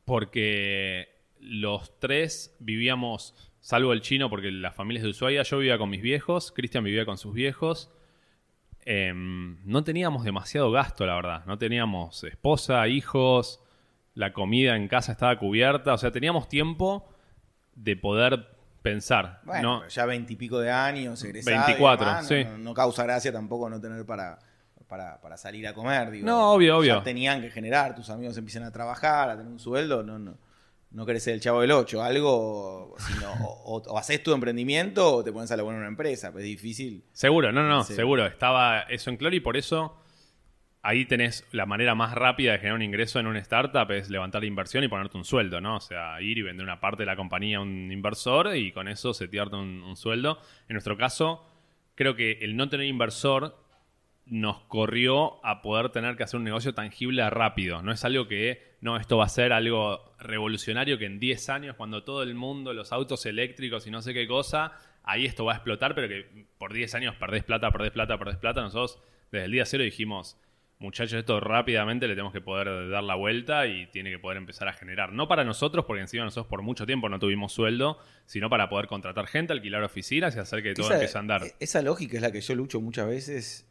porque 0.05 1.09
los 1.41 1.99
tres 1.99 2.55
vivíamos, 2.59 3.53
salvo 3.65 3.95
el 3.95 4.03
chino, 4.03 4.29
porque 4.29 4.53
la 4.53 4.73
familia 4.73 4.99
es 4.99 5.05
de 5.05 5.11
Ushuaia, 5.11 5.43
yo 5.43 5.57
vivía 5.57 5.79
con 5.79 5.89
mis 5.89 6.03
viejos, 6.03 6.53
Cristian 6.53 6.85
vivía 6.85 7.07
con 7.07 7.17
sus 7.17 7.33
viejos. 7.33 7.91
Em, 8.83 9.57
no 9.65 9.83
teníamos 9.83 10.23
demasiado 10.23 10.71
gasto, 10.71 11.07
la 11.07 11.15
verdad. 11.15 11.47
No 11.47 11.57
teníamos 11.57 12.23
esposa, 12.25 12.87
hijos, 12.89 13.61
la 14.13 14.35
comida 14.35 14.77
en 14.77 14.87
casa 14.87 15.13
estaba 15.13 15.39
cubierta. 15.39 15.95
O 15.95 15.99
sea, 15.99 16.13
teníamos 16.13 16.47
tiempo 16.47 17.09
de 17.75 17.97
poder 17.97 18.55
pensar. 18.83 19.41
Bueno, 19.45 19.63
¿no? 19.63 19.79
pero 19.79 19.89
ya 19.89 20.05
veintipico 20.05 20.61
de 20.61 20.71
años, 20.71 21.25
egresado. 21.25 21.57
y 21.57 21.59
24, 21.61 22.07
demás, 22.07 22.29
sí. 22.29 22.45
No, 22.59 22.75
causa 22.75 23.05
gracia 23.05 23.33
tampoco 23.33 23.71
no 23.71 23.81
tener 23.81 24.05
para, 24.05 24.41
para, 24.87 25.23
para 25.23 25.39
salir 25.39 25.67
a 25.67 25.73
comer. 25.73 26.11
Digo. 26.11 26.27
No, 26.27 26.53
obvio, 26.53 26.77
obvio. 26.77 26.99
Ya 26.99 27.03
tenían 27.03 27.41
que 27.41 27.51
generar, 27.51 27.95
tus 27.95 28.11
amigos 28.11 28.37
empiezan 28.37 28.65
a 28.65 28.71
trabajar, 28.71 29.31
a 29.31 29.37
tener 29.39 29.51
un 29.51 29.59
sueldo, 29.59 30.03
no, 30.03 30.19
no. 30.19 30.37
No 30.95 31.05
querés 31.05 31.25
ser 31.25 31.35
el 31.35 31.41
chavo 31.41 31.61
del 31.61 31.73
8, 31.73 32.03
algo, 32.03 32.95
sino, 32.99 33.33
o, 33.65 33.83
o 33.85 33.99
haces 33.99 34.23
tu 34.23 34.33
emprendimiento 34.33 35.17
o 35.17 35.25
te 35.25 35.33
pones 35.33 35.51
a 35.51 35.57
laburar 35.57 35.77
en 35.77 35.81
una 35.83 35.89
empresa, 35.89 36.31
pues 36.33 36.45
es 36.45 36.51
difícil. 36.51 37.05
Seguro, 37.13 37.53
no, 37.53 37.63
no, 37.69 37.83
Sí. 37.85 37.95
seguro. 37.95 38.25
Estaba 38.27 38.81
eso 38.83 39.11
en 39.11 39.17
claro 39.17 39.35
y 39.35 39.41
por 39.41 39.57
eso 39.57 40.01
ahí 40.83 41.05
tenés 41.07 41.47
la 41.51 41.67
manera 41.67 41.95
más 41.95 42.15
rápida 42.15 42.53
de 42.53 42.59
generar 42.59 42.77
un 42.77 42.83
ingreso 42.83 43.19
en 43.19 43.27
una 43.27 43.39
startup 43.41 43.91
es 43.91 44.09
levantar 44.11 44.43
la 44.43 44.47
inversión 44.49 44.85
y 44.85 44.89
ponerte 44.89 45.17
un 45.17 45.25
sueldo, 45.25 45.61
¿no? 45.61 45.77
O 45.77 45.81
sea, 45.81 46.21
ir 46.21 46.39
y 46.39 46.43
vender 46.43 46.63
una 46.65 46.79
parte 46.79 47.03
de 47.03 47.07
la 47.07 47.17
compañía 47.17 47.57
a 47.59 47.61
un 47.63 47.91
inversor 47.91 48.55
y 48.57 48.71
con 48.71 48.87
eso 48.87 49.15
se 49.15 49.27
un, 49.53 49.83
un 49.83 49.97
sueldo. 49.97 50.39
En 50.69 50.75
nuestro 50.75 50.97
caso, 50.97 51.45
creo 51.97 52.15
que 52.15 52.33
el 52.43 52.57
no 52.57 52.69
tener 52.69 52.87
inversor 52.87 53.57
nos 54.27 54.61
corrió 54.69 55.45
a 55.45 55.61
poder 55.61 55.91
tener 55.91 56.17
que 56.17 56.23
hacer 56.23 56.39
un 56.39 56.45
negocio 56.45 56.73
tangible 56.75 57.29
rápido. 57.31 57.83
No 57.83 57.93
es 57.93 58.05
algo 58.05 58.27
que, 58.27 58.77
no, 58.81 58.97
esto 58.97 59.17
va 59.19 59.25
a 59.25 59.29
ser 59.29 59.53
algo 59.53 60.14
revolucionario 60.25 60.99
que 60.99 61.07
en 61.07 61.21
10 61.21 61.49
años, 61.51 61.77
cuando 61.77 62.03
todo 62.05 62.23
el 62.23 62.35
mundo, 62.35 62.73
los 62.73 62.93
autos 62.93 63.25
eléctricos 63.27 63.87
y 63.87 63.91
no 63.91 64.03
sé 64.03 64.13
qué 64.15 64.27
cosa, 64.27 64.73
ahí 65.05 65.25
esto 65.27 65.45
va 65.45 65.53
a 65.53 65.57
explotar, 65.57 65.95
pero 65.95 66.09
que 66.09 66.47
por 66.59 66.73
10 66.73 66.95
años 66.95 67.15
perdés 67.17 67.45
plata, 67.45 67.71
perdés 67.71 67.93
plata, 67.93 68.19
perdés 68.19 68.37
plata. 68.37 68.61
Nosotros 68.63 68.99
desde 69.31 69.45
el 69.47 69.53
día 69.53 69.65
cero 69.67 69.85
dijimos, 69.85 70.37
muchachos, 70.79 71.15
esto 71.15 71.41
rápidamente 71.41 72.07
le 72.09 72.15
tenemos 72.15 72.33
que 72.33 72.41
poder 72.41 72.89
dar 72.91 73.03
la 73.05 73.15
vuelta 73.15 73.67
y 73.67 73.87
tiene 73.87 74.11
que 74.11 74.19
poder 74.19 74.39
empezar 74.39 74.69
a 74.69 74.73
generar. 74.73 75.13
No 75.13 75.29
para 75.29 75.45
nosotros, 75.45 75.85
porque 75.87 76.03
encima 76.03 76.25
nosotros 76.25 76.47
por 76.49 76.63
mucho 76.63 76.85
tiempo 76.87 77.09
no 77.09 77.19
tuvimos 77.19 77.53
sueldo, 77.53 77.99
sino 78.27 78.51
para 78.51 78.69
poder 78.69 78.87
contratar 78.87 79.27
gente, 79.27 79.53
alquilar 79.53 79.83
oficinas 79.83 80.35
y 80.37 80.41
hacer 80.41 80.63
que 80.63 80.75
todo 80.75 80.87
Esa- 80.87 80.95
empiece 80.95 81.17
a 81.17 81.21
andar. 81.21 81.43
Esa 81.61 81.81
lógica 81.83 82.17
es 82.17 82.23
la 82.23 82.33
que 82.33 82.41
yo 82.41 82.55
lucho 82.55 82.81
muchas 82.81 83.07
veces 83.07 83.71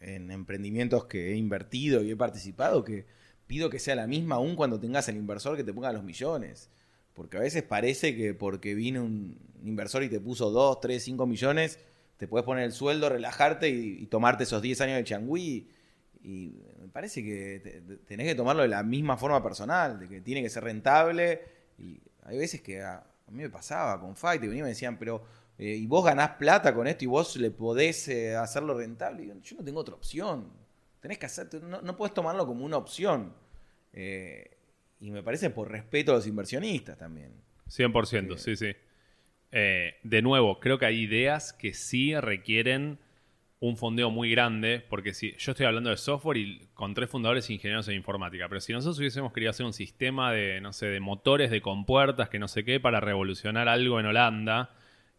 en 0.00 0.30
emprendimientos 0.32 1.04
que 1.06 1.32
he 1.32 1.36
invertido 1.36 2.02
y 2.02 2.10
he 2.10 2.16
participado, 2.16 2.82
que 2.84 3.06
pido 3.46 3.70
que 3.70 3.78
sea 3.78 3.94
la 3.94 4.06
misma 4.06 4.36
aún 4.36 4.56
cuando 4.56 4.78
tengas 4.80 5.08
el 5.08 5.16
inversor 5.16 5.56
que 5.56 5.64
te 5.64 5.72
ponga 5.72 5.92
los 5.92 6.02
millones. 6.04 6.70
Porque 7.14 7.36
a 7.36 7.40
veces 7.40 7.62
parece 7.62 8.16
que 8.16 8.34
porque 8.34 8.74
vino 8.74 9.02
un 9.04 9.38
inversor 9.64 10.02
y 10.02 10.08
te 10.08 10.20
puso 10.20 10.50
2, 10.50 10.80
3, 10.80 11.02
5 11.02 11.26
millones, 11.26 11.78
te 12.16 12.26
puedes 12.26 12.44
poner 12.44 12.64
el 12.64 12.72
sueldo, 12.72 13.08
relajarte 13.08 13.68
y, 13.68 14.06
tomarte 14.06 14.44
esos 14.44 14.62
10 14.62 14.80
años 14.80 14.96
de 14.96 15.04
changüí. 15.04 15.68
Y 16.24 16.54
me 16.80 16.88
parece 16.88 17.22
que 17.22 17.60
te- 17.62 17.80
te- 17.80 17.96
tenés 17.98 18.26
que 18.28 18.34
tomarlo 18.34 18.62
de 18.62 18.68
la 18.68 18.82
misma 18.82 19.16
forma 19.16 19.42
personal, 19.42 19.98
de 19.98 20.08
que 20.08 20.20
tiene 20.20 20.42
que 20.42 20.48
ser 20.50 20.64
rentable. 20.64 21.40
Y 21.78 22.00
hay 22.22 22.38
veces 22.38 22.62
que 22.62 22.80
a, 22.80 22.96
a 22.98 23.30
mí 23.30 23.42
me 23.42 23.50
pasaba 23.50 24.00
con 24.00 24.16
Fight, 24.16 24.42
y 24.42 24.46
venían 24.46 24.60
y 24.60 24.62
me 24.64 24.68
decían, 24.70 24.98
pero 24.98 25.22
eh, 25.58 25.74
y 25.76 25.86
vos 25.86 26.04
ganás 26.04 26.30
plata 26.36 26.74
con 26.74 26.86
esto 26.86 27.04
y 27.04 27.08
vos 27.08 27.36
le 27.36 27.50
podés 27.50 28.08
eh, 28.08 28.36
hacerlo 28.36 28.74
rentable. 28.74 29.24
Y 29.24 29.40
yo 29.42 29.56
no 29.56 29.64
tengo 29.64 29.80
otra 29.80 29.94
opción. 29.94 30.48
Tenés 31.02 31.18
que 31.18 31.26
hacer, 31.26 31.52
no, 31.62 31.82
no 31.82 31.96
podés 31.96 32.14
tomarlo 32.14 32.46
como 32.46 32.64
una 32.64 32.76
opción. 32.76 33.34
Eh, 33.92 34.56
y 35.00 35.10
me 35.10 35.22
parece 35.24 35.50
por 35.50 35.68
respeto 35.68 36.12
a 36.12 36.14
los 36.14 36.28
inversionistas 36.28 36.96
también. 36.96 37.32
100%, 37.68 38.38
sí, 38.38 38.54
sí. 38.54 38.72
Eh, 39.50 39.96
de 40.04 40.22
nuevo, 40.22 40.60
creo 40.60 40.78
que 40.78 40.86
hay 40.86 41.00
ideas 41.00 41.52
que 41.52 41.74
sí 41.74 42.14
requieren 42.18 43.00
un 43.58 43.76
fondeo 43.76 44.10
muy 44.10 44.30
grande, 44.30 44.84
porque 44.88 45.12
si 45.12 45.34
yo 45.38 45.52
estoy 45.52 45.66
hablando 45.66 45.90
de 45.90 45.96
software 45.96 46.36
y 46.36 46.68
con 46.72 46.94
tres 46.94 47.10
fundadores 47.10 47.50
ingenieros 47.50 47.88
en 47.88 47.94
informática, 47.94 48.48
pero 48.48 48.60
si 48.60 48.72
nosotros 48.72 48.98
hubiésemos 49.00 49.32
querido 49.32 49.50
hacer 49.50 49.66
un 49.66 49.72
sistema 49.72 50.32
de, 50.32 50.60
no 50.60 50.72
sé, 50.72 50.86
de 50.86 51.00
motores, 51.00 51.50
de 51.50 51.60
compuertas, 51.60 52.28
que 52.28 52.38
no 52.38 52.46
sé 52.46 52.64
qué, 52.64 52.78
para 52.78 53.00
revolucionar 53.00 53.68
algo 53.68 53.98
en 53.98 54.06
Holanda, 54.06 54.70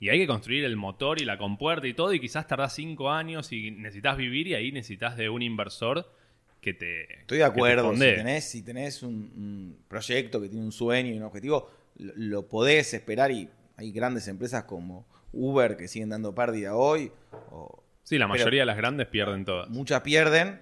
y 0.03 0.09
hay 0.09 0.19
que 0.19 0.27
construir 0.27 0.63
el 0.65 0.75
motor 0.75 1.21
y 1.21 1.25
la 1.25 1.37
compuerta 1.37 1.87
y 1.87 1.93
todo, 1.93 2.13
y 2.13 2.19
quizás 2.19 2.45
tardás 2.47 2.73
cinco 2.75 3.09
años 3.11 3.51
y 3.51 3.71
necesitas 3.71 4.17
vivir 4.17 4.47
y 4.47 4.53
ahí 4.55 4.71
necesitas 4.71 5.15
de 5.17 5.29
un 5.29 5.41
inversor 5.41 6.11
que 6.59 6.73
te... 6.73 7.19
Estoy 7.21 7.37
de 7.37 7.43
te 7.43 7.49
acuerdo. 7.49 7.93
Si 7.93 7.99
tenés, 7.99 8.49
si 8.49 8.61
tenés 8.63 9.03
un, 9.03 9.13
un 9.35 9.77
proyecto 9.87 10.41
que 10.41 10.49
tiene 10.49 10.63
un 10.65 10.71
sueño 10.71 11.13
y 11.13 11.17
un 11.17 11.23
objetivo, 11.23 11.69
lo, 11.97 12.13
lo 12.15 12.47
podés 12.47 12.93
esperar. 12.93 13.31
Y 13.31 13.49
hay 13.77 13.91
grandes 13.91 14.27
empresas 14.27 14.63
como 14.63 15.05
Uber 15.31 15.75
que 15.77 15.87
siguen 15.87 16.09
dando 16.09 16.33
pérdida 16.35 16.75
hoy. 16.75 17.11
O 17.51 17.83
Sí, 18.03 18.17
la 18.17 18.27
mayoría 18.27 18.61
de 18.61 18.65
las 18.65 18.77
grandes 18.77 19.07
pierden 19.07 19.45
todas. 19.45 19.69
muchas 19.69 20.01
pierden. 20.01 20.61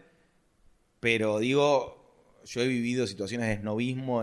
Pero 1.00 1.40
digo, 1.40 1.98
yo 2.46 2.62
he 2.62 2.68
vivido 2.68 3.08
situaciones 3.08 3.48
de 3.48 3.54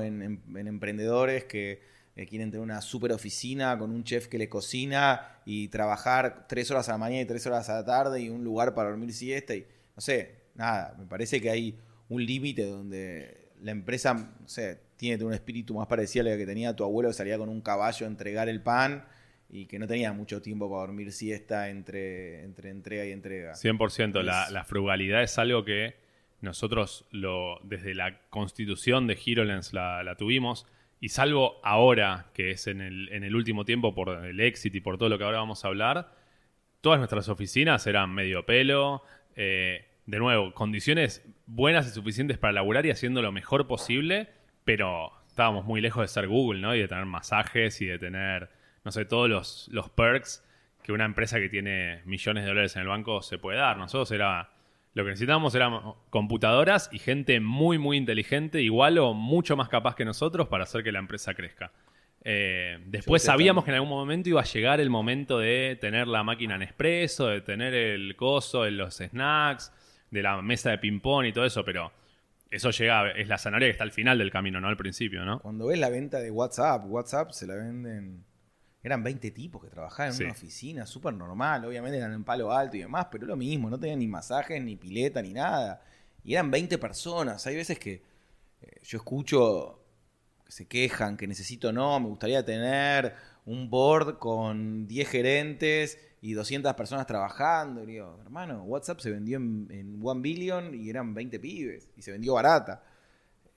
en, 0.02 0.22
en- 0.22 0.56
en 0.56 0.66
emprendedores 0.68 1.44
que 1.44 1.80
eh, 2.18 2.26
quieren 2.26 2.50
tener 2.50 2.62
una 2.64 2.80
super 2.80 3.12
oficina 3.12 3.78
con 3.78 3.90
un 3.90 4.02
chef 4.04 4.26
que 4.26 4.38
le 4.38 4.48
cocina 4.48 5.40
y 5.46 5.68
trabajar 5.68 6.46
tres 6.48 6.70
horas 6.70 6.88
a 6.88 6.92
la 6.92 6.98
mañana 6.98 7.22
y 7.22 7.26
tres 7.26 7.46
horas 7.46 7.68
a 7.70 7.74
la 7.76 7.84
tarde 7.84 8.20
y 8.20 8.28
un 8.28 8.42
lugar 8.44 8.74
para 8.74 8.90
dormir 8.90 9.12
siesta. 9.12 9.54
Y 9.54 9.64
no 9.94 10.00
sé, 10.02 10.34
nada, 10.54 10.94
me 10.98 11.06
parece 11.06 11.40
que 11.40 11.48
hay 11.50 11.78
un 12.08 12.24
límite 12.26 12.64
donde 12.66 13.48
la 13.62 13.70
empresa, 13.70 14.14
no 14.14 14.48
sé, 14.48 14.80
tiene 14.96 15.22
un 15.24 15.32
espíritu 15.32 15.74
más 15.74 15.86
parecido 15.86 16.28
al 16.30 16.36
que 16.36 16.44
tenía 16.46 16.74
tu 16.74 16.82
abuelo 16.84 17.08
que 17.10 17.14
salía 17.14 17.38
con 17.38 17.48
un 17.48 17.60
caballo 17.60 18.04
a 18.06 18.08
entregar 18.08 18.48
el 18.48 18.62
pan 18.62 19.04
y 19.50 19.66
que 19.66 19.78
no 19.78 19.86
tenía 19.86 20.12
mucho 20.12 20.42
tiempo 20.42 20.68
para 20.68 20.80
dormir 20.80 21.12
siesta 21.12 21.68
entre, 21.70 22.42
entre 22.44 22.70
entrega 22.70 23.04
y 23.06 23.12
entrega. 23.12 23.52
100%. 23.54 24.22
La, 24.22 24.44
Es- 24.46 24.50
la 24.50 24.64
frugalidad 24.64 25.22
es 25.22 25.38
algo 25.38 25.64
que 25.64 25.94
nosotros 26.40 27.06
lo, 27.10 27.58
desde 27.64 27.94
la 27.94 28.20
constitución 28.30 29.06
de 29.06 29.14
HeroLens 29.24 29.72
la, 29.72 30.02
la 30.02 30.16
tuvimos. 30.16 30.66
Y 31.00 31.10
salvo 31.10 31.60
ahora, 31.62 32.26
que 32.34 32.50
es 32.50 32.66
en 32.66 32.80
el, 32.80 33.08
en 33.12 33.24
el 33.24 33.36
último 33.36 33.64
tiempo 33.64 33.94
por 33.94 34.24
el 34.24 34.40
éxito 34.40 34.76
y 34.76 34.80
por 34.80 34.98
todo 34.98 35.08
lo 35.08 35.18
que 35.18 35.24
ahora 35.24 35.38
vamos 35.38 35.64
a 35.64 35.68
hablar, 35.68 36.12
todas 36.80 36.98
nuestras 36.98 37.28
oficinas 37.28 37.86
eran 37.86 38.12
medio 38.14 38.44
pelo. 38.46 39.02
eh, 39.36 39.84
de 40.06 40.18
nuevo, 40.18 40.54
condiciones 40.54 41.22
buenas 41.44 41.86
y 41.86 41.90
suficientes 41.90 42.38
para 42.38 42.54
laburar 42.54 42.86
y 42.86 42.90
haciendo 42.90 43.20
lo 43.20 43.30
mejor 43.30 43.66
posible, 43.66 44.28
pero 44.64 45.12
estábamos 45.26 45.66
muy 45.66 45.82
lejos 45.82 46.02
de 46.02 46.08
ser 46.08 46.26
Google, 46.28 46.60
¿no? 46.60 46.74
Y 46.74 46.80
de 46.80 46.88
tener 46.88 47.04
masajes 47.04 47.82
y 47.82 47.86
de 47.86 47.98
tener, 47.98 48.48
no 48.84 48.90
sé, 48.90 49.04
todos 49.04 49.28
los, 49.28 49.68
los 49.70 49.90
perks 49.90 50.42
que 50.82 50.92
una 50.92 51.04
empresa 51.04 51.38
que 51.38 51.50
tiene 51.50 52.00
millones 52.06 52.44
de 52.44 52.48
dólares 52.48 52.74
en 52.76 52.82
el 52.82 52.88
banco 52.88 53.20
se 53.20 53.36
puede 53.36 53.58
dar. 53.58 53.76
Nosotros 53.76 54.10
era. 54.10 54.50
Lo 54.98 55.04
que 55.04 55.10
necesitábamos 55.10 55.54
eran 55.54 55.94
computadoras 56.10 56.90
y 56.90 56.98
gente 56.98 57.38
muy, 57.38 57.78
muy 57.78 57.96
inteligente, 57.96 58.62
igual 58.62 58.98
o 58.98 59.14
mucho 59.14 59.56
más 59.56 59.68
capaz 59.68 59.94
que 59.94 60.04
nosotros 60.04 60.48
para 60.48 60.64
hacer 60.64 60.82
que 60.82 60.90
la 60.90 60.98
empresa 60.98 61.34
crezca. 61.34 61.70
Eh, 62.24 62.80
después 62.84 63.22
sabíamos 63.22 63.62
que 63.64 63.70
en 63.70 63.76
algún 63.76 63.90
momento 63.90 64.28
iba 64.28 64.40
a 64.40 64.44
llegar 64.44 64.80
el 64.80 64.90
momento 64.90 65.38
de 65.38 65.78
tener 65.80 66.08
la 66.08 66.24
máquina 66.24 66.56
en 66.56 66.62
expreso, 66.62 67.28
de 67.28 67.42
tener 67.42 67.74
el 67.74 68.16
coso, 68.16 68.64
de 68.64 68.72
los 68.72 68.96
snacks, 68.96 69.72
de 70.10 70.20
la 70.20 70.42
mesa 70.42 70.70
de 70.70 70.78
ping-pong 70.78 71.26
y 71.26 71.32
todo 71.32 71.44
eso, 71.44 71.64
pero 71.64 71.92
eso 72.50 72.72
llega, 72.72 73.12
es 73.12 73.28
la 73.28 73.38
zanahoria 73.38 73.68
que 73.68 73.72
está 73.72 73.84
al 73.84 73.92
final 73.92 74.18
del 74.18 74.32
camino, 74.32 74.60
no 74.60 74.66
al 74.66 74.76
principio, 74.76 75.24
¿no? 75.24 75.38
Cuando 75.38 75.68
ves 75.68 75.78
la 75.78 75.90
venta 75.90 76.18
de 76.18 76.32
WhatsApp, 76.32 76.86
WhatsApp 76.86 77.30
se 77.30 77.46
la 77.46 77.54
venden. 77.54 78.24
Eran 78.82 79.02
20 79.02 79.30
tipos 79.32 79.62
que 79.62 79.68
trabajaban 79.68 80.12
en 80.12 80.16
Sí. 80.16 80.22
una 80.24 80.32
oficina, 80.32 80.86
súper 80.86 81.12
normal. 81.14 81.64
Obviamente 81.64 81.98
eran 81.98 82.12
en 82.12 82.24
palo 82.24 82.52
alto 82.52 82.76
y 82.76 82.80
demás, 82.80 83.08
pero 83.10 83.26
lo 83.26 83.36
mismo, 83.36 83.68
no 83.68 83.78
tenían 83.78 83.98
ni 83.98 84.06
masajes, 84.06 84.62
ni 84.62 84.76
pileta, 84.76 85.20
ni 85.20 85.32
nada. 85.32 85.82
Y 86.24 86.34
eran 86.34 86.50
20 86.50 86.78
personas. 86.78 87.46
Hay 87.46 87.56
veces 87.56 87.78
que 87.78 88.02
eh, 88.62 88.80
yo 88.82 88.98
escucho 88.98 89.80
que 90.44 90.52
se 90.52 90.66
quejan, 90.66 91.16
que 91.16 91.26
necesito 91.26 91.72
no, 91.72 91.98
me 92.00 92.08
gustaría 92.08 92.44
tener 92.44 93.14
un 93.46 93.68
board 93.68 94.18
con 94.18 94.86
10 94.86 95.08
gerentes 95.08 95.98
y 96.20 96.32
200 96.34 96.72
personas 96.74 97.06
trabajando. 97.06 97.82
Y 97.82 97.86
digo, 97.86 98.18
hermano, 98.22 98.62
WhatsApp 98.62 99.00
se 99.00 99.10
vendió 99.10 99.38
en, 99.38 99.66
en 99.70 100.00
One 100.02 100.20
Billion 100.20 100.74
y 100.74 100.88
eran 100.88 101.14
20 101.14 101.38
pibes 101.40 101.88
y 101.96 102.02
se 102.02 102.12
vendió 102.12 102.34
barata. 102.34 102.82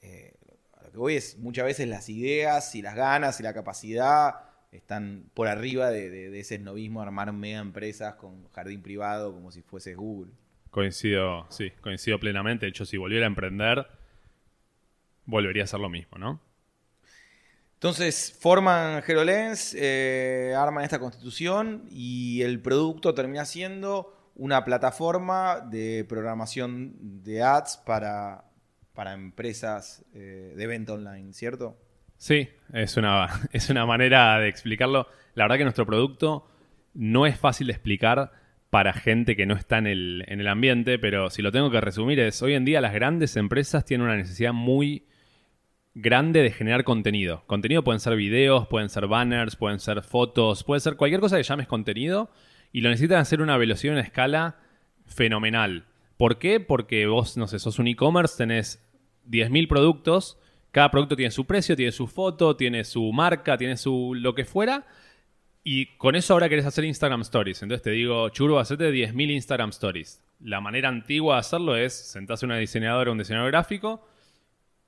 Eh, 0.02 0.34
a 0.78 0.84
lo 0.84 0.92
que 0.92 0.98
voy 0.98 1.16
es 1.16 1.38
muchas 1.38 1.66
veces 1.66 1.88
las 1.88 2.10
ideas 2.10 2.74
y 2.76 2.82
las 2.82 2.96
ganas 2.96 3.40
y 3.40 3.44
la 3.44 3.54
capacidad 3.54 4.36
están 4.72 5.26
por 5.34 5.48
arriba 5.48 5.90
de, 5.90 6.10
de, 6.10 6.30
de 6.30 6.40
ese 6.40 6.56
esnovismo, 6.56 7.02
armar 7.02 7.32
mega 7.34 7.60
empresas 7.60 8.16
con 8.16 8.48
jardín 8.50 8.82
privado 8.82 9.34
como 9.34 9.52
si 9.52 9.62
fuese 9.62 9.96
Google. 9.96 10.32
Coincido, 10.70 11.46
sí, 11.50 11.72
coincido 11.82 12.20
plenamente. 12.20 12.66
De 12.66 12.70
hecho, 12.70 12.86
si 12.86 12.98
volviera 12.98 13.26
a 13.26 13.28
emprender, 13.28 13.86
volvería 15.26 15.64
a 15.64 15.66
hacer 15.66 15.80
lo 15.82 15.90
mismo, 15.90 16.18
¿no? 16.18 16.40
Entonces 17.74 18.38
forman 18.40 19.02
HeroLens, 19.06 19.76
eh, 19.78 20.54
arman 20.56 20.84
esta 20.84 21.00
constitución 21.00 21.88
y 21.90 22.42
el 22.44 22.62
producto 22.62 23.14
termina 23.16 23.44
siendo 23.44 24.32
una 24.36 24.64
plataforma 24.64 25.60
de 25.60 26.06
programación 26.08 27.24
de 27.24 27.42
ads 27.42 27.78
para, 27.86 28.46
para 28.94 29.14
empresas 29.14 30.06
eh, 30.14 30.54
de 30.56 30.68
venta 30.68 30.94
online, 30.94 31.34
¿cierto? 31.34 31.76
Sí, 32.22 32.50
es 32.72 32.98
una, 32.98 33.30
es 33.52 33.72
una 33.72 33.88
manera 33.88 34.38
de 34.38 34.48
explicarlo. 34.48 35.08
La 35.34 35.46
verdad 35.46 35.58
que 35.58 35.64
nuestro 35.64 35.88
producto 35.88 36.48
no 36.94 37.26
es 37.26 37.36
fácil 37.36 37.66
de 37.66 37.74
explicar 37.74 38.32
para 38.70 38.94
gente 38.94 39.36
que 39.36 39.48
no 39.48 39.56
está 39.56 39.80
en 39.80 39.88
el, 39.88 40.24
en 40.28 40.40
el 40.40 40.48
ambiente, 40.48 41.00
pero 41.00 41.32
si 41.32 41.42
lo 41.42 41.52
tengo 41.52 41.72
que 41.72 41.82
resumir 41.82 42.20
es, 42.20 42.44
hoy 42.44 42.54
en 42.54 42.64
día 42.64 42.80
las 42.80 42.94
grandes 42.94 43.38
empresas 43.38 43.86
tienen 43.86 44.06
una 44.06 44.18
necesidad 44.18 44.54
muy 44.54 45.08
grande 45.96 46.44
de 46.44 46.52
generar 46.52 46.84
contenido. 46.84 47.44
Contenido 47.48 47.84
pueden 47.84 48.00
ser 48.00 48.16
videos, 48.16 48.68
pueden 48.68 48.90
ser 48.90 49.08
banners, 49.08 49.56
pueden 49.56 49.80
ser 49.80 50.04
fotos, 50.04 50.64
puede 50.64 50.80
ser 50.80 50.98
cualquier 50.98 51.22
cosa 51.22 51.38
que 51.38 51.44
llames 51.44 51.66
contenido 51.66 52.30
y 52.72 52.82
lo 52.82 52.92
necesitan 52.92 53.18
hacer 53.18 53.40
a 53.40 53.44
una 53.44 53.58
velocidad 53.58 53.94
y 53.94 53.98
una 53.98 54.06
escala 54.06 54.60
fenomenal. 55.08 55.86
¿Por 56.18 56.38
qué? 56.38 56.60
Porque 56.60 57.08
vos, 57.08 57.36
no 57.36 57.48
sé, 57.48 57.58
sos 57.58 57.80
un 57.80 57.88
e-commerce, 57.88 58.38
tenés 58.38 58.88
10.000 59.28 59.68
productos, 59.68 60.38
cada 60.72 60.90
producto 60.90 61.16
tiene 61.16 61.32
su 61.32 61.46
precio, 61.46 61.76
tiene 61.76 61.92
su 61.92 62.08
foto, 62.08 62.56
tiene 62.56 62.84
su 62.84 63.12
marca, 63.12 63.58
tiene 63.58 63.78
su 63.78 64.14
lo 64.16 64.34
que 64.34 64.46
fuera. 64.46 64.86
Y 65.64 65.98
con 65.98 66.16
eso 66.16 66.34
ahora 66.34 66.50
querés 66.50 66.66
hacer 66.66 66.86
Instagram 66.86 67.22
Stories. 67.22 67.62
Entonces 67.62 67.84
te 67.84 67.92
digo, 67.92 68.30
churro, 68.30 68.58
hacete 68.58 68.92
10.000 68.92 69.32
Instagram 69.32 69.70
Stories. 69.70 70.24
La 70.40 70.60
manera 70.60 70.90
antigua 70.90 71.36
de 71.36 71.40
hacerlo 71.42 71.76
es 71.76 71.94
sentarse 71.94 72.46
una 72.46 72.58
diseñadora 72.58 73.12
o 73.12 73.14
un 73.14 73.20
diseñador 73.20 73.52
gráfico, 73.52 74.08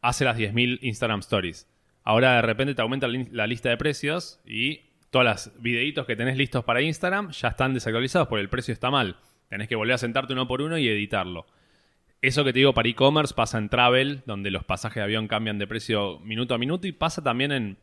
hace 0.02 0.26
las 0.26 0.38
10.000 0.38 0.80
Instagram 0.82 1.20
Stories. 1.20 1.68
Ahora 2.04 2.36
de 2.36 2.42
repente 2.42 2.74
te 2.74 2.82
aumenta 2.82 3.08
la 3.08 3.46
lista 3.46 3.70
de 3.70 3.78
precios 3.78 4.42
y 4.46 4.82
todos 5.10 5.26
los 5.26 5.62
videitos 5.62 6.08
que 6.08 6.16
tenés 6.16 6.38
listos 6.38 6.64
para 6.64 6.82
Instagram 6.82 7.32
ya 7.32 7.50
están 7.50 7.74
desactualizados 7.74 8.28
porque 8.28 8.42
el 8.42 8.50
precio 8.50 8.74
está 8.74 8.90
mal. 8.90 9.18
Tenés 9.50 9.68
que 9.68 9.76
volver 9.76 9.94
a 9.94 10.00
sentarte 10.00 10.34
uno 10.34 10.48
por 10.48 10.62
uno 10.62 10.78
y 10.78 10.88
editarlo. 10.88 11.46
Eso 12.24 12.46
que 12.46 12.54
te 12.54 12.60
digo 12.60 12.74
para 12.74 12.88
e-commerce 12.88 13.34
pasa 13.34 13.58
en 13.58 13.68
travel, 13.68 14.24
donde 14.26 14.50
los 14.50 14.64
pasajes 14.64 14.96
de 14.96 15.02
avión 15.02 15.28
cambian 15.28 15.60
de 15.60 15.68
precio 15.68 16.20
minuto 16.20 16.54
a 16.54 16.58
minuto 16.58 16.88
y 16.88 16.94
pasa 16.94 17.22
también 17.22 17.52
en 17.52 17.78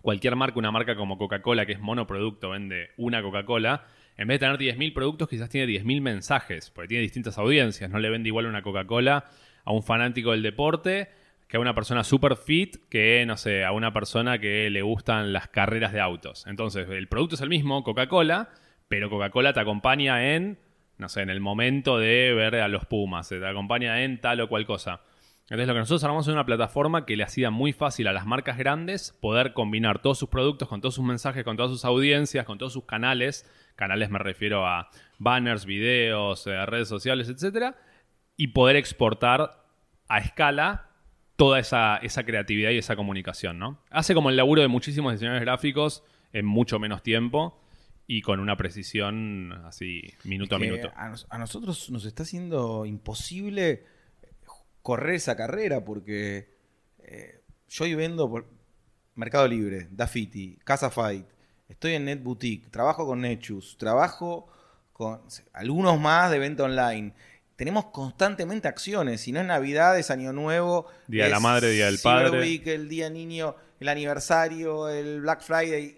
cualquier 0.00 0.36
marca, 0.36 0.58
una 0.58 0.70
marca 0.70 0.96
como 0.96 1.18
Coca-Cola, 1.18 1.66
que 1.66 1.72
es 1.72 1.78
monoproducto, 1.78 2.48
vende 2.48 2.88
una 2.96 3.20
Coca-Cola. 3.20 3.84
En 4.16 4.26
vez 4.26 4.40
de 4.40 4.46
tener 4.46 4.58
10.000 4.58 4.94
productos, 4.94 5.28
quizás 5.28 5.50
tiene 5.50 5.70
10.000 5.70 6.00
mensajes, 6.00 6.70
porque 6.70 6.88
tiene 6.88 7.02
distintas 7.02 7.36
audiencias. 7.36 7.90
No 7.90 7.98
le 7.98 8.08
vende 8.08 8.30
igual 8.30 8.46
una 8.46 8.62
Coca-Cola 8.62 9.26
a 9.62 9.70
un 9.70 9.82
fanático 9.82 10.30
del 10.30 10.42
deporte 10.42 11.10
que 11.46 11.58
a 11.58 11.60
una 11.60 11.74
persona 11.74 12.04
super 12.04 12.36
fit 12.36 12.88
que, 12.88 13.26
no 13.26 13.36
sé, 13.36 13.66
a 13.66 13.72
una 13.72 13.92
persona 13.92 14.38
que 14.38 14.70
le 14.70 14.80
gustan 14.80 15.34
las 15.34 15.48
carreras 15.48 15.92
de 15.92 16.00
autos. 16.00 16.46
Entonces, 16.46 16.88
el 16.88 17.06
producto 17.08 17.34
es 17.34 17.42
el 17.42 17.50
mismo, 17.50 17.84
Coca-Cola, 17.84 18.48
pero 18.88 19.10
Coca-Cola 19.10 19.52
te 19.52 19.60
acompaña 19.60 20.34
en, 20.34 20.58
no 20.98 21.08
sé, 21.08 21.22
en 21.22 21.30
el 21.30 21.40
momento 21.40 21.98
de 21.98 22.34
ver 22.34 22.56
a 22.56 22.68
los 22.68 22.84
Pumas, 22.84 23.28
te 23.28 23.46
acompaña 23.46 24.02
en 24.02 24.20
tal 24.20 24.40
o 24.40 24.48
cual 24.48 24.66
cosa. 24.66 25.00
Entonces, 25.42 25.66
lo 25.66 25.72
que 25.72 25.78
nosotros 25.80 26.04
armamos 26.04 26.26
es 26.26 26.32
una 26.34 26.44
plataforma 26.44 27.06
que 27.06 27.16
le 27.16 27.24
hacía 27.24 27.50
muy 27.50 27.72
fácil 27.72 28.06
a 28.08 28.12
las 28.12 28.26
marcas 28.26 28.58
grandes 28.58 29.16
poder 29.18 29.54
combinar 29.54 30.02
todos 30.02 30.18
sus 30.18 30.28
productos 30.28 30.68
con 30.68 30.82
todos 30.82 30.96
sus 30.96 31.04
mensajes, 31.04 31.42
con 31.42 31.56
todas 31.56 31.72
sus 31.72 31.86
audiencias, 31.86 32.44
con 32.44 32.58
todos 32.58 32.74
sus 32.74 32.84
canales. 32.84 33.50
Canales 33.74 34.10
me 34.10 34.18
refiero 34.18 34.66
a 34.66 34.90
banners, 35.18 35.64
videos, 35.64 36.46
eh, 36.46 36.66
redes 36.66 36.88
sociales, 36.88 37.30
etcétera, 37.30 37.76
y 38.36 38.48
poder 38.48 38.76
exportar 38.76 39.64
a 40.08 40.18
escala 40.18 40.90
toda 41.36 41.60
esa, 41.60 41.96
esa, 41.98 42.24
creatividad 42.24 42.70
y 42.70 42.78
esa 42.78 42.96
comunicación, 42.96 43.58
¿no? 43.58 43.80
Hace 43.90 44.12
como 44.12 44.28
el 44.28 44.36
laburo 44.36 44.60
de 44.60 44.68
muchísimos 44.68 45.12
diseñadores 45.12 45.44
gráficos 45.44 46.02
en 46.32 46.44
mucho 46.44 46.78
menos 46.78 47.02
tiempo 47.02 47.58
y 48.08 48.22
con 48.22 48.40
una 48.40 48.56
precisión 48.56 49.52
así 49.64 50.02
minuto 50.24 50.56
a 50.56 50.58
minuto. 50.58 50.90
A, 50.96 51.14
a, 51.28 51.38
nosotros 51.38 51.90
nos 51.90 52.04
está 52.06 52.24
haciendo 52.24 52.86
imposible 52.86 53.84
correr 54.82 55.16
esa 55.16 55.36
carrera 55.36 55.84
porque 55.84 56.56
eh, 56.98 57.42
yo 57.68 57.84
hoy 57.84 57.94
vendo 57.94 58.28
por 58.28 58.48
Mercado 59.14 59.46
Libre, 59.46 59.88
Dafiti, 59.90 60.58
Casa 60.64 60.90
Fight, 60.90 61.26
estoy 61.68 61.94
en 61.94 62.06
Net 62.06 62.22
Boutique, 62.22 62.70
trabajo 62.70 63.06
con 63.06 63.20
Nechus, 63.20 63.76
trabajo 63.76 64.48
con 64.94 65.20
algunos 65.52 66.00
más 66.00 66.30
de 66.30 66.38
venta 66.38 66.64
online 66.64 67.12
tenemos 67.58 67.86
constantemente 67.86 68.68
acciones. 68.68 69.20
Si 69.20 69.32
no 69.32 69.40
es 69.40 69.46
Navidad, 69.46 69.98
es 69.98 70.12
Año 70.12 70.32
Nuevo. 70.32 70.86
Día 71.08 71.24
de 71.24 71.30
la 71.30 71.40
Madre, 71.40 71.70
Día 71.70 71.86
del 71.86 71.98
Padre. 71.98 72.38
Week, 72.38 72.64
el 72.68 72.88
Día 72.88 73.10
Niño, 73.10 73.56
el 73.80 73.88
aniversario, 73.88 74.88
el 74.88 75.22
Black 75.22 75.42
Friday. 75.42 75.97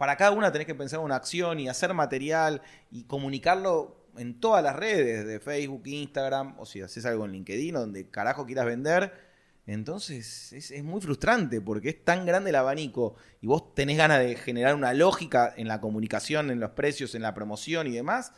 Para 0.00 0.16
cada 0.16 0.30
una 0.30 0.50
tenés 0.50 0.66
que 0.66 0.74
pensar 0.74 1.00
una 1.00 1.16
acción 1.16 1.60
y 1.60 1.68
hacer 1.68 1.92
material 1.92 2.62
y 2.90 3.04
comunicarlo 3.04 4.06
en 4.16 4.40
todas 4.40 4.64
las 4.64 4.74
redes 4.74 5.26
de 5.26 5.40
Facebook, 5.40 5.82
Instagram, 5.84 6.58
o 6.58 6.64
si 6.64 6.80
haces 6.80 7.04
algo 7.04 7.26
en 7.26 7.32
LinkedIn, 7.32 7.74
donde 7.74 8.08
carajo 8.08 8.46
quieras 8.46 8.64
vender. 8.64 9.12
Entonces 9.66 10.54
es, 10.54 10.82
muy 10.82 11.02
frustrante 11.02 11.60
porque 11.60 11.90
es 11.90 12.02
tan 12.02 12.24
grande 12.24 12.48
el 12.48 12.56
abanico 12.56 13.16
y 13.42 13.46
vos 13.46 13.74
tenés 13.74 13.98
ganas 13.98 14.20
de 14.20 14.36
generar 14.36 14.74
una 14.74 14.94
lógica 14.94 15.52
en 15.54 15.68
la 15.68 15.82
comunicación, 15.82 16.50
en 16.50 16.60
los 16.60 16.70
precios, 16.70 17.14
en 17.14 17.20
la 17.20 17.34
promoción 17.34 17.86
y 17.86 17.90
demás 17.90 18.32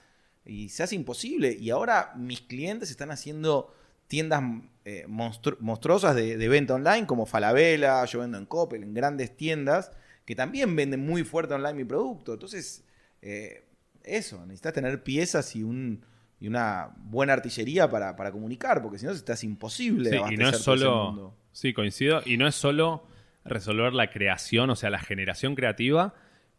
y 0.44 0.68
se 0.70 0.82
hace 0.82 0.96
imposible. 0.96 1.52
Y 1.52 1.70
ahora 1.70 2.12
mis 2.16 2.40
clientes 2.40 2.90
están 2.90 3.12
haciendo 3.12 3.72
tiendas 4.08 4.42
eh, 4.84 5.04
monstru 5.06 5.58
monstruosas 5.60 6.16
de, 6.16 6.36
de, 6.36 6.48
venta 6.48 6.74
online, 6.74 7.06
como 7.06 7.24
Falabella, 7.24 8.04
yo 8.04 8.18
vendo 8.18 8.36
en 8.36 8.46
Coppel, 8.46 8.82
en 8.82 8.94
grandes 8.94 9.36
tiendas, 9.36 9.92
que 10.24 10.34
también 10.34 10.74
venden 10.76 11.04
muy 11.04 11.24
fuerte 11.24 11.54
online 11.54 11.74
mi 11.74 11.84
producto. 11.84 12.34
Entonces, 12.34 12.84
eh, 13.20 13.64
eso, 14.02 14.40
necesitas 14.46 14.72
tener 14.72 15.02
piezas 15.02 15.54
y 15.56 15.62
un 15.62 16.04
y 16.40 16.48
una 16.48 16.90
buena 16.96 17.34
artillería 17.34 17.88
para, 17.88 18.16
para 18.16 18.32
comunicar, 18.32 18.82
porque 18.82 18.98
si 18.98 19.06
no, 19.06 19.12
estás 19.12 19.44
imposible. 19.44 20.10
Sí, 20.10 20.16
y 20.32 20.36
no 20.36 20.48
es 20.48 20.58
solo. 20.58 21.36
Sí, 21.52 21.72
coincido. 21.72 22.20
Y 22.26 22.36
no 22.36 22.48
es 22.48 22.56
solo 22.56 23.06
resolver 23.44 23.92
la 23.92 24.10
creación, 24.10 24.68
o 24.68 24.74
sea, 24.74 24.90
la 24.90 24.98
generación 24.98 25.54
creativa, 25.54 26.14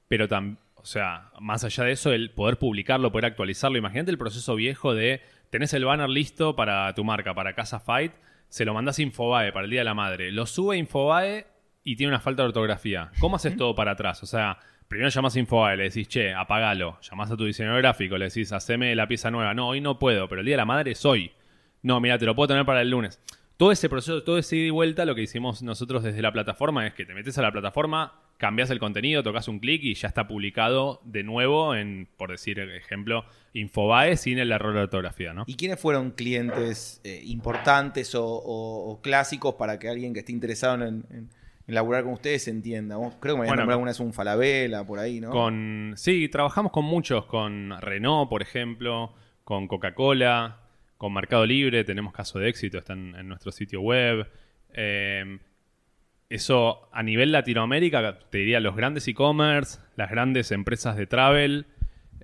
pero 0.07 0.30
también 0.30 0.57
o 0.84 0.86
sea, 0.86 1.32
más 1.39 1.64
allá 1.64 1.86
de 1.86 1.93
eso, 1.93 2.11
el 2.11 2.32
poder 2.32 2.57
publicarlo, 2.57 3.09
poder 3.09 3.26
actualizarlo. 3.26 3.78
Imagínate 3.78 4.11
el 4.11 4.18
proceso 4.18 4.53
viejo 4.53 4.93
de 4.93 5.22
tenés 5.49 5.74
el 5.74 5.86
banner 5.86 6.09
listo 6.09 6.57
para 6.57 6.93
tu 6.93 7.05
marca, 7.05 7.34
para 7.34 7.55
Casa 7.55 7.80
Fight, 7.80 8.11
se 8.49 8.66
lo 8.66 8.74
mandás 8.74 8.99
a 8.99 9.01
Infobae 9.01 9.53
para 9.53 9.64
el 9.64 9.72
Día 9.72 9.80
de 9.80 9.86
la 9.86 9.93
Madre. 9.93 10.30
Lo 10.34 10.45
sube 10.45 10.76
a 10.76 10.80
Infobae 10.80 11.47
y 11.84 11.96
tiene 11.96 12.12
una 12.12 12.20
falta 12.20 12.44
de 12.44 12.50
ortografía. 12.50 13.12
¿Cómo 13.20 13.36
haces 13.36 13.58
todo 13.58 13.76
para 13.76 13.92
atrás? 13.92 14.24
O 14.24 14.26
sea, 14.26 14.58
primero 14.88 15.10
llamas 15.10 15.36
a 15.36 15.40
Infobae, 15.40 15.78
le 15.78 15.84
decís, 15.86 16.08
che, 16.08 16.34
apagalo. 16.34 17.00
Llamás 17.02 17.32
a 17.32 17.38
tu 17.38 17.46
diseñador 17.46 17.82
gráfico, 17.82 18.18
le 18.18 18.26
decís, 18.26 18.52
haceme 18.52 18.96
la 18.96 19.08
pieza 19.08 19.32
nueva. 19.32 19.54
No, 19.54 19.70
hoy 19.70 19.82
no 19.82 20.00
puedo, 20.00 20.28
pero 20.30 20.42
el 20.42 20.46
Día 20.46 20.54
de 20.54 20.58
la 20.58 20.66
Madre 20.66 20.92
es 20.92 21.06
hoy. 21.06 21.32
No, 21.82 22.00
mira, 22.00 22.18
te 22.18 22.26
lo 22.26 22.36
puedo 22.36 22.48
tener 22.48 22.66
para 22.66 22.82
el 22.82 22.90
lunes. 22.90 23.20
Todo 23.58 23.72
ese 23.72 23.90
proceso, 23.90 24.24
todo 24.24 24.38
ese 24.38 24.56
ida 24.56 24.68
y 24.68 24.70
vuelta, 24.72 25.06
lo 25.06 25.14
que 25.14 25.22
hicimos 25.22 25.62
nosotros 25.62 26.04
desde 26.04 26.22
la 26.22 26.32
plataforma 26.32 26.88
es 26.88 26.94
que 26.94 27.06
te 27.06 27.14
metes 27.14 27.38
a 27.38 27.42
la 27.42 27.52
plataforma, 27.52 28.14
cambias 28.38 28.70
el 28.72 28.80
contenido, 28.80 29.22
tocas 29.22 29.48
un 29.48 29.60
clic 29.60 29.84
y 29.84 29.94
ya 29.94 30.08
está 30.08 30.28
publicado 30.28 31.02
de 31.04 31.24
nuevo 31.24 31.76
en, 31.76 32.08
por 32.18 32.32
decir 32.32 32.60
ejemplo, 32.60 33.26
Infobae 33.54 34.18
sin 34.18 34.40
el 34.40 34.52
error 34.52 34.74
de 34.74 34.82
ortografía, 34.82 35.34
¿no? 35.34 35.44
¿Y 35.46 35.56
quiénes 35.56 35.80
fueron 35.80 36.12
clientes 36.12 37.00
eh, 37.04 37.22
importantes 37.26 38.16
o, 38.16 38.26
o, 38.26 38.92
o, 38.92 39.02
clásicos 39.02 39.56
para 39.56 39.78
que 39.78 39.90
alguien 39.90 40.14
que 40.14 40.22
esté 40.22 40.32
interesado 40.32 40.84
en 40.84 41.30
laburar 41.68 42.03
con 42.03 42.14
ustedes 42.14 42.47
entienda? 42.47 42.95
Creo 42.95 43.11
que 43.11 43.26
me 43.26 43.30
habían 43.32 43.38
bueno, 43.38 43.55
nombrado 43.55 43.72
alguna 43.72 43.91
vez 43.91 43.99
un 43.99 44.14
Falabella, 44.14 44.84
por 44.84 44.99
ahí, 44.99 45.20
¿no? 45.20 45.30
Con, 45.30 45.93
sí, 45.95 46.28
trabajamos 46.30 46.72
con 46.72 46.86
muchos, 46.86 47.26
con 47.26 47.80
Renault, 47.82 48.30
por 48.30 48.41
ejemplo, 48.41 49.14
con 49.43 49.68
Coca-Cola, 49.68 50.59
con 50.97 51.14
Mercado 51.14 51.45
Libre, 51.45 51.84
tenemos 51.84 52.14
caso 52.14 52.39
de 52.39 52.49
éxito, 52.49 52.78
están 52.78 53.16
en 53.16 53.28
nuestro 53.28 53.51
sitio 53.51 53.82
web. 53.82 54.28
Eh, 54.74 55.39
eso 56.30 56.89
a 56.91 57.03
nivel 57.03 57.32
Latinoamérica, 57.32 58.18
te 58.30 58.39
diría 58.39 58.59
los 58.59 58.76
grandes 58.76 59.07
e-commerce, 59.07 59.80
las 59.95 60.09
grandes 60.09 60.51
empresas 60.51 60.97
de 60.97 61.05
travel, 61.05 61.68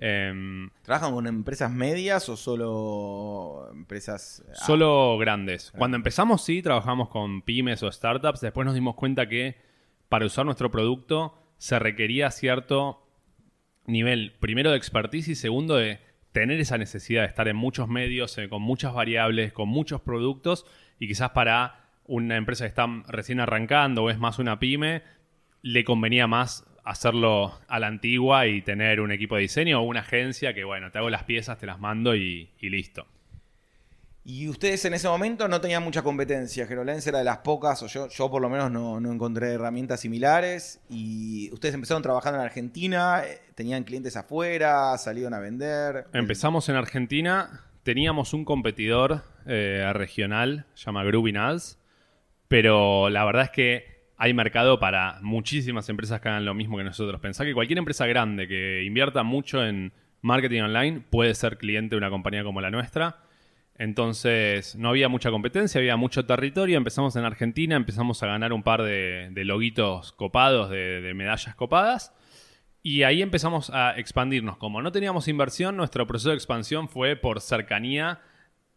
Em, 0.02 0.70
¿Trabajan 0.82 1.12
con 1.12 1.26
empresas 1.26 1.70
medias 1.70 2.28
o 2.30 2.36
solo 2.36 3.68
empresas... 3.72 4.42
ah, 4.48 4.54
Solo 4.54 5.18
grandes. 5.18 5.72
Cuando 5.76 5.96
empezamos, 5.98 6.42
sí, 6.42 6.62
trabajamos 6.62 7.10
con 7.10 7.42
pymes 7.42 7.82
o 7.82 7.92
startups. 7.92 8.40
Después 8.40 8.64
nos 8.64 8.74
dimos 8.74 8.94
cuenta 8.94 9.28
que 9.28 9.56
para 10.08 10.24
usar 10.24 10.46
nuestro 10.46 10.70
producto 10.70 11.34
se 11.58 11.78
requería 11.78 12.30
cierto 12.30 13.06
nivel, 13.84 14.36
primero 14.40 14.70
de 14.70 14.78
expertise 14.78 15.28
y 15.28 15.34
segundo 15.34 15.76
de 15.76 16.00
tener 16.32 16.58
esa 16.60 16.78
necesidad 16.78 17.22
de 17.22 17.28
estar 17.28 17.48
en 17.48 17.56
muchos 17.56 17.88
medios, 17.88 18.38
eh, 18.38 18.48
con 18.48 18.62
muchas 18.62 18.94
variables, 18.94 19.52
con 19.52 19.68
muchos 19.68 20.00
productos 20.00 20.64
y 20.98 21.08
quizás 21.08 21.30
para 21.30 21.90
una 22.04 22.36
empresa 22.36 22.64
que 22.64 22.68
está 22.68 22.86
recién 23.08 23.40
arrancando 23.40 24.04
o 24.04 24.10
es 24.10 24.18
más 24.18 24.38
una 24.38 24.58
pyme, 24.58 25.02
le 25.62 25.84
convenía 25.84 26.26
más 26.26 26.66
hacerlo 26.90 27.58
a 27.68 27.78
la 27.78 27.86
antigua 27.86 28.46
y 28.46 28.62
tener 28.62 29.00
un 29.00 29.12
equipo 29.12 29.36
de 29.36 29.42
diseño 29.42 29.80
o 29.80 29.82
una 29.82 30.00
agencia 30.00 30.54
que, 30.54 30.64
bueno, 30.64 30.90
te 30.90 30.98
hago 30.98 31.10
las 31.10 31.24
piezas, 31.24 31.58
te 31.58 31.66
las 31.66 31.78
mando 31.78 32.14
y, 32.14 32.50
y 32.60 32.68
listo. 32.68 33.06
Y 34.24 34.48
ustedes 34.48 34.84
en 34.84 34.94
ese 34.94 35.08
momento 35.08 35.48
no 35.48 35.60
tenían 35.60 35.82
mucha 35.82 36.02
competencia. 36.02 36.66
HelloLens 36.66 37.06
era 37.06 37.18
de 37.18 37.24
las 37.24 37.38
pocas, 37.38 37.82
o 37.82 37.86
yo, 37.86 38.08
yo 38.08 38.30
por 38.30 38.42
lo 38.42 38.50
menos 38.50 38.70
no, 38.70 39.00
no 39.00 39.12
encontré 39.12 39.54
herramientas 39.54 40.00
similares. 40.00 40.80
Y 40.90 41.50
ustedes 41.52 41.74
empezaron 41.74 42.02
trabajando 42.02 42.38
en 42.38 42.44
Argentina, 42.44 43.22
eh, 43.24 43.40
tenían 43.54 43.82
clientes 43.82 44.16
afuera, 44.16 44.96
salieron 44.98 45.32
a 45.32 45.38
vender. 45.38 46.06
Empezamos 46.12 46.68
en 46.68 46.76
Argentina, 46.76 47.64
teníamos 47.82 48.34
un 48.34 48.44
competidor 48.44 49.22
eh, 49.46 49.90
regional, 49.94 50.66
se 50.74 50.86
llama 50.86 51.02
Groovin 51.02 51.38
Ads, 51.38 51.78
pero 52.46 53.08
la 53.08 53.24
verdad 53.24 53.44
es 53.44 53.50
que 53.50 53.99
hay 54.22 54.34
mercado 54.34 54.78
para 54.78 55.18
muchísimas 55.22 55.88
empresas 55.88 56.20
que 56.20 56.28
hagan 56.28 56.44
lo 56.44 56.52
mismo 56.52 56.76
que 56.76 56.84
nosotros. 56.84 57.18
Pensá 57.22 57.46
que 57.46 57.54
cualquier 57.54 57.78
empresa 57.78 58.06
grande 58.06 58.46
que 58.46 58.84
invierta 58.84 59.22
mucho 59.22 59.64
en 59.64 59.94
marketing 60.20 60.60
online 60.60 61.00
puede 61.00 61.34
ser 61.34 61.56
cliente 61.56 61.94
de 61.94 61.98
una 61.98 62.10
compañía 62.10 62.44
como 62.44 62.60
la 62.60 62.70
nuestra. 62.70 63.22
Entonces 63.78 64.76
no 64.76 64.90
había 64.90 65.08
mucha 65.08 65.30
competencia, 65.30 65.78
había 65.78 65.96
mucho 65.96 66.26
territorio. 66.26 66.76
Empezamos 66.76 67.16
en 67.16 67.24
Argentina, 67.24 67.76
empezamos 67.76 68.22
a 68.22 68.26
ganar 68.26 68.52
un 68.52 68.62
par 68.62 68.82
de, 68.82 69.30
de 69.32 69.44
loguitos 69.46 70.12
copados, 70.12 70.68
de, 70.68 71.00
de 71.00 71.14
medallas 71.14 71.54
copadas. 71.54 72.14
Y 72.82 73.04
ahí 73.04 73.22
empezamos 73.22 73.70
a 73.70 73.98
expandirnos. 73.98 74.58
Como 74.58 74.82
no 74.82 74.92
teníamos 74.92 75.28
inversión, 75.28 75.78
nuestro 75.78 76.06
proceso 76.06 76.28
de 76.28 76.34
expansión 76.34 76.90
fue 76.90 77.16
por 77.16 77.40
cercanía 77.40 78.20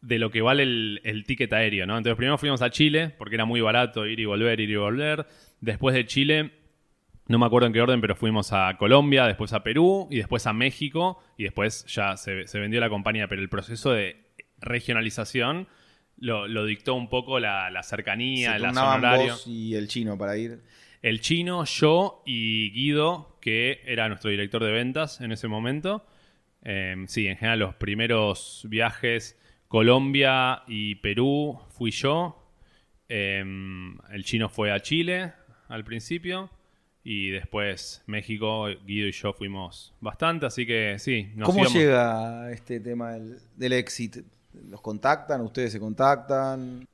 de 0.04 0.20
lo 0.20 0.30
que 0.30 0.41
vale 0.41 0.64
el, 0.64 1.01
el 1.06 1.24
ticket 1.24 1.51
aéreo, 1.54 1.88
¿no? 1.88 1.97
Entonces 1.97 2.18
primero 2.18 2.38
fuimos 2.38 2.62
a 2.62 2.70
Chile, 2.70 3.10
porque 3.18 3.36
era 3.36 3.45
muy 3.45 3.62
barato 3.62 4.06
ir 4.06 4.20
y 4.20 4.26
volver, 4.26 4.60
ir 4.60 4.70
y 4.70 4.76
volver. 4.76 5.26
Después 5.62 5.95
de 5.95 6.06
Chile, 6.06 6.51
no 7.28 7.39
me 7.39 7.45
acuerdo 7.45 7.68
en 7.68 7.74
qué 7.74 7.82
orden, 7.82 8.01
pero 8.01 8.14
fuimos 8.16 8.51
a 8.51 8.76
Colombia, 8.78 9.26
después 9.26 9.54
a 9.54 9.64
Perú 9.64 10.10
y 10.12 10.18
después 10.18 10.45
a 10.45 10.51
México 10.51 11.24
y 11.38 11.43
después 11.43 11.86
ya 11.86 12.18
se, 12.18 12.47
se 12.47 12.60
vendió 12.60 12.82
la 12.82 12.89
compañía. 12.89 13.30
Pero 13.30 13.41
el 13.41 13.47
proceso 13.47 13.91
de 13.93 14.18
regionalización 14.60 15.68
lo, 16.18 16.47
lo 16.47 16.66
dictó 16.66 16.95
un 16.95 17.10
poco 17.10 17.39
la, 17.39 17.70
la 17.72 17.84
cercanía, 17.84 18.54
Se 18.54 18.60
la 18.60 18.74
zona 18.74 18.95
horario. 18.95 19.32
vos 19.34 19.47
y 19.47 19.76
el 19.76 19.88
chino 19.88 20.18
para 20.18 20.38
ir. 20.38 20.60
El 21.01 21.22
chino, 21.22 21.66
yo 21.66 22.24
y 22.26 22.72
Guido, 22.72 23.38
que 23.41 23.82
era 23.86 24.08
nuestro 24.08 24.30
director 24.30 24.64
de 24.64 24.72
ventas 24.72 25.22
en 25.22 25.32
ese 25.32 25.47
momento. 25.47 26.06
Eh, 26.64 26.95
sí, 27.08 27.28
en 27.28 27.36
general 27.38 27.60
los 27.60 27.76
primeros 27.76 28.66
viajes, 28.70 29.38
Colombia 29.78 30.62
y 30.68 30.94
Perú, 30.94 31.60
fui 31.70 31.90
yo. 31.90 32.38
Eh, 33.10 33.44
el 34.12 34.24
chino 34.24 34.48
fue 34.48 34.72
a 34.72 34.80
Chile 34.80 35.34
al 35.68 35.84
principio. 35.84 36.52
Y 37.04 37.32
después 37.32 38.04
México, 38.06 38.68
Guido 38.86 39.08
y 39.08 39.12
yo 39.12 39.34
fuimos 39.34 39.92
bastante, 40.00 40.46
así 40.46 40.68
que 40.68 40.98
sí. 41.00 41.32
nos 41.34 41.48
¿Cómo 41.48 41.62
íbamos- 41.62 41.74
llega 41.74 42.52
este 42.52 42.80
tema 42.82 43.14
del, 43.14 43.40
del 43.58 43.74
exit? 43.74 44.18
¿Los 44.70 44.80
contactan? 44.80 45.42
¿Ustedes 45.42 45.72
se 45.72 45.80
contactan? 45.80 46.88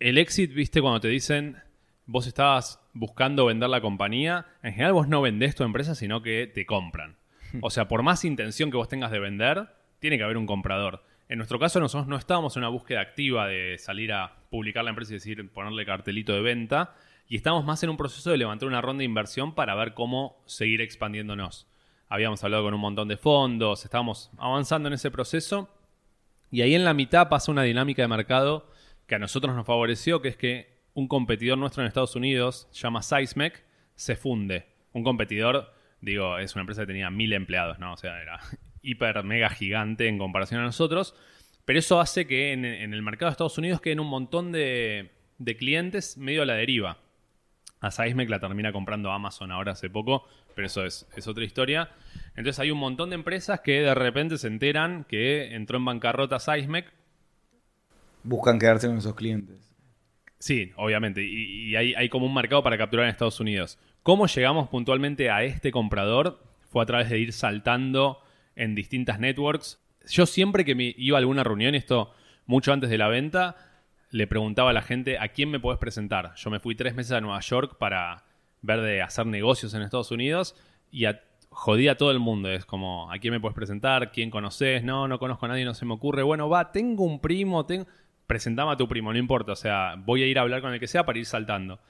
El 0.00 0.18
exit, 0.18 0.52
viste, 0.52 0.80
cuando 0.82 0.98
te 0.98 1.06
dicen 1.08 1.56
vos 2.04 2.26
estabas 2.26 2.80
buscando 2.94 3.46
vender 3.46 3.68
la 3.68 3.80
compañía, 3.80 4.44
en 4.64 4.72
general 4.72 4.92
vos 4.94 5.06
no 5.06 5.22
vendés 5.22 5.54
tu 5.54 5.62
empresa, 5.62 5.94
sino 5.94 6.20
que 6.20 6.50
te 6.52 6.66
compran. 6.66 7.14
O 7.62 7.70
sea, 7.70 7.86
por 7.86 8.02
más 8.02 8.24
intención 8.24 8.72
que 8.72 8.76
vos 8.76 8.88
tengas 8.88 9.12
de 9.12 9.20
vender, 9.20 9.68
tiene 10.00 10.18
que 10.18 10.24
haber 10.24 10.36
un 10.36 10.46
comprador. 10.46 11.04
En 11.28 11.36
nuestro 11.36 11.58
caso, 11.58 11.78
nosotros 11.78 12.08
no 12.08 12.16
estábamos 12.16 12.56
en 12.56 12.62
una 12.62 12.70
búsqueda 12.70 13.02
activa 13.02 13.46
de 13.46 13.76
salir 13.76 14.12
a 14.12 14.32
publicar 14.50 14.82
la 14.82 14.90
empresa 14.90 15.12
y 15.12 15.16
decir, 15.16 15.50
ponerle 15.50 15.84
cartelito 15.84 16.32
de 16.32 16.40
venta, 16.40 16.94
y 17.28 17.36
estamos 17.36 17.66
más 17.66 17.82
en 17.82 17.90
un 17.90 17.98
proceso 17.98 18.30
de 18.30 18.38
levantar 18.38 18.66
una 18.66 18.80
ronda 18.80 19.00
de 19.00 19.04
inversión 19.04 19.54
para 19.54 19.74
ver 19.74 19.92
cómo 19.92 20.42
seguir 20.46 20.80
expandiéndonos. 20.80 21.66
Habíamos 22.08 22.42
hablado 22.42 22.64
con 22.64 22.72
un 22.72 22.80
montón 22.80 23.08
de 23.08 23.18
fondos, 23.18 23.84
estábamos 23.84 24.30
avanzando 24.38 24.88
en 24.88 24.94
ese 24.94 25.10
proceso, 25.10 25.68
y 26.50 26.62
ahí 26.62 26.74
en 26.74 26.86
la 26.86 26.94
mitad 26.94 27.28
pasa 27.28 27.52
una 27.52 27.62
dinámica 27.62 28.00
de 28.00 28.08
mercado 28.08 28.70
que 29.06 29.14
a 29.14 29.18
nosotros 29.18 29.54
nos 29.54 29.66
favoreció, 29.66 30.22
que 30.22 30.28
es 30.28 30.36
que 30.38 30.78
un 30.94 31.08
competidor 31.08 31.58
nuestro 31.58 31.82
en 31.82 31.88
Estados 31.88 32.16
Unidos, 32.16 32.70
llama 32.72 33.02
Seismec, 33.02 33.64
se 33.94 34.16
funde. 34.16 34.66
Un 34.92 35.04
competidor, 35.04 35.74
digo, 36.00 36.38
es 36.38 36.54
una 36.54 36.62
empresa 36.62 36.82
que 36.82 36.86
tenía 36.86 37.10
mil 37.10 37.34
empleados, 37.34 37.78
¿no? 37.78 37.92
O 37.92 37.96
sea, 37.98 38.22
era 38.22 38.40
hiper, 38.90 39.22
mega 39.24 39.50
gigante 39.50 40.08
en 40.08 40.18
comparación 40.18 40.60
a 40.60 40.64
nosotros. 40.64 41.14
Pero 41.64 41.78
eso 41.78 42.00
hace 42.00 42.26
que 42.26 42.52
en, 42.52 42.64
en 42.64 42.94
el 42.94 43.02
mercado 43.02 43.28
de 43.28 43.32
Estados 43.32 43.58
Unidos 43.58 43.80
queden 43.80 44.00
un 44.00 44.08
montón 44.08 44.52
de, 44.52 45.10
de 45.38 45.56
clientes 45.56 46.16
medio 46.16 46.42
a 46.42 46.46
la 46.46 46.54
deriva. 46.54 46.98
A 47.80 47.90
Seismec 47.90 48.28
la 48.28 48.40
termina 48.40 48.72
comprando 48.72 49.12
Amazon 49.12 49.52
ahora 49.52 49.72
hace 49.72 49.88
poco, 49.88 50.26
pero 50.54 50.66
eso 50.66 50.84
es, 50.84 51.06
es 51.16 51.28
otra 51.28 51.44
historia. 51.44 51.90
Entonces 52.30 52.58
hay 52.58 52.70
un 52.70 52.78
montón 52.78 53.10
de 53.10 53.14
empresas 53.14 53.60
que 53.60 53.82
de 53.82 53.94
repente 53.94 54.36
se 54.38 54.48
enteran 54.48 55.04
que 55.04 55.54
entró 55.54 55.78
en 55.78 55.84
bancarrota 55.84 56.40
Seismec 56.40 56.92
Buscan 58.24 58.58
quedarse 58.58 58.88
con 58.88 58.98
esos 58.98 59.14
clientes. 59.14 59.74
Sí, 60.38 60.72
obviamente. 60.76 61.22
Y, 61.24 61.70
y 61.70 61.76
hay, 61.76 61.94
hay 61.94 62.08
como 62.08 62.26
un 62.26 62.34
mercado 62.34 62.62
para 62.62 62.76
capturar 62.76 63.06
en 63.06 63.10
Estados 63.10 63.40
Unidos. 63.40 63.78
¿Cómo 64.02 64.26
llegamos 64.26 64.68
puntualmente 64.68 65.30
a 65.30 65.44
este 65.44 65.70
comprador? 65.70 66.42
Fue 66.68 66.82
a 66.82 66.86
través 66.86 67.10
de 67.10 67.18
ir 67.18 67.32
saltando 67.32 68.20
en 68.58 68.74
distintas 68.74 69.18
networks. 69.18 69.80
Yo 70.06 70.26
siempre 70.26 70.64
que 70.66 70.74
me 70.74 70.94
iba 70.98 71.16
a 71.16 71.20
alguna 71.20 71.44
reunión, 71.44 71.74
esto 71.74 72.12
mucho 72.44 72.72
antes 72.72 72.90
de 72.90 72.98
la 72.98 73.08
venta, 73.08 73.56
le 74.10 74.26
preguntaba 74.26 74.70
a 74.70 74.72
la 74.72 74.82
gente 74.82 75.18
a 75.18 75.28
quién 75.28 75.50
me 75.50 75.60
puedes 75.60 75.78
presentar. 75.78 76.34
Yo 76.36 76.50
me 76.50 76.60
fui 76.60 76.74
tres 76.74 76.94
meses 76.94 77.12
a 77.12 77.20
Nueva 77.20 77.40
York 77.40 77.76
para 77.78 78.24
ver 78.62 78.80
de 78.80 79.02
hacer 79.02 79.26
negocios 79.26 79.72
en 79.74 79.82
Estados 79.82 80.10
Unidos 80.10 80.54
y 80.90 81.04
a- 81.04 81.20
jodí 81.50 81.88
a 81.88 81.96
todo 81.96 82.10
el 82.10 82.18
mundo. 82.18 82.50
Es 82.50 82.64
como, 82.64 83.10
¿a 83.12 83.18
quién 83.18 83.32
me 83.32 83.40
puedes 83.40 83.54
presentar? 83.54 84.10
¿Quién 84.12 84.30
conoces? 84.30 84.82
No, 84.82 85.08
no 85.08 85.18
conozco 85.18 85.46
a 85.46 85.48
nadie, 85.50 85.64
no 85.64 85.74
se 85.74 85.84
me 85.86 85.94
ocurre. 85.94 86.22
Bueno, 86.22 86.48
va, 86.48 86.72
tengo 86.72 87.04
un 87.04 87.20
primo, 87.20 87.64
tengo... 87.66 87.86
Presentame 88.26 88.72
a 88.72 88.76
tu 88.76 88.86
primo, 88.88 89.10
no 89.12 89.18
importa. 89.18 89.52
O 89.52 89.56
sea, 89.56 89.94
voy 89.96 90.22
a 90.22 90.26
ir 90.26 90.38
a 90.38 90.42
hablar 90.42 90.60
con 90.60 90.72
el 90.74 90.80
que 90.80 90.86
sea 90.86 91.06
para 91.06 91.18
ir 91.18 91.24
saltando. 91.24 91.80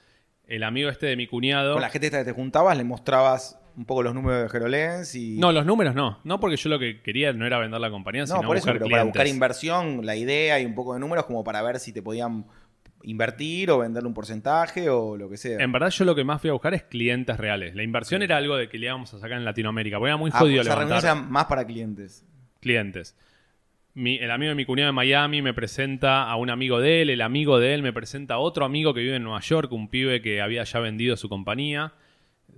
El 0.47 0.63
amigo 0.63 0.89
este 0.89 1.05
de 1.07 1.15
mi 1.17 1.27
cuñado... 1.27 1.73
Con 1.73 1.81
la 1.81 1.89
gente 1.89 2.09
que 2.09 2.23
te 2.23 2.31
juntabas, 2.31 2.77
le 2.77 2.83
mostrabas 2.85 3.59
un 3.79 3.85
poco 3.85 4.03
los 4.03 4.13
números 4.13 4.51
de 4.51 4.57
HelloLens 4.59 5.15
y... 5.15 5.37
No, 5.37 5.51
los 5.53 5.65
números 5.65 5.95
no. 5.95 6.19
No 6.25 6.39
porque 6.41 6.57
yo 6.57 6.69
lo 6.69 6.77
que 6.77 7.01
quería 7.01 7.31
no 7.31 7.45
era 7.45 7.57
vender 7.59 7.79
la 7.79 7.89
compañía, 7.89 8.23
No, 8.23 8.27
sino 8.27 8.41
por 8.41 8.57
eso, 8.57 8.65
buscar 8.65 8.73
pero 8.73 8.85
clientes. 8.85 8.91
para 8.91 9.03
buscar 9.05 9.27
inversión, 9.27 10.05
la 10.05 10.15
idea 10.17 10.59
y 10.59 10.65
un 10.65 10.75
poco 10.75 10.93
de 10.93 10.99
números 10.99 11.25
como 11.25 11.43
para 11.45 11.61
ver 11.61 11.79
si 11.79 11.93
te 11.93 12.01
podían 12.03 12.45
invertir 13.03 13.71
o 13.71 13.77
venderle 13.79 14.07
un 14.09 14.13
porcentaje 14.13 14.89
o 14.89 15.15
lo 15.15 15.29
que 15.29 15.37
sea. 15.37 15.57
En 15.59 15.71
verdad 15.71 15.89
yo 15.89 16.03
lo 16.03 16.13
que 16.15 16.25
más 16.25 16.41
fui 16.41 16.49
a 16.49 16.53
buscar 16.53 16.73
es 16.73 16.83
clientes 16.83 17.37
reales. 17.37 17.73
La 17.73 17.83
inversión 17.83 18.21
era 18.21 18.35
algo 18.35 18.57
de 18.57 18.67
que 18.67 18.77
le 18.77 18.87
íbamos 18.87 19.13
a 19.13 19.19
sacar 19.19 19.37
en 19.37 19.45
Latinoamérica. 19.45 19.97
Porque 19.97 20.09
era 20.09 20.17
muy 20.17 20.31
Ah, 20.33 20.39
jodido 20.39 20.61
reuniones 20.63 20.87
levantar 20.89 21.03
eran 21.17 21.31
más 21.31 21.45
para 21.45 21.65
clientes. 21.65 22.25
clientes. 22.59 23.15
Mi- 23.93 24.17
el 24.17 24.29
amigo 24.31 24.49
de 24.49 24.55
mi 24.55 24.65
cuñado 24.65 24.87
de 24.87 24.93
Miami 24.93 25.41
me 25.41 25.53
presenta 25.53 26.29
a 26.29 26.35
un 26.35 26.49
amigo 26.49 26.79
de 26.81 27.01
él, 27.01 27.09
el 27.09 27.21
amigo 27.21 27.59
de 27.59 27.73
él 27.73 27.81
me 27.81 27.93
presenta 27.93 28.35
a 28.35 28.39
otro 28.39 28.65
amigo 28.65 28.93
que 28.93 28.99
vive 29.01 29.15
en 29.15 29.23
Nueva 29.23 29.39
York, 29.41 29.71
un 29.71 29.87
pibe 29.89 30.21
que 30.21 30.41
había 30.41 30.63
ya 30.65 30.79
vendido 30.79 31.15
su 31.17 31.27
compañía 31.29 31.93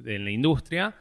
en 0.05 0.25
la 0.25 0.31
industria. 0.31 0.95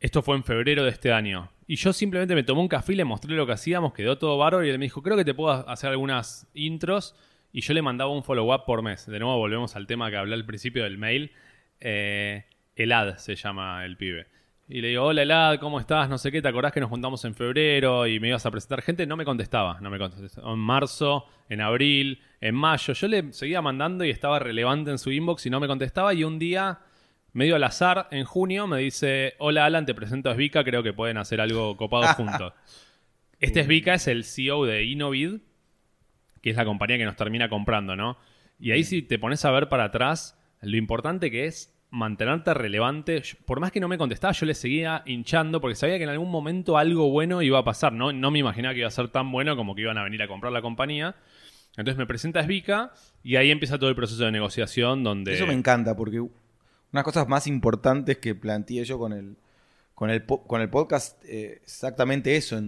Esto 0.00 0.22
fue 0.22 0.34
en 0.34 0.44
febrero 0.44 0.82
de 0.84 0.90
este 0.90 1.12
año. 1.12 1.50
Y 1.66 1.76
yo 1.76 1.92
simplemente 1.92 2.34
me 2.34 2.42
tomé 2.42 2.62
un 2.62 2.68
café 2.68 2.94
y 2.94 2.96
le 2.96 3.04
mostré 3.04 3.36
lo 3.36 3.46
que 3.46 3.52
hacíamos, 3.52 3.92
quedó 3.92 4.16
todo 4.16 4.38
bárbaro 4.38 4.64
y 4.64 4.70
él 4.70 4.78
me 4.78 4.86
dijo, 4.86 5.02
creo 5.02 5.16
que 5.16 5.26
te 5.26 5.34
puedo 5.34 5.68
hacer 5.68 5.90
algunas 5.90 6.48
intros. 6.54 7.14
Y 7.52 7.60
yo 7.60 7.74
le 7.74 7.82
mandaba 7.82 8.10
un 8.10 8.24
follow-up 8.24 8.64
por 8.64 8.80
mes. 8.82 9.06
De 9.06 9.18
nuevo 9.18 9.36
volvemos 9.36 9.76
al 9.76 9.86
tema 9.86 10.10
que 10.10 10.16
hablé 10.16 10.34
al 10.34 10.46
principio 10.46 10.84
del 10.84 10.96
mail. 10.96 11.32
Eh, 11.80 12.44
Elad 12.76 13.18
se 13.18 13.36
llama 13.36 13.84
el 13.84 13.98
pibe. 13.98 14.26
Y 14.68 14.80
le 14.80 14.88
digo, 14.88 15.04
hola 15.04 15.22
Elad, 15.22 15.58
¿cómo 15.58 15.78
estás? 15.78 16.08
No 16.08 16.16
sé 16.16 16.32
qué, 16.32 16.40
¿te 16.40 16.48
acordás 16.48 16.72
que 16.72 16.80
nos 16.80 16.88
juntamos 16.88 17.24
en 17.24 17.34
febrero 17.34 18.06
y 18.06 18.20
me 18.20 18.28
ibas 18.28 18.46
a 18.46 18.50
presentar 18.50 18.80
gente? 18.82 19.04
No 19.04 19.16
me 19.16 19.24
contestaba, 19.24 19.80
no 19.80 19.90
me 19.90 19.98
contestaba. 19.98 20.52
En 20.52 20.60
marzo, 20.60 21.26
en 21.48 21.60
abril, 21.60 22.22
en 22.40 22.54
mayo. 22.54 22.94
Yo 22.94 23.08
le 23.08 23.32
seguía 23.32 23.60
mandando 23.60 24.04
y 24.04 24.10
estaba 24.10 24.38
relevante 24.38 24.92
en 24.92 24.98
su 24.98 25.10
inbox 25.10 25.44
y 25.46 25.50
no 25.50 25.60
me 25.60 25.66
contestaba. 25.66 26.14
Y 26.14 26.24
un 26.24 26.38
día, 26.38 26.78
medio 27.32 27.56
al 27.56 27.64
azar, 27.64 28.08
en 28.10 28.24
junio, 28.24 28.66
me 28.66 28.78
dice, 28.78 29.34
hola 29.38 29.64
Alan, 29.64 29.86
te 29.86 29.94
presento 29.94 30.30
a 30.30 30.34
Svika, 30.34 30.64
creo 30.64 30.82
que 30.82 30.92
pueden 30.92 31.18
hacer 31.18 31.40
algo 31.40 31.76
copado 31.76 32.06
juntos. 32.14 32.52
Este 33.38 33.64
Svika 33.64 33.94
es 33.94 34.06
el 34.08 34.24
CEO 34.24 34.64
de 34.64 34.84
Innovid, 34.84 35.40
que 36.42 36.50
es 36.50 36.56
la 36.56 36.64
compañía 36.64 36.98
que 36.98 37.04
nos 37.04 37.16
termina 37.16 37.48
comprando, 37.48 37.96
¿no? 37.96 38.18
Y 38.58 38.72
ahí 38.72 38.84
si 38.84 39.02
te 39.02 39.18
pones 39.18 39.44
a 39.44 39.50
ver 39.50 39.68
para 39.68 39.84
atrás, 39.84 40.38
lo 40.60 40.76
importante 40.76 41.30
que 41.30 41.46
es 41.46 41.74
mantenerte 41.90 42.54
relevante. 42.54 43.22
Por 43.44 43.60
más 43.60 43.72
que 43.72 43.80
no 43.80 43.88
me 43.88 43.98
contestaba, 43.98 44.32
yo 44.32 44.46
le 44.46 44.54
seguía 44.54 45.02
hinchando 45.06 45.60
porque 45.60 45.74
sabía 45.74 45.98
que 45.98 46.04
en 46.04 46.10
algún 46.10 46.30
momento 46.30 46.78
algo 46.78 47.10
bueno 47.10 47.42
iba 47.42 47.58
a 47.58 47.64
pasar. 47.64 47.92
No, 47.92 48.12
no 48.12 48.30
me 48.30 48.38
imaginaba 48.38 48.74
que 48.74 48.80
iba 48.80 48.88
a 48.88 48.92
ser 48.92 49.08
tan 49.08 49.30
bueno 49.32 49.56
como 49.56 49.74
que 49.74 49.82
iban 49.82 49.98
a 49.98 50.04
venir 50.04 50.22
a 50.22 50.28
comprar 50.28 50.52
la 50.52 50.62
compañía. 50.62 51.16
Entonces 51.76 51.96
me 51.96 52.06
presenta 52.06 52.42
Svika 52.42 52.92
y 53.22 53.36
ahí 53.36 53.50
empieza 53.50 53.78
todo 53.78 53.90
el 53.90 53.96
proceso 53.96 54.24
de 54.24 54.32
negociación 54.32 55.04
donde... 55.04 55.34
Eso 55.34 55.46
me 55.46 55.54
encanta 55.54 55.96
porque 55.96 56.20
unas 56.92 57.04
cosas 57.04 57.28
más 57.28 57.46
importantes 57.46 58.18
que 58.18 58.34
planteé 58.34 58.84
yo 58.84 58.98
con 58.98 59.12
el, 59.12 59.36
con 59.94 60.10
el, 60.10 60.24
con 60.24 60.60
el 60.60 60.70
podcast, 60.70 61.22
eh, 61.24 61.60
exactamente 61.62 62.36
eso, 62.36 62.60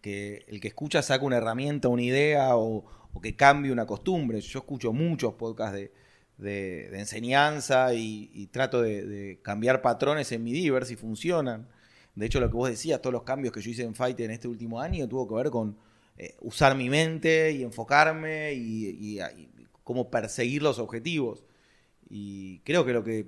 que 0.00 0.44
el 0.48 0.60
que 0.60 0.68
escucha 0.68 1.00
saca 1.02 1.24
una 1.24 1.36
herramienta, 1.38 1.88
una 1.88 2.02
idea 2.02 2.56
o, 2.56 2.84
que 3.22 3.36
cambie 3.36 3.72
una 3.72 3.86
costumbre. 3.86 4.40
Yo 4.40 4.58
escucho 4.60 4.92
muchos 4.92 5.34
podcasts 5.34 5.74
de, 5.74 5.92
de- 6.38 6.98
enseñanza 6.98 7.94
y, 7.94 8.48
trato 8.50 8.82
de, 8.82 9.38
cambiar 9.42 9.80
patrones 9.80 10.32
en 10.32 10.42
mi 10.44 10.68
ver 10.70 10.84
si 10.86 10.96
funcionan. 10.96 11.68
De 12.14 12.26
hecho, 12.26 12.40
lo 12.40 12.48
que 12.50 12.56
vos 12.56 12.68
decías, 12.68 13.00
todos 13.00 13.12
los 13.12 13.22
cambios 13.22 13.54
que 13.54 13.62
yo 13.62 13.70
hice 13.70 13.84
en 13.84 13.94
Fight 13.94 14.18
en 14.20 14.32
este 14.32 14.48
último 14.48 14.80
año 14.80 15.08
tuvo 15.08 15.26
que 15.28 15.34
ver 15.34 15.50
con 15.50 15.76
eh, 16.18 16.34
usar 16.40 16.76
mi 16.76 16.90
mente 16.90 17.52
y 17.52 17.62
enfocarme 17.62 18.52
y 18.54 19.18
cómo 19.84 20.10
perseguir 20.10 20.62
los 20.62 20.78
objetivos. 20.78 21.44
Y 22.10 22.58
creo 22.60 22.84
que 22.84 22.92
lo 22.92 23.02
que 23.04 23.26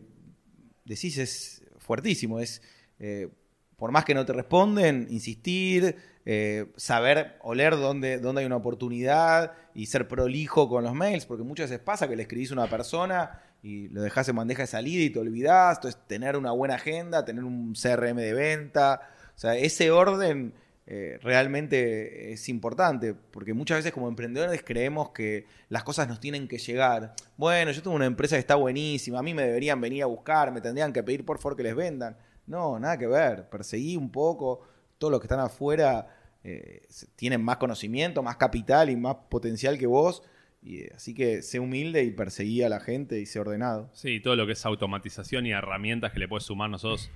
decís 0.84 1.18
es 1.18 1.62
fuertísimo, 1.78 2.40
es 2.40 2.62
eh, 2.98 3.28
por 3.76 3.90
más 3.90 4.04
que 4.04 4.14
no 4.14 4.24
te 4.24 4.32
responden, 4.32 5.08
insistir, 5.10 5.96
eh, 6.24 6.72
saber 6.76 7.36
oler 7.42 7.76
dónde, 7.76 8.18
dónde 8.18 8.40
hay 8.40 8.46
una 8.46 8.56
oportunidad 8.56 9.52
y 9.74 9.86
ser 9.86 10.08
prolijo 10.08 10.68
con 10.68 10.84
los 10.84 10.94
mails, 10.94 11.26
porque 11.26 11.42
muchas 11.42 11.70
veces 11.70 11.84
pasa 11.84 12.08
que 12.08 12.16
le 12.16 12.22
escribís 12.22 12.50
a 12.50 12.54
una 12.54 12.70
persona 12.70 13.42
y 13.62 13.88
lo 13.88 14.02
dejás 14.02 14.28
en 14.28 14.36
bandeja 14.36 14.62
de 14.62 14.68
salida 14.68 15.02
y 15.02 15.10
te 15.10 15.18
olvidás, 15.18 15.78
entonces 15.78 16.00
tener 16.06 16.36
una 16.36 16.52
buena 16.52 16.76
agenda, 16.76 17.24
tener 17.24 17.44
un 17.44 17.74
CRM 17.74 18.16
de 18.16 18.32
venta, 18.32 19.00
o 19.34 19.38
sea, 19.38 19.56
ese 19.56 19.90
orden 19.90 20.54
eh, 20.86 21.18
realmente 21.22 22.32
es 22.32 22.48
importante, 22.48 23.14
porque 23.14 23.54
muchas 23.54 23.78
veces 23.78 23.92
como 23.92 24.08
emprendedores 24.08 24.62
creemos 24.62 25.10
que 25.10 25.46
las 25.70 25.82
cosas 25.82 26.08
nos 26.08 26.20
tienen 26.20 26.46
que 26.46 26.58
llegar. 26.58 27.14
Bueno, 27.38 27.70
yo 27.70 27.82
tengo 27.82 27.96
una 27.96 28.04
empresa 28.04 28.36
que 28.36 28.40
está 28.40 28.56
buenísima, 28.56 29.18
a 29.18 29.22
mí 29.22 29.32
me 29.32 29.42
deberían 29.42 29.80
venir 29.80 30.02
a 30.02 30.06
buscar, 30.06 30.52
me 30.52 30.60
tendrían 30.60 30.92
que 30.92 31.02
pedir 31.02 31.24
por 31.24 31.38
favor 31.38 31.56
que 31.56 31.62
les 31.62 31.74
vendan. 31.74 32.16
No, 32.46 32.78
nada 32.78 32.98
que 32.98 33.06
ver, 33.06 33.48
perseguí 33.48 33.96
un 33.96 34.10
poco, 34.10 34.60
todos 34.98 35.10
los 35.10 35.20
que 35.20 35.24
están 35.24 35.40
afuera 35.40 36.06
eh, 36.44 36.82
tienen 37.16 37.42
más 37.42 37.56
conocimiento, 37.56 38.22
más 38.22 38.36
capital 38.36 38.90
y 38.90 38.96
más 38.96 39.16
potencial 39.30 39.78
que 39.78 39.86
vos, 39.86 40.22
y, 40.60 40.80
eh, 40.80 40.92
así 40.94 41.14
que 41.14 41.40
sé 41.40 41.60
humilde 41.60 42.04
y 42.04 42.10
perseguí 42.10 42.62
a 42.62 42.68
la 42.68 42.80
gente 42.80 43.18
y 43.20 43.24
sé 43.24 43.40
ordenado. 43.40 43.88
Sí, 43.94 44.20
todo 44.20 44.36
lo 44.36 44.46
que 44.46 44.52
es 44.52 44.66
automatización 44.66 45.46
y 45.46 45.52
herramientas 45.52 46.12
que 46.12 46.18
le 46.18 46.28
puedes 46.28 46.44
sumar 46.44 46.68
nosotros. 46.68 47.10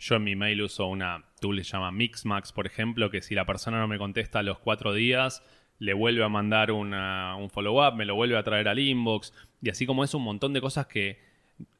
Yo 0.00 0.16
en 0.16 0.24
mi 0.24 0.34
mail 0.34 0.62
uso 0.62 0.86
una 0.86 1.24
tool 1.42 1.58
que 1.58 1.64
se 1.64 1.72
llama 1.72 1.92
Mixmax, 1.92 2.52
por 2.52 2.66
ejemplo, 2.66 3.10
que 3.10 3.20
si 3.20 3.34
la 3.34 3.44
persona 3.44 3.78
no 3.78 3.86
me 3.86 3.98
contesta 3.98 4.38
a 4.38 4.42
los 4.42 4.58
cuatro 4.58 4.94
días, 4.94 5.44
le 5.78 5.92
vuelve 5.92 6.24
a 6.24 6.28
mandar 6.30 6.72
una- 6.72 7.36
un 7.36 7.50
follow-up, 7.50 7.94
me 7.96 8.06
lo 8.06 8.14
vuelve 8.14 8.36
a 8.38 8.42
traer 8.42 8.68
al 8.68 8.78
inbox. 8.78 9.34
Y 9.62 9.68
así 9.68 9.84
como 9.84 10.02
es 10.02 10.14
un 10.14 10.22
montón 10.22 10.54
de 10.54 10.60
cosas 10.62 10.86
que, 10.86 11.20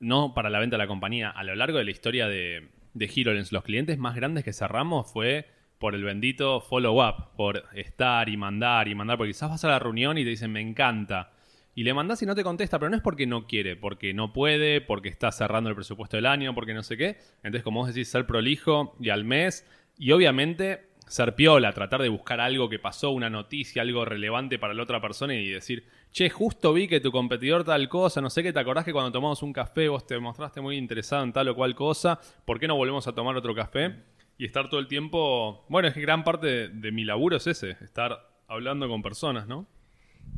no 0.00 0.34
para 0.34 0.50
la 0.50 0.58
venta 0.58 0.76
de 0.76 0.82
la 0.82 0.86
compañía, 0.86 1.30
a 1.30 1.42
lo 1.44 1.54
largo 1.54 1.78
de 1.78 1.84
la 1.84 1.90
historia 1.90 2.28
de, 2.28 2.68
de 2.92 3.06
HeroLens, 3.14 3.52
los 3.52 3.64
clientes 3.64 3.96
más 3.98 4.14
grandes 4.14 4.44
que 4.44 4.52
cerramos 4.52 5.10
fue 5.10 5.48
por 5.78 5.94
el 5.94 6.04
bendito 6.04 6.60
follow-up, 6.60 7.34
por 7.38 7.64
estar 7.72 8.28
y 8.28 8.36
mandar 8.36 8.86
y 8.88 8.94
mandar, 8.94 9.16
porque 9.16 9.30
quizás 9.32 9.48
vas 9.48 9.64
a 9.64 9.68
la 9.68 9.78
reunión 9.78 10.18
y 10.18 10.24
te 10.24 10.30
dicen, 10.30 10.52
me 10.52 10.60
encanta. 10.60 11.32
Y 11.74 11.84
le 11.84 11.94
mandás 11.94 12.20
y 12.22 12.26
no 12.26 12.34
te 12.34 12.42
contesta, 12.42 12.78
pero 12.78 12.90
no 12.90 12.96
es 12.96 13.02
porque 13.02 13.26
no 13.26 13.46
quiere, 13.46 13.76
porque 13.76 14.12
no 14.12 14.32
puede, 14.32 14.80
porque 14.80 15.08
está 15.08 15.30
cerrando 15.30 15.70
el 15.70 15.76
presupuesto 15.76 16.16
del 16.16 16.26
año, 16.26 16.54
porque 16.54 16.74
no 16.74 16.82
sé 16.82 16.96
qué. 16.96 17.18
Entonces, 17.42 17.62
como 17.62 17.80
vos 17.80 17.94
decís, 17.94 18.08
ser 18.08 18.26
prolijo 18.26 18.96
y 19.00 19.10
al 19.10 19.24
mes. 19.24 19.66
Y 19.96 20.12
obviamente 20.12 20.90
ser 21.10 21.34
piola, 21.34 21.72
tratar 21.72 22.02
de 22.02 22.08
buscar 22.08 22.40
algo 22.40 22.68
que 22.68 22.78
pasó, 22.78 23.10
una 23.10 23.28
noticia, 23.28 23.82
algo 23.82 24.04
relevante 24.04 24.60
para 24.60 24.74
la 24.74 24.82
otra 24.84 25.00
persona 25.00 25.34
y 25.34 25.48
decir, 25.48 25.84
che, 26.12 26.30
justo 26.30 26.72
vi 26.72 26.86
que 26.86 27.00
tu 27.00 27.10
competidor 27.10 27.64
tal 27.64 27.88
cosa, 27.88 28.20
no 28.20 28.30
sé 28.30 28.44
qué, 28.44 28.52
te 28.52 28.60
acordás 28.60 28.84
que 28.84 28.92
cuando 28.92 29.10
tomamos 29.10 29.42
un 29.42 29.52
café 29.52 29.88
vos 29.88 30.06
te 30.06 30.16
mostraste 30.20 30.60
muy 30.60 30.76
interesado 30.76 31.24
en 31.24 31.32
tal 31.32 31.48
o 31.48 31.56
cual 31.56 31.74
cosa, 31.74 32.20
¿por 32.44 32.60
qué 32.60 32.68
no 32.68 32.76
volvemos 32.76 33.08
a 33.08 33.12
tomar 33.12 33.36
otro 33.36 33.56
café? 33.56 33.96
Y 34.38 34.44
estar 34.44 34.70
todo 34.70 34.78
el 34.78 34.86
tiempo, 34.86 35.66
bueno, 35.68 35.88
es 35.88 35.94
que 35.94 36.00
gran 36.00 36.22
parte 36.22 36.46
de, 36.46 36.68
de 36.68 36.92
mi 36.92 37.04
laburo 37.04 37.38
es 37.38 37.46
ese, 37.48 37.70
estar 37.80 38.30
hablando 38.46 38.88
con 38.88 39.02
personas, 39.02 39.48
¿no? 39.48 39.66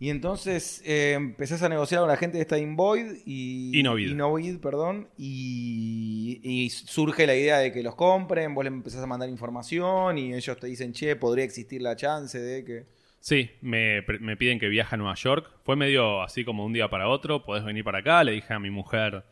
Y 0.01 0.11
entonces 0.11 0.83
eh, 0.85 1.13
empezás 1.13 1.63
a 1.63 1.69
negociar 1.69 2.01
con 2.01 2.09
la 2.09 2.17
gente 2.17 2.37
de 2.37 2.43
esta 2.43 2.59
Invoid 2.59 3.23
y 3.25 3.79
Innovid. 3.79 4.11
Innovid, 4.11 4.59
perdón, 4.59 5.09
y, 5.17 6.41
y 6.43 6.71
surge 6.71 7.27
la 7.27 7.37
idea 7.37 7.59
de 7.59 7.71
que 7.73 7.83
los 7.83 7.95
compren, 7.95 8.55
vos 8.55 8.65
le 8.65 8.69
empezás 8.69 9.03
a 9.03 9.07
mandar 9.07 9.29
información 9.29 10.19
y 10.19 10.35
ellos 10.35 10.59
te 10.59 10.67
dicen, 10.67 10.93
che, 10.93 11.15
podría 11.15 11.45
existir 11.45 11.81
la 11.83 11.95
chance 11.95 12.39
de 12.41 12.65
que... 12.65 12.87
Sí, 13.21 13.51
me, 13.61 14.03
me 14.19 14.37
piden 14.37 14.59
que 14.59 14.69
viaje 14.69 14.97
a 14.97 14.99
Nueva 14.99 15.15
York. 15.15 15.49
Fue 15.63 15.77
medio 15.77 16.23
así 16.23 16.45
como 16.45 16.67
un 16.67 16.73
día 16.73 16.91
para 16.91 17.09
otro. 17.09 17.45
Podés 17.45 17.63
venir 17.63 17.85
para 17.85 17.99
acá. 17.99 18.25
Le 18.25 18.33
dije 18.33 18.53
a 18.53 18.59
mi 18.59 18.71
mujer, 18.71 19.23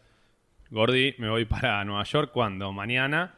Gordi, 0.71 1.17
me 1.19 1.29
voy 1.29 1.45
para 1.45 1.85
Nueva 1.85 2.05
York. 2.05 2.31
cuando 2.33 2.73
Mañana. 2.73 3.35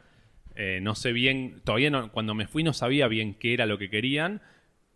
Eh, 0.55 0.77
no 0.83 0.93
sé 0.93 1.11
bien, 1.11 1.61
todavía 1.63 1.89
no, 1.89 2.11
cuando 2.11 2.35
me 2.35 2.45
fui 2.45 2.61
no 2.61 2.73
sabía 2.73 3.07
bien 3.07 3.33
qué 3.33 3.55
era 3.55 3.65
lo 3.65 3.79
que 3.79 3.89
querían. 3.89 4.43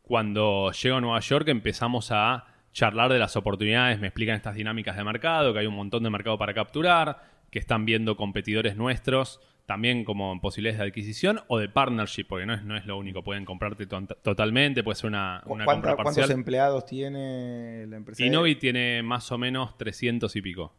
Cuando 0.07 0.71
llego 0.71 0.95
a 0.97 1.01
Nueva 1.01 1.19
York 1.19 1.47
empezamos 1.49 2.11
a 2.11 2.45
charlar 2.71 3.11
de 3.11 3.19
las 3.19 3.35
oportunidades, 3.35 3.99
me 3.99 4.07
explican 4.07 4.35
estas 4.37 4.55
dinámicas 4.55 4.95
de 4.95 5.03
mercado, 5.03 5.51
que 5.51 5.59
hay 5.59 5.65
un 5.67 5.75
montón 5.75 6.01
de 6.03 6.09
mercado 6.09 6.37
para 6.37 6.53
capturar, 6.53 7.21
que 7.51 7.59
están 7.59 7.85
viendo 7.85 8.15
competidores 8.15 8.77
nuestros 8.77 9.41
también 9.65 10.05
como 10.05 10.39
posibilidades 10.39 10.79
de 10.79 10.85
adquisición 10.85 11.41
o 11.47 11.59
de 11.59 11.67
partnership, 11.67 12.23
porque 12.23 12.45
no 12.45 12.53
es, 12.53 12.63
no 12.63 12.77
es 12.77 12.85
lo 12.85 12.97
único, 12.97 13.21
pueden 13.21 13.43
comprarte 13.43 13.85
to- 13.85 14.05
totalmente, 14.23 14.81
puede 14.81 14.95
ser 14.95 15.07
una, 15.09 15.41
una 15.45 15.65
¿Cuánta- 15.65 15.89
compra 15.89 15.95
¿Cuántos 16.03 16.15
parcial. 16.15 16.31
empleados 16.31 16.85
tiene 16.85 17.85
la 17.87 17.97
empresa? 17.97 18.23
Innovi 18.23 18.55
tiene 18.55 19.03
más 19.03 19.29
o 19.33 19.37
menos 19.37 19.77
300 19.77 20.33
y 20.37 20.41
pico. 20.41 20.73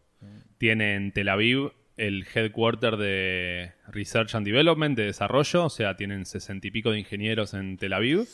Tiene 0.56 0.94
en 0.94 1.12
Tel 1.12 1.28
Aviv 1.28 1.72
el 1.98 2.26
headquarter 2.34 2.96
de 2.96 3.72
Research 3.88 4.34
and 4.34 4.46
Development, 4.46 4.96
de 4.96 5.04
desarrollo, 5.04 5.66
o 5.66 5.70
sea, 5.70 5.94
tienen 5.96 6.24
60 6.24 6.66
y 6.66 6.70
pico 6.70 6.90
de 6.90 7.00
ingenieros 7.00 7.52
en 7.52 7.76
Tel 7.76 7.92
Aviv. 7.92 8.26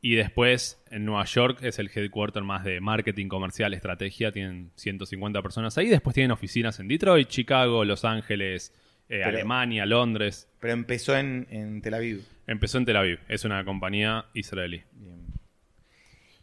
Y 0.00 0.14
después 0.14 0.80
en 0.90 1.04
Nueva 1.04 1.24
York 1.24 1.58
es 1.62 1.78
el 1.78 1.90
headquarter 1.92 2.42
más 2.42 2.62
de 2.64 2.80
marketing, 2.80 3.28
comercial, 3.28 3.74
estrategia, 3.74 4.30
tienen 4.30 4.70
150 4.76 5.42
personas 5.42 5.76
ahí. 5.78 5.88
Después 5.88 6.14
tienen 6.14 6.30
oficinas 6.30 6.78
en 6.80 6.86
Detroit, 6.88 7.28
Chicago, 7.28 7.84
Los 7.84 8.04
Ángeles, 8.04 8.72
eh, 9.08 9.20
Pero- 9.24 9.28
Alemania, 9.28 9.84
Londres. 9.86 10.48
Pero 10.60 10.74
empezó 10.74 11.16
en, 11.16 11.46
en 11.50 11.80
Tel 11.82 11.94
Aviv. 11.94 12.22
Empezó 12.46 12.78
en 12.78 12.84
Tel 12.84 12.96
Aviv, 12.96 13.18
es 13.28 13.44
una 13.44 13.64
compañía 13.64 14.26
israelí. 14.34 14.82
Bien. 14.92 15.26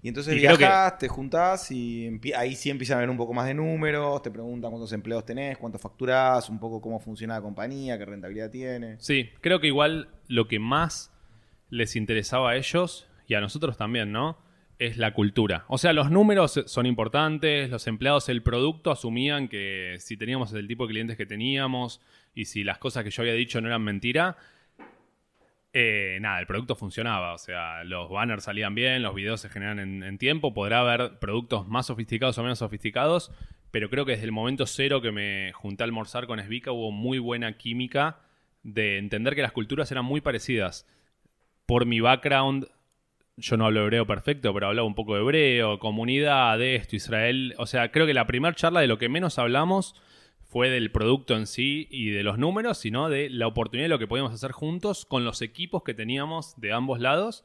Y 0.01 0.09
entonces 0.09 0.35
Y 0.35 0.39
creo 0.39 0.53
que- 0.57 0.65
viajás, 0.65 0.97
te 0.97 1.07
juntás 1.07 1.71
y 1.71 2.19
ahí 2.35 2.55
sí 2.55 2.69
empiezan 2.69 2.97
a 2.97 3.01
ver 3.01 3.09
un 3.09 3.15
poco 3.15 3.33
más 3.33 3.45
de 3.47 3.53
números, 3.53 4.21
te 4.21 4.31
preguntan 4.31 4.71
cuántos 4.71 4.91
empleados 4.91 5.25
tenés, 5.25 5.57
cuánto 5.57 5.79
facturás, 5.79 6.49
un 6.49 6.59
poco 6.59 6.81
cómo 6.81 6.99
funciona 6.99 7.35
la 7.35 7.41
compañía, 7.41 7.97
qué 7.97 8.03
rentabilidad 8.03 8.49
tiene. 8.51 8.97
Sí, 8.99 9.29
creo 9.39 9.61
que 9.61 9.67
igual 9.67 10.09
lo 10.27 10.49
que 10.49 10.59
más 10.59 11.13
les 11.69 11.95
interesaba 11.95 12.51
a 12.51 12.55
ellos 12.57 13.07
y 13.27 13.33
a 13.35 13.41
nosotros 13.41 13.77
también, 13.77 14.11
¿no? 14.11 14.37
Es 14.79 14.97
la 14.97 15.13
cultura. 15.13 15.65
O 15.67 15.77
sea, 15.77 15.93
los 15.93 16.09
números 16.11 16.63
son 16.65 16.85
importantes, 16.85 17.69
los 17.69 17.87
empleados, 17.87 18.27
el 18.29 18.41
producto 18.41 18.91
asumían 18.91 19.47
que 19.47 19.97
si 19.99 20.17
teníamos 20.17 20.51
el 20.53 20.67
tipo 20.67 20.85
de 20.85 20.93
clientes 20.93 21.17
que 21.17 21.25
teníamos 21.25 22.01
y 22.33 22.45
si 22.45 22.63
las 22.63 22.79
cosas 22.79 23.03
que 23.03 23.11
yo 23.11 23.21
había 23.21 23.33
dicho 23.33 23.61
no 23.61 23.67
eran 23.67 23.83
mentira, 23.83 24.35
eh, 25.73 26.19
nada, 26.21 26.39
el 26.39 26.47
producto 26.47 26.75
funcionaba. 26.75 27.33
O 27.33 27.37
sea, 27.37 27.83
los 27.83 28.09
banners 28.09 28.43
salían 28.43 28.75
bien, 28.75 29.01
los 29.01 29.15
videos 29.15 29.41
se 29.41 29.49
generan 29.49 29.79
en, 29.79 30.03
en 30.03 30.17
tiempo. 30.17 30.53
Podrá 30.53 30.81
haber 30.81 31.19
productos 31.19 31.67
más 31.67 31.87
sofisticados 31.87 32.37
o 32.37 32.43
menos 32.43 32.59
sofisticados, 32.59 33.31
pero 33.71 33.89
creo 33.89 34.05
que 34.05 34.11
desde 34.11 34.25
el 34.25 34.31
momento 34.31 34.67
cero 34.67 35.01
que 35.01 35.11
me 35.11 35.51
junté 35.53 35.83
a 35.83 35.85
almorzar 35.85 36.27
con 36.27 36.39
Svika 36.39 36.71
hubo 36.71 36.91
muy 36.91 37.19
buena 37.19 37.57
química 37.57 38.19
de 38.61 38.97
entender 38.97 39.35
que 39.35 39.41
las 39.41 39.51
culturas 39.51 39.91
eran 39.91 40.05
muy 40.05 40.21
parecidas. 40.21 40.87
Por 41.65 41.85
mi 41.85 41.99
background, 41.99 42.67
yo 43.35 43.57
no 43.57 43.65
hablo 43.65 43.83
hebreo 43.83 44.05
perfecto, 44.05 44.53
pero 44.53 44.67
hablaba 44.67 44.87
un 44.87 44.95
poco 44.95 45.15
de 45.15 45.21
hebreo, 45.21 45.79
comunidad, 45.79 46.57
de 46.57 46.75
esto, 46.75 46.95
Israel. 46.95 47.55
O 47.57 47.65
sea, 47.65 47.91
creo 47.91 48.05
que 48.05 48.13
la 48.13 48.27
primera 48.27 48.55
charla 48.55 48.81
de 48.81 48.87
lo 48.87 48.97
que 48.97 49.09
menos 49.09 49.39
hablamos 49.39 49.95
fue 50.41 50.69
del 50.69 50.91
producto 50.91 51.35
en 51.35 51.47
sí 51.47 51.87
y 51.89 52.11
de 52.11 52.21
los 52.21 52.37
números, 52.37 52.77
sino 52.77 53.09
de 53.09 53.29
la 53.29 53.47
oportunidad 53.47 53.85
de 53.85 53.89
lo 53.89 53.99
que 53.99 54.07
podíamos 54.07 54.33
hacer 54.33 54.51
juntos 54.51 55.05
con 55.05 55.25
los 55.25 55.41
equipos 55.41 55.83
que 55.83 55.95
teníamos 55.95 56.59
de 56.59 56.73
ambos 56.73 56.99
lados. 56.99 57.43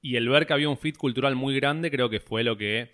Y 0.00 0.16
el 0.16 0.28
ver 0.28 0.46
que 0.46 0.52
había 0.52 0.68
un 0.68 0.78
fit 0.78 0.96
cultural 0.96 1.34
muy 1.34 1.56
grande, 1.56 1.90
creo 1.90 2.10
que 2.10 2.20
fue 2.20 2.44
lo 2.44 2.56
que 2.56 2.92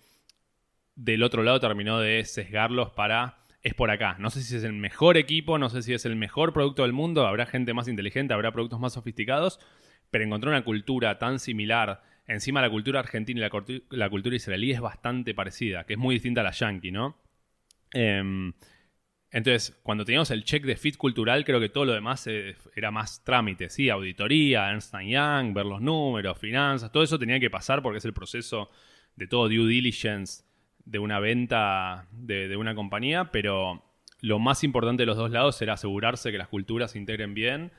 del 0.95 1.23
otro 1.23 1.43
lado 1.43 1.59
terminó 1.59 1.99
de 1.99 2.23
sesgarlos 2.25 2.89
para 2.91 3.41
es 3.61 3.75
por 3.75 3.91
acá. 3.91 4.15
No 4.19 4.31
sé 4.31 4.41
si 4.41 4.55
es 4.55 4.63
el 4.63 4.73
mejor 4.73 5.17
equipo, 5.17 5.59
no 5.59 5.69
sé 5.69 5.83
si 5.83 5.93
es 5.93 6.05
el 6.05 6.15
mejor 6.15 6.53
producto 6.53 6.81
del 6.81 6.93
mundo, 6.93 7.27
habrá 7.27 7.45
gente 7.45 7.73
más 7.73 7.87
inteligente, 7.87 8.33
habrá 8.33 8.51
productos 8.51 8.79
más 8.79 8.93
sofisticados, 8.93 9.59
pero 10.09 10.23
encontrar 10.23 10.53
una 10.53 10.63
cultura 10.63 11.19
tan 11.19 11.39
similar, 11.39 12.01
encima 12.27 12.61
la 12.61 12.69
cultura 12.69 12.99
argentina 12.99 13.39
y 13.39 13.87
la, 13.89 14.09
cultura 14.09 14.35
israelí 14.35 14.71
es 14.71 14.81
bastante 14.81 15.33
parecida, 15.33 15.85
que 15.85 15.93
es 15.93 15.99
muy 15.99 16.15
distinta 16.15 16.41
a 16.41 16.43
la 16.43 16.51
yankee, 16.51 16.91
¿no? 16.91 17.17
Em, 17.93 18.53
Entonces, 19.31 19.79
cuando 19.83 20.03
teníamos 20.03 20.29
el 20.31 20.43
check 20.43 20.65
de 20.65 20.75
fit 20.75 20.97
cultural, 20.97 21.45
creo 21.45 21.59
que 21.59 21.69
todo 21.69 21.85
lo 21.85 21.93
demás 21.93 22.27
eh, 22.27 22.55
era 22.75 22.91
más 22.91 23.23
trámite, 23.23 23.69
¿sí? 23.69 23.89
Auditoría, 23.89 24.69
Ernst 24.69 24.93
Young, 24.93 25.53
ver 25.53 25.65
los 25.65 25.81
números, 25.81 26.37
finanzas, 26.37 26.91
todo 26.91 27.03
eso 27.03 27.17
tenía 27.17 27.39
que 27.39 27.49
pasar 27.49 27.81
porque 27.81 27.99
es 27.99 28.05
el 28.05 28.13
proceso 28.13 28.69
de 29.15 29.27
todo 29.27 29.47
due 29.47 29.67
diligence 29.67 30.43
de 30.85 30.99
una 30.99 31.19
venta 31.19 32.07
de, 32.11 32.47
de 32.49 32.57
una 32.57 32.75
compañía, 32.75 33.31
pero 33.31 33.83
lo 34.19 34.39
más 34.39 34.63
importante 34.63 35.03
de 35.03 35.07
los 35.07 35.17
dos 35.17 35.31
lados 35.31 35.61
era 35.61 35.73
asegurarse 35.73 36.31
que 36.31 36.37
las 36.37 36.47
culturas 36.47 36.91
se 36.91 36.99
integren 36.99 37.33
bien, 37.33 37.71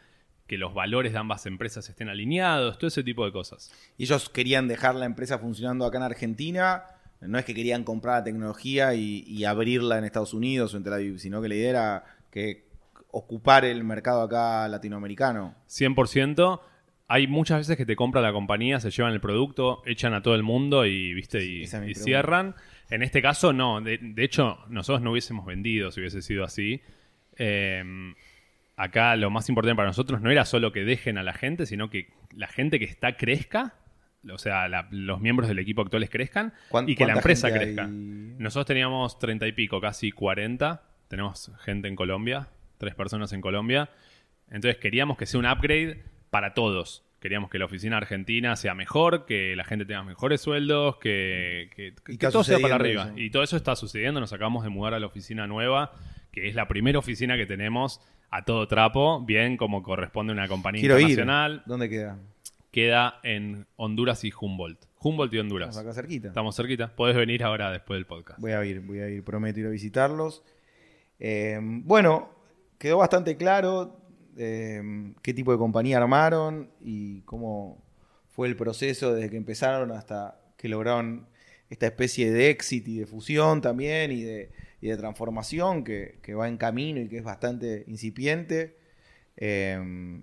que 0.52 0.58
los 0.58 0.74
valores 0.74 1.12
de 1.14 1.18
ambas 1.18 1.46
empresas 1.46 1.88
estén 1.88 2.10
alineados, 2.10 2.76
todo 2.76 2.88
ese 2.88 3.02
tipo 3.02 3.24
de 3.24 3.32
cosas. 3.32 3.72
Y 3.96 4.02
ellos 4.02 4.28
querían 4.28 4.68
dejar 4.68 4.94
la 4.94 5.06
empresa 5.06 5.38
funcionando 5.38 5.86
acá 5.86 5.96
en 5.96 6.04
Argentina. 6.04 6.82
No 7.22 7.38
es 7.38 7.46
que 7.46 7.54
querían 7.54 7.84
comprar 7.84 8.18
la 8.18 8.24
tecnología 8.24 8.92
y, 8.92 9.24
y 9.26 9.46
abrirla 9.46 9.96
en 9.96 10.04
Estados 10.04 10.34
Unidos 10.34 10.74
o 10.74 10.76
en 10.76 10.84
Tel 10.84 10.92
Aviv, 10.92 11.18
sino 11.18 11.40
que 11.40 11.48
la 11.48 11.54
idea 11.54 11.70
era 11.70 12.04
que 12.30 12.66
ocupar 13.12 13.64
el 13.64 13.82
mercado 13.82 14.20
acá 14.20 14.68
latinoamericano. 14.68 15.54
100%. 15.70 16.60
Hay 17.08 17.28
muchas 17.28 17.60
veces 17.60 17.78
que 17.78 17.86
te 17.86 17.96
compra 17.96 18.20
la 18.20 18.34
compañía, 18.34 18.78
se 18.78 18.90
llevan 18.90 19.14
el 19.14 19.22
producto, 19.22 19.82
echan 19.86 20.12
a 20.12 20.20
todo 20.22 20.34
el 20.34 20.42
mundo 20.42 20.84
y, 20.84 21.14
¿viste? 21.14 21.42
y, 21.42 21.64
cierran. 21.94 22.56
En 22.90 23.02
este 23.02 23.22
caso, 23.22 23.54
no. 23.54 23.80
De, 23.80 23.96
de 23.96 24.22
hecho, 24.22 24.58
nosotros 24.68 25.00
no 25.00 25.12
hubiésemos 25.12 25.46
vendido 25.46 25.90
si 25.90 26.00
hubiese 26.00 26.20
sido 26.20 26.44
así. 26.44 26.82
Eh, 27.38 28.12
acá 28.82 29.16
lo 29.16 29.30
más 29.30 29.48
importante 29.48 29.76
para 29.76 29.88
nosotros 29.88 30.20
no 30.20 30.30
era 30.30 30.44
solo 30.44 30.72
que 30.72 30.84
dejen 30.84 31.18
a 31.18 31.22
la 31.22 31.32
gente, 31.32 31.66
sino 31.66 31.90
que 31.90 32.08
la 32.34 32.46
gente 32.48 32.78
que 32.78 32.84
está 32.84 33.16
crezca, 33.16 33.74
o 34.30 34.38
sea, 34.38 34.68
la- 34.68 34.88
los 34.90 35.20
miembros 35.20 35.48
del 35.48 35.58
equipo 35.58 35.82
actuales 35.82 36.10
crezcan 36.10 36.52
¿Cuán- 36.68 36.88
y 36.88 36.94
que 36.94 37.06
la 37.06 37.14
empresa 37.14 37.50
crezca. 37.52 37.84
hay? 37.84 37.90
Nosotros 38.38 38.66
teníamos 38.66 39.18
30 39.18 39.46
y 39.46 39.52
pico, 39.52 39.80
casi 39.80 40.10
40. 40.12 40.82
Tenemos 41.08 41.50
gente 41.60 41.88
en 41.88 41.96
Colombia, 41.96 42.48
tres 42.78 42.94
personas 42.94 43.32
en 43.32 43.40
Colombia. 43.40 43.90
Entonces 44.50 44.76
queríamos 44.78 45.16
que 45.16 45.26
sea 45.26 45.40
un 45.40 45.46
upgrade 45.46 46.02
para 46.30 46.54
todos. 46.54 47.04
Queríamos 47.20 47.50
que 47.50 47.58
la 47.60 47.66
oficina 47.66 47.98
argentina 47.98 48.56
sea 48.56 48.74
mejor, 48.74 49.26
que 49.26 49.54
la 49.54 49.62
gente 49.64 49.84
tenga 49.84 50.02
mejores 50.02 50.40
sueldos, 50.40 50.96
que, 50.96 51.70
que- 51.76 51.92
todo 52.18 52.42
sea 52.42 52.58
para 52.58 52.74
arriba. 52.76 53.04
eso. 53.04 53.12
Y 53.16 53.30
todo 53.30 53.42
eso 53.44 53.56
está 53.56 53.76
sucediendo. 53.76 54.18
Nos 54.18 54.32
acabamos 54.32 54.64
de 54.64 54.70
mudar 54.70 54.94
a 54.94 54.98
la 55.00 55.06
oficina 55.06 55.46
nueva, 55.46 55.92
que 56.32 56.48
es 56.48 56.54
la 56.56 56.66
primera 56.66 56.98
oficina 56.98 57.36
que 57.36 57.46
tenemos 57.46 58.00
a 58.32 58.44
todo 58.44 58.66
trapo, 58.66 59.20
bien 59.20 59.58
como 59.58 59.82
corresponde 59.82 60.32
a 60.32 60.34
una 60.34 60.48
compañía 60.48 60.80
Quiero 60.80 60.98
ir. 60.98 61.10
internacional. 61.10 61.62
¿Dónde 61.66 61.90
queda? 61.90 62.18
Queda 62.70 63.20
en 63.22 63.66
Honduras 63.76 64.24
y 64.24 64.32
Humboldt. 64.32 64.86
Humboldt 65.00 65.34
y 65.34 65.38
Honduras. 65.38 65.68
Estamos 65.68 65.90
acá 65.90 65.94
cerquita. 65.94 66.28
Estamos 66.28 66.56
cerquita. 66.56 66.96
Podés 66.96 67.14
venir 67.14 67.44
ahora 67.44 67.70
después 67.70 67.98
del 67.98 68.06
podcast. 68.06 68.40
Voy 68.40 68.52
a 68.52 68.64
ir, 68.64 68.80
voy 68.80 69.00
a 69.00 69.08
ir, 69.10 69.22
prometo 69.22 69.60
ir 69.60 69.66
a 69.66 69.68
visitarlos. 69.68 70.42
Eh, 71.20 71.58
bueno, 71.60 72.30
quedó 72.78 72.98
bastante 72.98 73.36
claro 73.36 74.00
eh, 74.38 75.12
qué 75.20 75.34
tipo 75.34 75.52
de 75.52 75.58
compañía 75.58 75.98
armaron 75.98 76.70
y 76.80 77.20
cómo 77.22 77.84
fue 78.28 78.48
el 78.48 78.56
proceso 78.56 79.12
desde 79.12 79.28
que 79.28 79.36
empezaron 79.36 79.92
hasta 79.92 80.40
que 80.56 80.68
lograron 80.70 81.26
esta 81.68 81.84
especie 81.84 82.32
de 82.32 82.48
éxito 82.48 82.90
y 82.90 82.98
de 82.98 83.06
fusión 83.06 83.60
también 83.60 84.10
y 84.10 84.22
de, 84.22 84.50
y 84.82 84.88
de 84.88 84.96
transformación 84.96 85.84
que, 85.84 86.18
que 86.22 86.34
va 86.34 86.48
en 86.48 86.58
camino 86.58 87.00
y 87.00 87.08
que 87.08 87.18
es 87.18 87.24
bastante 87.24 87.84
incipiente. 87.86 88.76
Eh, 89.36 89.78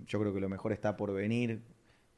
yo 0.06 0.20
creo 0.20 0.34
que 0.34 0.40
lo 0.40 0.50
mejor 0.50 0.72
está 0.72 0.96
por 0.98 1.12
venir. 1.14 1.62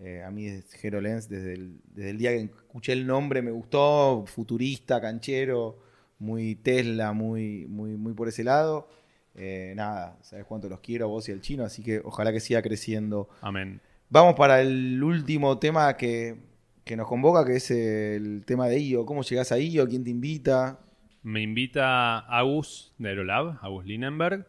Eh, 0.00 0.24
a 0.24 0.30
mí 0.32 0.48
HeroLens 0.82 1.28
desde 1.28 1.54
el, 1.54 1.80
desde 1.94 2.10
el 2.10 2.18
día 2.18 2.32
que 2.32 2.40
escuché 2.42 2.92
el 2.92 3.06
nombre 3.06 3.40
me 3.40 3.52
gustó, 3.52 4.24
futurista, 4.26 5.00
canchero, 5.00 5.78
muy 6.18 6.56
Tesla, 6.56 7.12
muy, 7.12 7.66
muy, 7.68 7.96
muy 7.96 8.12
por 8.12 8.26
ese 8.26 8.42
lado. 8.42 8.88
Eh, 9.36 9.72
nada, 9.76 10.18
sabes 10.22 10.44
cuánto 10.44 10.68
los 10.68 10.80
quiero 10.80 11.04
a 11.04 11.08
vos 11.08 11.28
y 11.28 11.32
al 11.32 11.40
chino, 11.40 11.64
así 11.64 11.80
que 11.84 12.00
ojalá 12.04 12.32
que 12.32 12.40
siga 12.40 12.60
creciendo. 12.60 13.28
Amén. 13.40 13.80
Vamos 14.10 14.34
para 14.34 14.60
el 14.60 15.00
último 15.00 15.60
tema 15.60 15.96
que, 15.96 16.36
que 16.84 16.96
nos 16.96 17.06
convoca, 17.06 17.44
que 17.44 17.56
es 17.56 17.70
el 17.70 18.42
tema 18.44 18.66
de 18.66 18.80
IO. 18.80 19.06
¿Cómo 19.06 19.22
llegás 19.22 19.52
a 19.52 19.58
IO? 19.60 19.86
¿Quién 19.88 20.02
te 20.02 20.10
invita? 20.10 20.80
Me 21.22 21.40
invita 21.40 22.18
Agus 22.18 22.92
de 22.98 23.10
Aerolab, 23.10 23.58
Agus 23.62 23.84
Linenberg. 23.84 24.44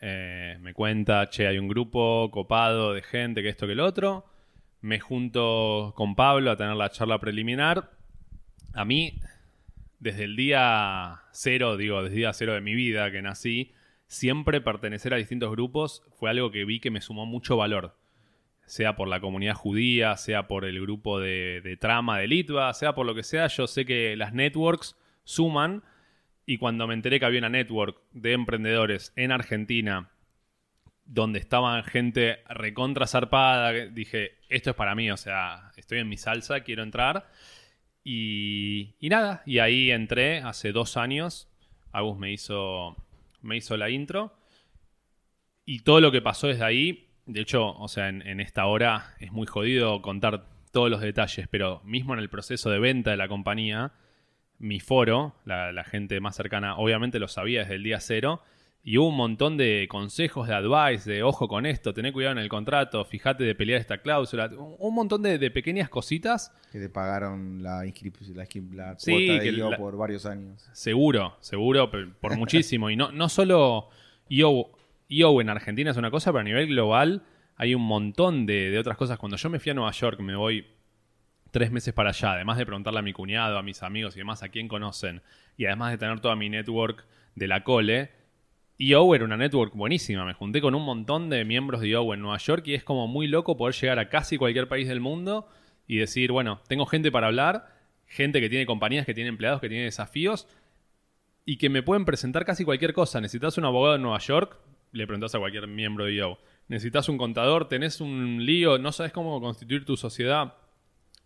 Eh, 0.00 0.56
me 0.60 0.72
cuenta, 0.72 1.28
che, 1.28 1.46
hay 1.46 1.58
un 1.58 1.68
grupo 1.68 2.30
copado 2.30 2.94
de 2.94 3.02
gente 3.02 3.42
que 3.42 3.50
esto 3.50 3.66
que 3.66 3.72
el 3.72 3.80
otro. 3.80 4.24
Me 4.80 5.00
junto 5.00 5.92
con 5.96 6.14
Pablo 6.14 6.50
a 6.50 6.56
tener 6.56 6.76
la 6.76 6.90
charla 6.90 7.18
preliminar. 7.18 7.90
A 8.72 8.86
mí, 8.86 9.20
desde 9.98 10.24
el 10.24 10.36
día 10.36 11.24
cero, 11.32 11.76
digo, 11.76 12.02
desde 12.02 12.14
el 12.14 12.20
día 12.20 12.32
cero 12.32 12.54
de 12.54 12.62
mi 12.62 12.74
vida 12.74 13.10
que 13.10 13.20
nací, 13.20 13.72
siempre 14.06 14.62
pertenecer 14.62 15.12
a 15.12 15.18
distintos 15.18 15.50
grupos 15.50 16.02
fue 16.18 16.30
algo 16.30 16.50
que 16.50 16.64
vi 16.64 16.80
que 16.80 16.90
me 16.90 17.02
sumó 17.02 17.26
mucho 17.26 17.58
valor. 17.58 17.94
Sea 18.64 18.96
por 18.96 19.08
la 19.08 19.20
comunidad 19.20 19.54
judía, 19.54 20.16
sea 20.16 20.46
por 20.48 20.64
el 20.64 20.80
grupo 20.80 21.20
de, 21.20 21.60
de 21.62 21.76
trama 21.76 22.18
de 22.18 22.28
Litva, 22.28 22.72
sea 22.72 22.94
por 22.94 23.04
lo 23.04 23.14
que 23.14 23.22
sea, 23.24 23.48
yo 23.48 23.66
sé 23.66 23.84
que 23.84 24.16
las 24.16 24.32
networks 24.32 24.96
suman. 25.24 25.82
Y 26.50 26.56
cuando 26.56 26.86
me 26.86 26.94
enteré 26.94 27.20
que 27.20 27.26
había 27.26 27.40
una 27.40 27.50
network 27.50 28.00
de 28.12 28.32
emprendedores 28.32 29.12
en 29.16 29.32
Argentina 29.32 30.08
donde 31.04 31.40
estaban 31.40 31.84
gente 31.84 32.38
recontra 32.48 33.06
zarpada, 33.06 33.70
dije, 33.72 34.38
esto 34.48 34.70
es 34.70 34.76
para 34.76 34.94
mí, 34.94 35.10
o 35.10 35.18
sea, 35.18 35.72
estoy 35.76 35.98
en 35.98 36.08
mi 36.08 36.16
salsa, 36.16 36.60
quiero 36.60 36.82
entrar. 36.82 37.28
Y, 38.02 38.94
nada, 39.02 39.42
y 39.44 39.58
ahí 39.58 39.90
entré 39.90 40.38
hace 40.38 40.72
dos 40.72 40.96
años. 40.96 41.50
Agus 41.92 42.16
me 42.16 42.32
hizo, 42.32 42.96
me 43.42 43.58
hizo 43.58 43.76
la 43.76 43.90
intro. 43.90 44.32
Y 45.66 45.80
todo 45.80 46.00
lo 46.00 46.10
que 46.10 46.22
pasó 46.22 46.46
desde 46.46 46.64
ahí, 46.64 47.10
de 47.26 47.42
hecho, 47.42 47.76
o 47.76 47.88
sea, 47.88 48.08
en 48.08 48.40
esta 48.40 48.64
hora 48.64 49.16
es 49.20 49.32
muy 49.32 49.46
jodido 49.46 50.00
contar 50.00 50.46
todos 50.72 50.88
los 50.88 51.02
detalles, 51.02 51.46
pero 51.50 51.82
mismo 51.84 52.14
en 52.14 52.20
el 52.20 52.30
proceso 52.30 52.70
de 52.70 52.78
venta 52.78 53.10
de 53.10 53.18
la 53.18 53.28
compañía, 53.28 53.92
mi 54.58 54.80
foro, 54.80 55.34
la, 55.44 55.72
la 55.72 55.84
gente 55.84 56.20
más 56.20 56.36
cercana, 56.36 56.76
obviamente 56.76 57.18
lo 57.18 57.28
sabía 57.28 57.60
desde 57.60 57.74
el 57.76 57.82
día 57.82 58.00
cero. 58.00 58.42
Y 58.84 58.96
hubo 58.96 59.08
un 59.08 59.16
montón 59.16 59.56
de 59.58 59.86
consejos, 59.90 60.48
de 60.48 60.54
advice, 60.54 61.10
de 61.10 61.22
ojo 61.22 61.46
con 61.46 61.66
esto, 61.66 61.92
tené 61.92 62.10
cuidado 62.12 62.32
en 62.32 62.38
el 62.38 62.48
contrato, 62.48 63.04
fíjate 63.04 63.44
de 63.44 63.54
pelear 63.54 63.80
esta 63.80 63.98
cláusula. 63.98 64.46
Un, 64.46 64.76
un 64.78 64.94
montón 64.94 65.20
de, 65.22 65.36
de 65.36 65.50
pequeñas 65.50 65.90
cositas 65.90 66.54
Que 66.72 66.78
te 66.78 66.88
pagaron 66.88 67.62
la 67.62 67.84
inscripción, 67.84 68.36
la, 68.36 68.46
la 68.74 68.98
Sí, 68.98 69.10
cuota 69.26 69.42
que 69.42 69.52
de 69.52 69.58
IO 69.58 69.76
por 69.76 69.96
varios 69.96 70.24
años. 70.24 70.66
Seguro, 70.72 71.36
seguro, 71.40 71.90
por, 71.90 72.14
por 72.14 72.36
muchísimo. 72.38 72.88
Y 72.88 72.96
no, 72.96 73.10
no 73.12 73.28
solo 73.28 73.90
IO, 74.28 74.70
IO 75.08 75.40
en 75.40 75.50
Argentina 75.50 75.90
es 75.90 75.96
una 75.96 76.10
cosa, 76.10 76.30
pero 76.32 76.40
a 76.40 76.44
nivel 76.44 76.68
global 76.68 77.24
hay 77.56 77.74
un 77.74 77.82
montón 77.82 78.46
de, 78.46 78.70
de 78.70 78.78
otras 78.78 78.96
cosas. 78.96 79.18
Cuando 79.18 79.36
yo 79.36 79.50
me 79.50 79.58
fui 79.58 79.70
a 79.70 79.74
Nueva 79.74 79.90
York, 79.90 80.20
me 80.20 80.36
voy 80.36 80.64
tres 81.50 81.70
meses 81.70 81.94
para 81.94 82.10
allá, 82.10 82.32
además 82.32 82.58
de 82.58 82.66
preguntarle 82.66 83.00
a 83.00 83.02
mi 83.02 83.12
cuñado, 83.12 83.58
a 83.58 83.62
mis 83.62 83.82
amigos 83.82 84.16
y 84.16 84.20
demás 84.20 84.42
a 84.42 84.48
quién 84.48 84.68
conocen, 84.68 85.22
y 85.56 85.66
además 85.66 85.92
de 85.92 85.98
tener 85.98 86.20
toda 86.20 86.36
mi 86.36 86.48
network 86.48 87.04
de 87.34 87.48
la 87.48 87.64
cole, 87.64 88.10
IO 88.78 89.12
era 89.14 89.24
una 89.24 89.36
network 89.36 89.74
buenísima. 89.74 90.24
Me 90.24 90.34
junté 90.34 90.60
con 90.60 90.74
un 90.76 90.84
montón 90.84 91.30
de 91.30 91.44
miembros 91.44 91.80
de 91.80 91.88
IO 91.88 92.14
en 92.14 92.20
Nueva 92.20 92.38
York 92.38 92.62
y 92.66 92.74
es 92.74 92.84
como 92.84 93.08
muy 93.08 93.26
loco 93.26 93.56
poder 93.56 93.74
llegar 93.74 93.98
a 93.98 94.08
casi 94.08 94.38
cualquier 94.38 94.68
país 94.68 94.86
del 94.86 95.00
mundo 95.00 95.48
y 95.88 95.96
decir, 95.96 96.30
bueno, 96.30 96.60
tengo 96.68 96.86
gente 96.86 97.10
para 97.10 97.26
hablar, 97.26 97.74
gente 98.06 98.40
que 98.40 98.48
tiene 98.48 98.66
compañías, 98.66 99.04
que 99.04 99.14
tiene 99.14 99.30
empleados, 99.30 99.60
que 99.60 99.68
tiene 99.68 99.84
desafíos 99.84 100.46
y 101.44 101.56
que 101.56 101.70
me 101.70 101.82
pueden 101.82 102.04
presentar 102.04 102.44
casi 102.44 102.64
cualquier 102.64 102.92
cosa. 102.92 103.20
Necesitas 103.20 103.58
un 103.58 103.64
abogado 103.64 103.96
en 103.96 104.02
Nueva 104.02 104.18
York, 104.18 104.56
le 104.92 105.06
preguntas 105.06 105.34
a 105.34 105.40
cualquier 105.40 105.66
miembro 105.66 106.04
de 106.04 106.14
IO. 106.14 106.38
Necesitas 106.68 107.08
un 107.08 107.18
contador, 107.18 107.66
tenés 107.66 108.00
un 108.00 108.44
lío, 108.44 108.78
no 108.78 108.92
sabes 108.92 109.10
cómo 109.10 109.40
constituir 109.40 109.84
tu 109.84 109.96
sociedad, 109.96 110.54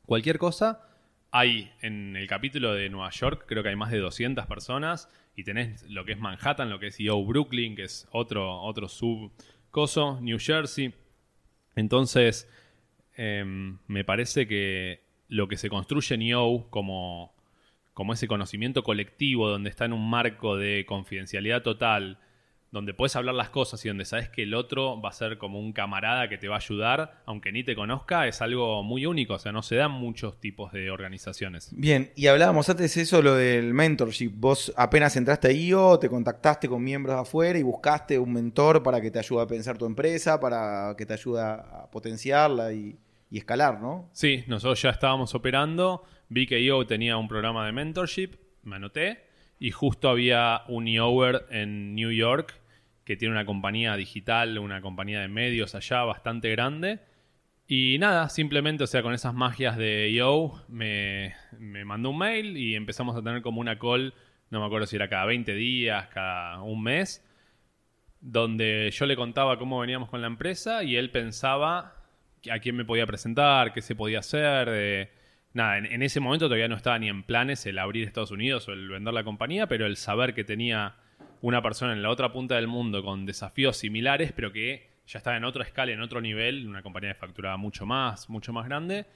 cualquier 0.07 0.39
cosa. 0.39 0.89
Hay 1.31 1.73
en 1.81 2.17
el 2.17 2.27
capítulo 2.27 2.75
de 2.75 2.91
Nueva 2.91 3.11
York, 3.11 3.45
creo 3.47 3.63
que 3.63 3.71
hay 3.71 3.77
más 3.77 3.91
de 3.91 3.99
200 3.99 4.47
personas 4.47 5.09
y 5.35 5.45
tenés 5.45 5.83
lo 5.89 6.05
que 6.05 6.13
es 6.13 6.19
Manhattan, 6.19 6.69
lo 6.69 6.79
que 6.79 6.89
es 6.89 7.01
IO 7.01 7.25
Brooklyn, 7.25 7.75
que 7.75 7.85
es 7.85 8.07
otro, 8.13 8.61
otro 8.61 8.89
subcoso, 8.89 10.21
New 10.21 10.39
Jersey. 10.39 10.93
Entonces, 11.75 12.51
em, 13.17 13.79
me 13.87 14.05
parece 14.05 14.47
que 14.47 15.01
lo 15.29 15.49
que 15.49 15.57
se 15.57 15.71
construye 15.71 16.15
en 16.15 16.23
IO 16.23 16.67
como, 16.69 17.35
como 17.95 18.13
ese 18.13 18.29
conocimiento 18.29 18.83
colectivo, 18.83 19.49
donde 19.49 19.71
está 19.71 19.87
en 19.87 19.95
un 19.95 20.09
marco 20.09 20.57
de 20.59 20.85
confidencialidad 20.87 21.63
total, 21.63 22.19
donde 22.73 22.95
puedes 22.95 23.15
hablar 23.17 23.35
las 23.35 23.51
cosas 23.51 23.85
y 23.85 23.89
donde 23.89 24.07
sabes 24.07 24.31
que 24.31 24.45
el 24.45 24.55
otro 24.55 24.99
va 25.01 25.11
a 25.11 25.13
ser 25.13 25.37
como 25.37 25.61
un 25.61 25.75
camarada 25.75 26.31
que 26.31 26.39
te 26.39 26.49
va 26.49 26.55
a 26.55 26.59
ayudar, 26.59 27.23
aunque 27.27 27.53
ni 27.53 27.63
te 27.63 27.77
conozca, 27.77 28.27
es 28.27 28.41
algo 28.41 28.83
muy 28.83 29.05
único. 29.05 29.35
O 29.35 29.39
sea, 29.39 29.53
no 29.53 29.63
se 29.63 29.77
dan 29.77 29.91
muchos 29.91 30.41
tipos 30.41 30.73
de 30.73 30.91
organizaciones. 30.91 31.69
Bien, 31.77 32.13
y 32.17 32.29
hablábamos 32.29 32.71
antes 32.71 32.95
de 32.95 33.03
eso, 33.03 33.21
lo 33.21 33.35
del 33.35 33.75
mentorship. 33.75 34.31
Vos 34.35 34.73
apenas 34.75 35.15
entraste 35.17 35.49
a 35.49 35.53
IO, 35.53 35.99
te 35.99 36.09
contactaste 36.09 36.67
con 36.67 36.83
miembros 36.83 37.15
de 37.15 37.23
afuera 37.23 37.59
y 37.59 37.63
buscaste 37.63 38.19
un 38.19 38.33
mentor 38.33 38.83
para 38.83 39.03
que 39.03 39.11
te 39.11 39.19
ayude 39.19 39.43
a 39.43 39.47
pensar 39.47 39.77
tu 39.77 39.85
empresa, 39.85 40.41
para 40.41 40.95
que 40.97 41.05
te 41.05 41.13
ayude 41.13 41.43
a 41.43 41.91
potenciarla 41.93 42.73
y, 42.73 42.97
y 43.31 43.37
escalar, 43.37 43.83
¿no? 43.83 44.09
Sí, 44.13 44.45
nosotros 44.47 44.81
ya 44.81 44.91
estábamos 44.91 45.35
operando. 45.35 46.05
Vi 46.31 46.47
que 46.47 46.59
IO 46.59 46.87
tenía 46.87 47.19
un 47.19 47.29
programa 47.29 47.67
de 47.67 47.73
mentorship, 47.73 48.37
me 48.63 48.77
anoté. 48.77 49.27
Y 49.59 49.71
justo 49.73 50.09
había 50.09 50.63
un 50.69 50.89
IOver 50.89 51.47
en 51.51 51.95
New 51.95 52.11
York 52.11 52.62
que 53.05 53.17
tiene 53.17 53.33
una 53.33 53.45
compañía 53.45 53.97
digital, 53.97 54.59
una 54.59 54.81
compañía 54.81 55.21
de 55.21 55.29
medios 55.29 55.75
allá 55.75 56.05
bastante 56.05 56.51
grande. 56.51 57.01
Y 57.67 57.97
nada, 57.99 58.29
simplemente, 58.29 58.85
o 58.85 58.87
sea, 58.87 59.03
con 59.03 59.15
esas 59.15 59.35
magias 59.35 59.77
de 59.77 60.13
Yo, 60.13 60.63
me, 60.69 61.35
me 61.59 61.85
mandó 61.85 62.11
un 62.11 62.19
mail 62.19 62.57
y 62.57 62.75
empezamos 62.75 63.17
a 63.17 63.23
tener 63.23 63.43
como 63.43 63.61
una 63.61 63.79
call, 63.79 64.15
no 64.51 64.61
me 64.61 64.67
acuerdo 64.67 64.87
si 64.87 64.97
era 64.97 65.09
cada 65.09 65.25
20 65.25 65.55
días, 65.55 66.09
cada 66.09 66.61
un 66.63 66.83
mes, 66.83 67.27
donde 68.21 68.91
yo 68.93 69.07
le 69.07 69.17
contaba 69.17 69.59
cómo 69.59 69.81
veníamos 69.81 70.11
con 70.11 70.21
la 70.21 70.27
empresa 70.27 70.85
y 70.85 70.97
él 70.97 71.11
pensaba 71.11 71.97
a 72.51 72.59
quién 72.59 72.77
me 72.77 72.85
podía 72.85 73.07
presentar, 73.07 73.73
qué 73.73 73.83
se 73.83 73.95
podía 73.95 74.19
hacer. 74.21 74.69
eh, 74.71 75.11
nada, 75.55 75.79
en, 75.79 75.87
en 75.87 76.03
ese 76.03 76.21
momento 76.21 76.47
todavía 76.47 76.69
no 76.69 76.77
estaba 76.77 76.99
ni 76.99 77.09
en 77.09 77.23
planes 77.23 77.65
el 77.67 77.79
abrir 77.79 78.07
Estados 78.07 78.31
Unidos 78.33 78.69
o 78.69 78.73
el 78.73 78.89
vender 78.89 79.15
la 79.15 79.25
compañía, 79.25 79.67
pero 79.67 79.87
el 79.87 79.97
saber 79.97 80.35
que 80.35 80.45
tenía 80.45 80.97
una 81.43 81.63
persona 81.63 81.93
en 81.93 82.03
la 82.03 82.11
otra 82.11 82.33
punta 82.33 82.55
del 82.55 82.69
mundo 82.69 83.05
con 83.05 83.27
desafíos 83.27 83.77
similares, 83.77 84.33
pero 84.33 84.53
que 84.53 84.91
ya 85.07 85.19
estaba 85.19 85.37
en 85.37 85.45
otra 85.45 85.65
escala, 85.65 85.93
en 85.93 86.01
otro 86.01 86.21
nivel, 86.21 86.67
una 86.67 86.83
compañía 86.83 87.13
que 87.13 87.19
facturaba 87.19 87.57
mucho 87.57 87.85
más, 87.85 88.31
mucho 88.31 88.53
más 88.53 88.65
grande, 88.67 89.07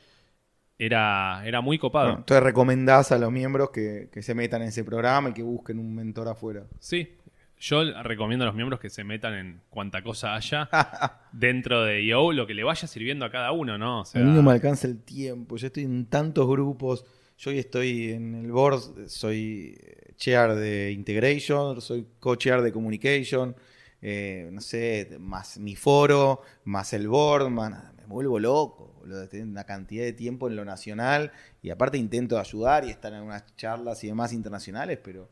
era, 0.78 1.42
era 1.46 1.60
muy 1.60 1.78
copado. 1.78 2.06
Bueno, 2.06 2.18
entonces 2.20 2.42
recomendás 2.42 3.12
a 3.12 3.18
los 3.18 3.32
miembros 3.32 3.70
que, 3.70 4.10
que 4.12 4.22
se 4.22 4.34
metan 4.34 4.62
en 4.62 4.68
ese 4.68 4.84
programa 4.84 5.30
y 5.30 5.32
que 5.32 5.42
busquen 5.42 5.78
un 5.78 5.94
mentor 5.94 6.28
afuera. 6.28 6.64
Sí, 6.80 7.16
yo 7.58 8.02
recomiendo 8.02 8.44
a 8.44 8.46
los 8.46 8.54
miembros 8.54 8.80
que 8.80 8.90
se 8.90 9.04
metan 9.04 9.34
en 9.34 9.60
cuanta 9.70 10.02
cosa 10.02 10.34
haya 10.34 10.68
dentro 11.32 11.84
de 11.84 12.04
Yo, 12.04 12.32
lo 12.32 12.46
que 12.46 12.54
le 12.54 12.64
vaya 12.64 12.86
sirviendo 12.86 13.24
a 13.24 13.30
cada 13.30 13.52
uno, 13.52 13.78
¿no? 13.78 14.00
O 14.00 14.04
sea, 14.04 14.20
a 14.20 14.24
mí 14.24 14.30
no 14.30 14.42
me 14.42 14.52
alcanza 14.52 14.86
el 14.86 15.00
tiempo. 15.02 15.56
Yo 15.56 15.68
estoy 15.68 15.84
en 15.84 16.06
tantos 16.06 16.46
grupos. 16.46 17.04
Yo 17.38 17.50
hoy 17.50 17.58
estoy 17.58 18.12
en 18.12 18.34
el 18.34 18.50
board, 18.50 19.08
soy 19.08 19.78
chair 20.16 20.54
de 20.54 20.90
integration, 20.92 21.80
soy 21.82 22.06
co-chair 22.18 22.62
de 22.62 22.72
communication, 22.72 23.54
eh, 24.00 24.48
no 24.50 24.60
sé, 24.62 25.16
más 25.20 25.58
mi 25.58 25.76
foro, 25.76 26.40
más 26.64 26.92
el 26.94 27.08
board, 27.08 27.50
más- 27.50 27.92
me 27.98 28.06
vuelvo 28.06 28.38
loco. 28.38 29.02
Tengo 29.30 29.50
una 29.50 29.64
cantidad 29.64 30.04
de 30.04 30.12
tiempo 30.14 30.48
en 30.48 30.56
lo 30.56 30.64
nacional 30.64 31.30
y 31.62 31.70
aparte 31.70 31.98
intento 31.98 32.38
ayudar 32.38 32.84
y 32.84 32.90
estar 32.90 33.12
en 33.12 33.22
unas 33.22 33.54
charlas 33.56 34.02
y 34.02 34.08
demás 34.08 34.32
internacionales, 34.32 34.98
pero 35.02 35.28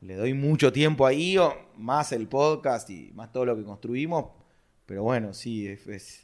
le 0.00 0.16
doy 0.16 0.32
mucho 0.34 0.72
tiempo 0.72 1.06
ahí, 1.06 1.36
más 1.76 2.12
el 2.12 2.26
podcast 2.26 2.88
y 2.90 3.12
más 3.14 3.30
todo 3.32 3.44
lo 3.44 3.56
que 3.56 3.64
construimos. 3.64 4.26
Pero 4.86 5.02
bueno, 5.02 5.32
sí, 5.34 5.76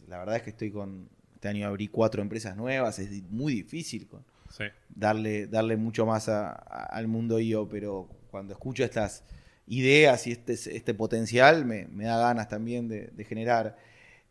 la 0.08 0.18
verdad 0.18 0.36
es 0.36 0.42
que 0.42 0.50
estoy 0.50 0.70
con. 0.70 1.08
Este 1.34 1.48
año 1.48 1.66
abrí 1.68 1.88
cuatro 1.88 2.20
empresas 2.20 2.54
nuevas, 2.54 2.98
es 2.98 3.22
muy 3.30 3.54
difícil 3.54 4.06
con 4.06 4.22
sí. 4.51 4.64
darle, 4.88 5.46
darle 5.46 5.76
mucho 5.76 6.05
más 6.07 6.28
a- 6.28 6.51
a- 6.53 6.84
al 6.84 7.09
mundo 7.09 7.38
IO, 7.40 7.68
pero 7.68 8.09
cuando 8.30 8.53
escucho 8.53 8.84
estas 8.84 9.24
ideas 9.66 10.26
y 10.26 10.32
este, 10.32 10.53
este 10.53 10.94
potencial, 10.94 11.64
me, 11.64 11.86
me 11.88 12.05
da 12.05 12.18
ganas 12.18 12.48
también 12.48 12.88
de, 12.88 13.09
de 13.09 13.24
generar. 13.24 13.76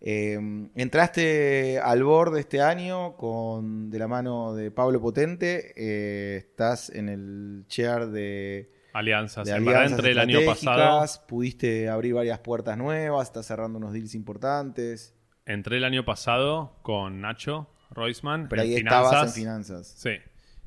Eh, 0.02 0.40
entraste 0.76 1.80
al 1.80 2.04
board 2.04 2.38
este 2.38 2.62
año 2.62 3.16
con 3.18 3.90
de 3.90 4.00
la 4.00 4.08
mano 4.08 4.54
de 4.54 4.72
Pablo 4.72 5.02
Potente, 5.02 5.74
eh, 5.76 6.38
estás 6.38 6.90
en 6.90 7.10
el 7.10 7.66
chair 7.68 8.08
de 8.08 8.72
Alianzas. 8.94 9.46
de 9.46 9.54
alianzas 9.54 9.92
entré 9.92 10.12
el 10.12 10.20
año 10.20 10.40
pasado. 10.46 11.06
pudiste 11.28 11.90
abrir 11.90 12.14
varias 12.14 12.40
puertas 12.40 12.78
nuevas, 12.78 13.28
estás 13.28 13.46
cerrando 13.46 13.78
unos 13.78 13.94
deals 13.94 14.16
importantes, 14.16 15.14
Entré 15.46 15.78
el 15.78 15.84
año 15.84 16.06
pasado 16.06 16.76
con 16.84 17.22
Nacho 17.22 17.70
Roisman. 17.92 18.48
pero 18.50 18.62
ahí 18.62 18.76
finanzas. 18.76 19.06
estabas 19.06 19.28
en 19.38 19.44
finanzas. 19.44 19.88
Sí. 19.98 20.12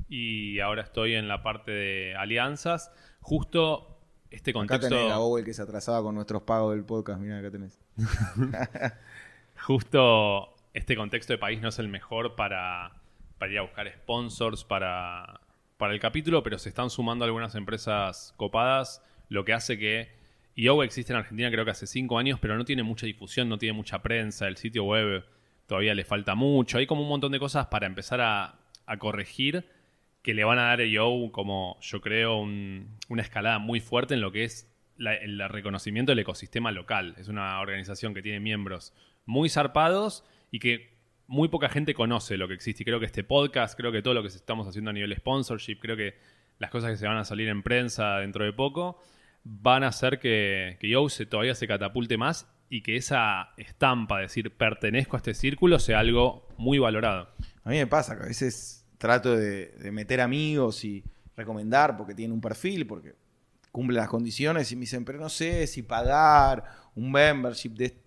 Y 0.09 0.59
ahora 0.59 0.83
estoy 0.83 1.15
en 1.15 1.27
la 1.27 1.41
parte 1.41 1.71
de 1.71 2.15
alianzas. 2.15 2.91
Justo 3.21 3.99
este 4.29 4.51
Acá 4.51 4.59
contexto. 4.59 4.89
tenés 4.89 5.11
a 5.11 5.19
Owen 5.19 5.45
que 5.45 5.53
se 5.53 5.61
atrasaba 5.61 6.01
con 6.01 6.15
nuestros 6.15 6.41
pagos 6.43 6.73
del 6.75 6.83
podcast, 6.83 7.19
mirá, 7.19 7.39
acá 7.39 7.51
tenés. 7.51 7.79
Justo 9.65 10.55
este 10.73 10.95
contexto 10.95 11.33
de 11.33 11.37
país 11.37 11.61
no 11.61 11.69
es 11.69 11.79
el 11.79 11.87
mejor 11.87 12.35
para, 12.35 12.93
para 13.37 13.51
ir 13.51 13.59
a 13.59 13.61
buscar 13.61 13.87
sponsors 13.93 14.63
para, 14.63 15.41
para 15.77 15.93
el 15.93 15.99
capítulo, 15.99 16.43
pero 16.43 16.57
se 16.57 16.69
están 16.69 16.89
sumando 16.89 17.25
algunas 17.25 17.55
empresas 17.55 18.33
copadas, 18.37 19.03
lo 19.29 19.45
que 19.45 19.53
hace 19.53 19.77
que 19.77 20.09
IO 20.55 20.83
existe 20.83 21.13
en 21.13 21.19
Argentina 21.19 21.49
creo 21.51 21.65
que 21.65 21.71
hace 21.71 21.87
cinco 21.87 22.17
años, 22.17 22.39
pero 22.41 22.57
no 22.57 22.65
tiene 22.65 22.83
mucha 22.83 23.05
difusión, 23.05 23.49
no 23.49 23.57
tiene 23.57 23.73
mucha 23.73 24.01
prensa, 24.01 24.47
el 24.47 24.57
sitio 24.57 24.83
web 24.83 25.23
todavía 25.73 25.95
le 25.95 26.03
falta 26.03 26.35
mucho, 26.35 26.77
hay 26.77 26.85
como 26.85 27.01
un 27.01 27.09
montón 27.09 27.31
de 27.31 27.39
cosas 27.39 27.65
para 27.65 27.87
empezar 27.87 28.21
a, 28.21 28.59
corregir 28.99 29.65
que 30.21 30.35
le 30.35 30.43
van 30.43 30.59
a 30.59 30.65
dar 30.65 30.81
a 30.81 30.85
IO 30.85 31.31
como 31.31 31.79
yo 31.81 31.99
creo 31.99 32.37
un- 32.37 32.99
una 33.09 33.23
escalada 33.23 33.57
muy 33.57 33.79
fuerte 33.79 34.13
en 34.13 34.21
lo 34.21 34.31
que 34.31 34.43
es 34.43 34.71
el 34.99 35.49
reconocimiento 35.49 36.11
del 36.11 36.19
ecosistema 36.19 36.71
local. 36.71 37.15
Es 37.17 37.27
una 37.27 37.59
organización 37.59 38.13
que 38.13 38.21
tiene 38.21 38.39
miembros 38.39 38.93
muy 39.25 39.49
zarpados 39.49 40.23
y 40.51 40.59
que 40.59 40.93
muy 41.25 41.47
poca 41.47 41.69
gente 41.69 41.95
conoce 41.95 42.37
lo 42.37 42.47
que 42.47 42.53
existe. 42.53 42.83
Y 42.83 42.85
creo 42.85 42.99
que 42.99 43.07
este 43.07 43.23
podcast, 43.23 43.75
creo 43.75 43.91
que 43.91 44.03
todo 44.03 44.13
lo 44.13 44.21
que 44.21 44.27
estamos 44.27 44.67
haciendo 44.67 44.91
a 44.91 44.93
nivel 44.93 45.15
sponsorship, 45.15 45.77
creo 45.79 45.97
que 45.97 46.13
las 46.59 46.69
cosas 46.69 46.91
que 46.91 46.97
se 46.97 47.07
van 47.07 47.17
a 47.17 47.25
salir 47.25 47.49
en 47.49 47.63
prensa 47.63 48.19
dentro 48.19 48.45
de 48.45 48.53
poco, 48.53 49.01
van 49.43 49.83
a 49.83 49.87
hacer 49.87 50.19
que, 50.19 50.77
que 50.79 50.87
Yo 50.87 51.09
se, 51.09 51.25
todavía 51.25 51.55
se 51.55 51.67
catapulte 51.67 52.15
más 52.17 52.47
y 52.73 52.81
que 52.81 52.95
esa 52.95 53.49
estampa, 53.55 54.15
de 54.15 54.23
decir, 54.23 54.49
pertenezco 54.49 55.15
a 55.15 55.19
este 55.19 55.35
círculo, 55.35 55.77
sea 55.77 55.99
algo 55.99 56.47
muy 56.57 56.79
valorado. 56.79 57.29
A 57.63 57.69
mí 57.69 57.77
me 57.77 57.85
pasa 57.85 58.17
que 58.17 58.23
a 58.23 58.25
veces 58.25 58.83
trato 58.97 59.37
de, 59.37 59.75
meter 59.91 60.19
amigos 60.19 60.83
y 60.83 61.03
recomendar 61.37 61.95
porque 61.95 62.15
tienen 62.15 62.33
un 62.33 62.41
perfil, 62.41 62.87
porque 62.87 63.13
cumplen 63.71 63.97
las 63.97 64.09
condiciones 64.09 64.71
y 64.71 64.75
me 64.75 64.81
dicen, 64.81 65.05
pero 65.05 65.19
no 65.19 65.29
sé 65.29 65.67
si 65.67 65.83
pagar 65.83 66.65
un 66.95 67.11
membership 67.11 67.75
de... 67.75 67.85
est-". 67.85 67.97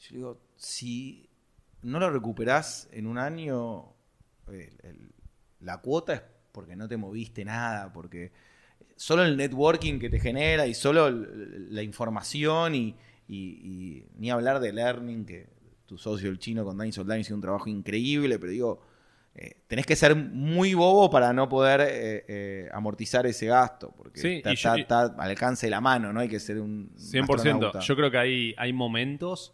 Yo 0.00 0.16
digo, 0.16 0.40
si 0.56 1.30
no 1.82 2.00
lo 2.00 2.10
recuperás 2.10 2.88
en 2.90 3.06
un 3.06 3.16
año, 3.16 3.94
la 5.60 5.80
cuota 5.80 6.14
es 6.14 6.22
porque 6.50 6.74
no 6.74 6.88
te 6.88 6.96
moviste 6.96 7.44
nada, 7.44 7.92
porque 7.92 8.32
solo 8.96 9.22
el 9.22 9.36
networking 9.36 10.00
que 10.00 10.10
te 10.10 10.18
genera 10.18 10.66
y 10.66 10.74
solo 10.74 11.10
la 11.10 11.84
información 11.84 12.74
y, 12.74 12.96
y- 13.34 13.60
y 13.62 14.04
ni 14.18 14.30
hablar 14.30 14.60
de 14.60 14.72
learning, 14.72 15.24
que 15.24 15.48
tu 15.86 15.98
socio 15.98 16.30
el 16.30 16.38
chino 16.38 16.64
con 16.64 16.76
Dani 16.78 16.92
Soldani 16.92 17.20
hizo 17.20 17.34
un 17.34 17.40
trabajo 17.40 17.68
increíble, 17.68 18.38
pero 18.38 18.52
digo, 18.52 18.80
eh, 19.34 19.62
tenés 19.68 19.86
que 19.86 19.94
ser 19.96 20.16
muy 20.16 20.74
bobo 20.74 21.08
para 21.10 21.32
no 21.32 21.48
poder 21.48 21.80
eh, 21.82 22.24
eh, 22.28 22.68
amortizar 22.72 23.26
ese 23.26 23.46
gasto, 23.46 23.92
porque 23.96 24.20
Sí, 24.20 24.28
está, 24.36 24.50
yo- 24.54 24.74
está- 24.76 24.76
está 25.06 25.22
al 25.22 25.30
alcance 25.30 25.66
de 25.66 25.70
la 25.70 25.80
mano, 25.80 26.12
no 26.12 26.20
hay 26.20 26.28
que 26.28 26.40
ser 26.40 26.58
un 26.60 26.90
100%. 26.96 27.34
astronauta. 27.36 27.78
Yo 27.80 27.96
creo 27.96 28.10
que 28.10 28.18
hay, 28.18 28.54
hay 28.58 28.72
momentos 28.72 29.52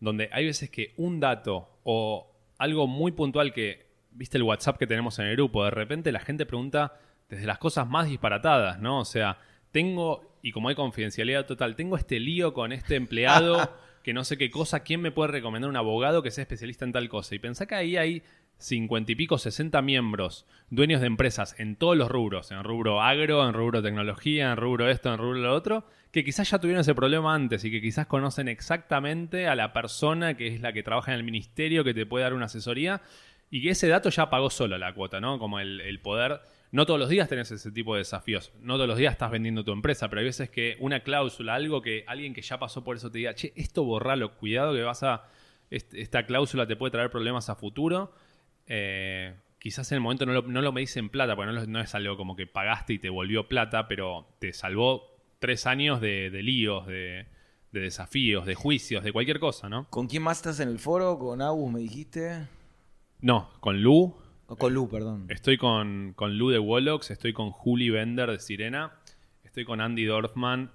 donde 0.00 0.28
hay 0.32 0.46
veces 0.46 0.70
que 0.70 0.94
un 0.96 1.20
dato 1.20 1.68
o 1.84 2.30
algo 2.58 2.86
muy 2.86 3.12
puntual 3.12 3.52
que, 3.52 3.86
viste 4.12 4.36
el 4.38 4.42
WhatsApp 4.44 4.78
que 4.78 4.86
tenemos 4.86 5.18
en 5.18 5.26
el 5.26 5.36
grupo, 5.36 5.64
de 5.64 5.70
repente 5.70 6.10
la 6.12 6.20
gente 6.20 6.44
pregunta 6.46 6.94
desde 7.28 7.44
las 7.46 7.58
cosas 7.58 7.86
más 7.88 8.08
disparatadas, 8.08 8.80
¿no? 8.80 9.00
O 9.00 9.04
sea, 9.04 9.38
tengo, 9.70 10.27
y 10.42 10.52
como 10.52 10.68
hay 10.68 10.74
confidencialidad 10.74 11.46
total, 11.46 11.76
tengo 11.76 11.96
este 11.96 12.20
lío 12.20 12.54
con 12.54 12.72
este 12.72 12.96
empleado 12.96 13.72
que 14.02 14.12
no 14.12 14.24
sé 14.24 14.38
qué 14.38 14.50
cosa, 14.50 14.80
¿quién 14.80 15.00
me 15.00 15.10
puede 15.10 15.32
recomendar 15.32 15.68
un 15.68 15.76
abogado 15.76 16.22
que 16.22 16.30
sea 16.30 16.42
especialista 16.42 16.84
en 16.84 16.92
tal 16.92 17.08
cosa? 17.08 17.34
Y 17.34 17.38
pensá 17.38 17.66
que 17.66 17.74
ahí 17.74 17.96
hay 17.96 18.22
cincuenta 18.58 19.12
y 19.12 19.14
pico, 19.14 19.38
60 19.38 19.80
miembros, 19.82 20.46
dueños 20.70 21.00
de 21.00 21.06
empresas 21.06 21.54
en 21.58 21.76
todos 21.76 21.96
los 21.96 22.10
rubros, 22.10 22.50
en 22.50 22.64
rubro 22.64 23.00
agro, 23.00 23.46
en 23.46 23.54
rubro 23.54 23.82
tecnología, 23.82 24.50
en 24.50 24.56
rubro 24.56 24.88
esto, 24.88 25.12
en 25.12 25.18
rubro 25.18 25.38
lo 25.38 25.54
otro, 25.54 25.84
que 26.10 26.24
quizás 26.24 26.50
ya 26.50 26.58
tuvieron 26.58 26.80
ese 26.80 26.94
problema 26.94 27.34
antes 27.34 27.64
y 27.64 27.70
que 27.70 27.80
quizás 27.80 28.06
conocen 28.06 28.48
exactamente 28.48 29.46
a 29.46 29.54
la 29.54 29.72
persona 29.72 30.36
que 30.36 30.48
es 30.48 30.60
la 30.60 30.72
que 30.72 30.82
trabaja 30.82 31.12
en 31.12 31.18
el 31.18 31.24
ministerio, 31.24 31.84
que 31.84 31.94
te 31.94 32.06
puede 32.06 32.24
dar 32.24 32.34
una 32.34 32.46
asesoría, 32.46 33.02
y 33.50 33.62
que 33.62 33.70
ese 33.70 33.88
dato 33.88 34.10
ya 34.10 34.28
pagó 34.28 34.50
solo 34.50 34.76
la 34.76 34.92
cuota, 34.92 35.20
¿no? 35.20 35.38
Como 35.38 35.60
el, 35.60 35.80
el 35.80 36.00
poder. 36.00 36.40
No 36.70 36.84
todos 36.84 37.00
los 37.00 37.08
días 37.08 37.28
tenés 37.28 37.50
ese 37.50 37.72
tipo 37.72 37.94
de 37.94 38.00
desafíos, 38.00 38.52
no 38.60 38.74
todos 38.74 38.88
los 38.88 38.98
días 38.98 39.12
estás 39.12 39.30
vendiendo 39.30 39.64
tu 39.64 39.72
empresa, 39.72 40.08
pero 40.10 40.20
hay 40.20 40.26
veces 40.26 40.50
que 40.50 40.76
una 40.80 41.00
cláusula, 41.00 41.54
algo 41.54 41.80
que 41.80 42.04
alguien 42.06 42.34
que 42.34 42.42
ya 42.42 42.58
pasó 42.58 42.84
por 42.84 42.96
eso 42.96 43.10
te 43.10 43.18
diga, 43.18 43.34
che, 43.34 43.52
esto 43.56 43.84
borralo, 43.84 44.34
cuidado 44.36 44.74
que 44.74 44.82
vas 44.82 45.02
a. 45.02 45.24
est- 45.70 45.94
Esta 45.94 46.26
cláusula 46.26 46.66
te 46.66 46.76
puede 46.76 46.90
traer 46.92 47.10
problemas 47.10 47.48
a 47.48 47.54
futuro. 47.54 48.12
Eh, 48.66 49.34
quizás 49.58 49.90
en 49.92 49.96
el 49.96 50.00
momento 50.02 50.26
no 50.26 50.32
lo, 50.34 50.42
no 50.42 50.60
lo 50.60 50.72
medís 50.72 50.96
en 50.98 51.08
plata, 51.08 51.34
porque 51.36 51.52
no 51.66 51.80
es 51.80 51.94
algo 51.94 52.16
como 52.18 52.36
que 52.36 52.46
pagaste 52.46 52.92
y 52.94 52.98
te 52.98 53.08
volvió 53.08 53.48
plata, 53.48 53.88
pero 53.88 54.26
te 54.38 54.52
salvó 54.52 55.16
tres 55.38 55.66
años 55.66 56.00
de, 56.02 56.28
de 56.30 56.42
líos, 56.42 56.86
de, 56.86 57.26
de 57.72 57.80
desafíos, 57.80 58.44
de 58.44 58.54
juicios, 58.54 59.02
de 59.04 59.12
cualquier 59.12 59.40
cosa, 59.40 59.68
¿no? 59.70 59.88
¿Con 59.88 60.06
quién 60.06 60.22
más 60.22 60.38
estás 60.38 60.60
en 60.60 60.68
el 60.68 60.78
foro? 60.78 61.18
¿Con 61.18 61.40
Agus 61.40 61.72
me 61.72 61.80
dijiste? 61.80 62.46
No, 63.20 63.50
con 63.60 63.80
Lu, 63.82 64.14
O 64.50 64.56
con 64.56 64.72
Lu, 64.72 64.88
perdón. 64.88 65.26
estoy 65.28 65.58
con, 65.58 66.14
con 66.16 66.38
Lu 66.38 66.48
de 66.48 66.58
Wolox, 66.58 67.10
estoy 67.10 67.34
con 67.34 67.50
Juli 67.50 67.90
Bender 67.90 68.30
de 68.30 68.38
Sirena, 68.38 68.94
estoy 69.44 69.66
con 69.66 69.82
Andy 69.82 70.06
Dorfman 70.06 70.70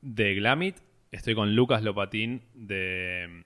de 0.00 0.34
Glamit, 0.36 0.76
estoy 1.12 1.34
con 1.34 1.54
Lucas 1.54 1.82
Lopatín 1.82 2.42
de 2.54 3.44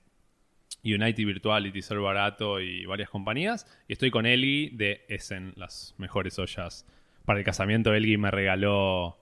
United 0.85 1.25
Virtuality, 1.25 1.83
Ser 1.83 1.99
Barato 1.99 2.61
y 2.61 2.87
varias 2.87 3.11
compañías, 3.11 3.67
y 3.89 3.95
estoy 3.95 4.13
con 4.13 4.27
Eli 4.27 4.71
de 4.71 5.05
Essen, 5.09 5.55
las 5.57 5.97
mejores 5.99 6.39
ollas. 6.39 6.87
Para 7.25 7.41
el 7.41 7.45
casamiento, 7.45 7.93
Eli 7.95 8.17
me 8.17 8.31
regaló 8.31 9.19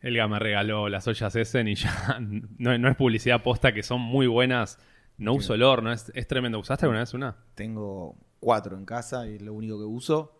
Elga 0.00 0.26
me 0.26 0.40
regaló 0.40 0.88
las 0.88 1.06
ollas 1.06 1.36
Essen 1.36 1.68
y 1.68 1.74
ya 1.76 2.18
no, 2.20 2.76
no 2.76 2.88
es 2.88 2.96
publicidad 2.96 3.44
posta, 3.44 3.72
que 3.72 3.84
son 3.84 4.00
muy 4.00 4.26
buenas. 4.26 4.80
No 5.18 5.34
uso 5.34 5.54
el 5.54 5.62
horno, 5.62 5.92
es, 5.92 6.10
es 6.16 6.26
tremendo. 6.26 6.58
¿Usaste 6.58 6.86
alguna 6.86 7.00
vez 7.00 7.14
una? 7.14 7.36
Tengo 7.54 8.16
cuatro 8.42 8.76
en 8.76 8.84
casa 8.84 9.26
y 9.26 9.36
es 9.36 9.42
lo 9.42 9.54
único 9.54 9.78
que 9.78 9.84
uso. 9.84 10.36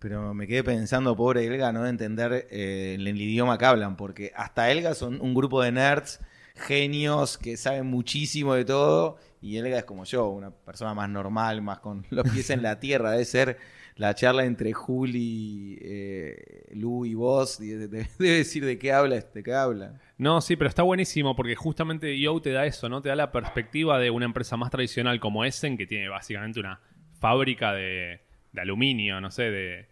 Pero 0.00 0.34
me 0.34 0.46
quedé 0.46 0.62
pensando, 0.62 1.16
pobre 1.16 1.46
Elga, 1.46 1.72
no 1.72 1.84
de 1.84 1.88
entender 1.88 2.46
eh, 2.50 2.96
el, 2.96 3.06
el 3.06 3.18
idioma 3.18 3.56
que 3.56 3.64
hablan, 3.64 3.96
porque 3.96 4.32
hasta 4.36 4.70
Elga 4.70 4.94
son 4.94 5.18
un 5.22 5.32
grupo 5.32 5.62
de 5.62 5.72
nerds, 5.72 6.20
genios, 6.56 7.38
que 7.38 7.56
saben 7.56 7.86
muchísimo 7.86 8.54
de 8.54 8.66
todo, 8.66 9.16
y 9.40 9.56
Elga 9.56 9.78
es 9.78 9.84
como 9.84 10.04
yo, 10.04 10.28
una 10.28 10.50
persona 10.50 10.92
más 10.92 11.08
normal, 11.08 11.62
más 11.62 11.78
con 11.78 12.04
los 12.10 12.28
pies 12.28 12.50
en 12.50 12.62
la 12.62 12.78
tierra. 12.80 13.12
Debe 13.12 13.24
ser 13.24 13.56
la 13.96 14.14
charla 14.14 14.44
entre 14.44 14.72
Juli, 14.72 15.78
eh, 15.80 16.66
Lu 16.74 17.06
y 17.06 17.14
vos, 17.14 17.58
debe 17.60 18.08
decir 18.18 18.64
de 18.64 18.78
qué 18.78 18.92
habla, 18.92 19.20
de 19.20 19.42
qué 19.42 19.54
habla. 19.54 20.00
No, 20.18 20.40
sí, 20.40 20.56
pero 20.56 20.68
está 20.68 20.82
buenísimo 20.82 21.34
porque 21.34 21.54
justamente 21.54 22.18
Yo 22.18 22.38
te 22.40 22.50
da 22.50 22.66
eso, 22.66 22.88
¿no? 22.88 23.00
Te 23.00 23.08
da 23.08 23.16
la 23.16 23.32
perspectiva 23.32 23.98
de 23.98 24.10
una 24.10 24.26
empresa 24.26 24.56
más 24.56 24.70
tradicional 24.70 25.18
como 25.20 25.44
Essen, 25.44 25.76
que 25.78 25.86
tiene 25.86 26.08
básicamente 26.08 26.60
una 26.60 26.80
fábrica 27.24 27.72
de, 27.72 28.20
de 28.52 28.60
aluminio, 28.60 29.18
no 29.18 29.30
sé, 29.30 29.50
de 29.50 29.86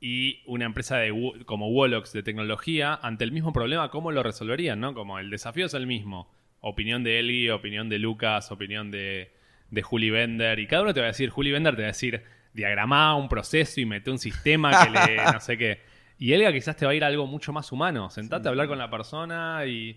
y 0.00 0.42
una 0.46 0.64
empresa 0.64 0.96
de, 0.96 1.12
como 1.46 1.68
Wolox 1.68 2.12
de 2.12 2.24
tecnología, 2.24 2.98
ante 3.00 3.22
el 3.22 3.30
mismo 3.30 3.52
problema, 3.52 3.88
¿cómo 3.88 4.10
lo 4.10 4.24
resolverían, 4.24 4.80
no? 4.80 4.92
Como 4.92 5.20
el 5.20 5.30
desafío 5.30 5.66
es 5.66 5.74
el 5.74 5.86
mismo. 5.86 6.28
Opinión 6.60 7.04
de 7.04 7.20
Eli, 7.20 7.50
opinión 7.50 7.88
de 7.88 8.00
Lucas, 8.00 8.50
opinión 8.50 8.90
de, 8.90 9.30
de 9.70 9.82
Juli 9.82 10.10
Bender, 10.10 10.58
y 10.58 10.66
cada 10.66 10.82
uno 10.82 10.92
te 10.92 10.98
va 10.98 11.06
a 11.06 11.10
decir, 11.10 11.30
Juli 11.30 11.52
Bender 11.52 11.76
te 11.76 11.82
va 11.82 11.86
a 11.86 11.92
decir, 11.92 12.24
diagramá 12.52 13.14
un 13.14 13.28
proceso 13.28 13.80
y 13.80 13.86
mete 13.86 14.10
un 14.10 14.18
sistema 14.18 14.72
que 14.84 14.90
le, 14.90 15.16
no 15.32 15.38
sé 15.38 15.56
qué. 15.56 15.82
Y 16.18 16.32
Elga 16.32 16.52
quizás 16.52 16.74
te 16.74 16.84
va 16.84 16.90
a 16.90 16.94
ir 16.96 17.04
a 17.04 17.06
algo 17.06 17.28
mucho 17.28 17.52
más 17.52 17.70
humano. 17.70 18.10
Sentate 18.10 18.48
a 18.48 18.50
hablar 18.50 18.66
con 18.66 18.78
la 18.78 18.90
persona 18.90 19.64
y, 19.66 19.96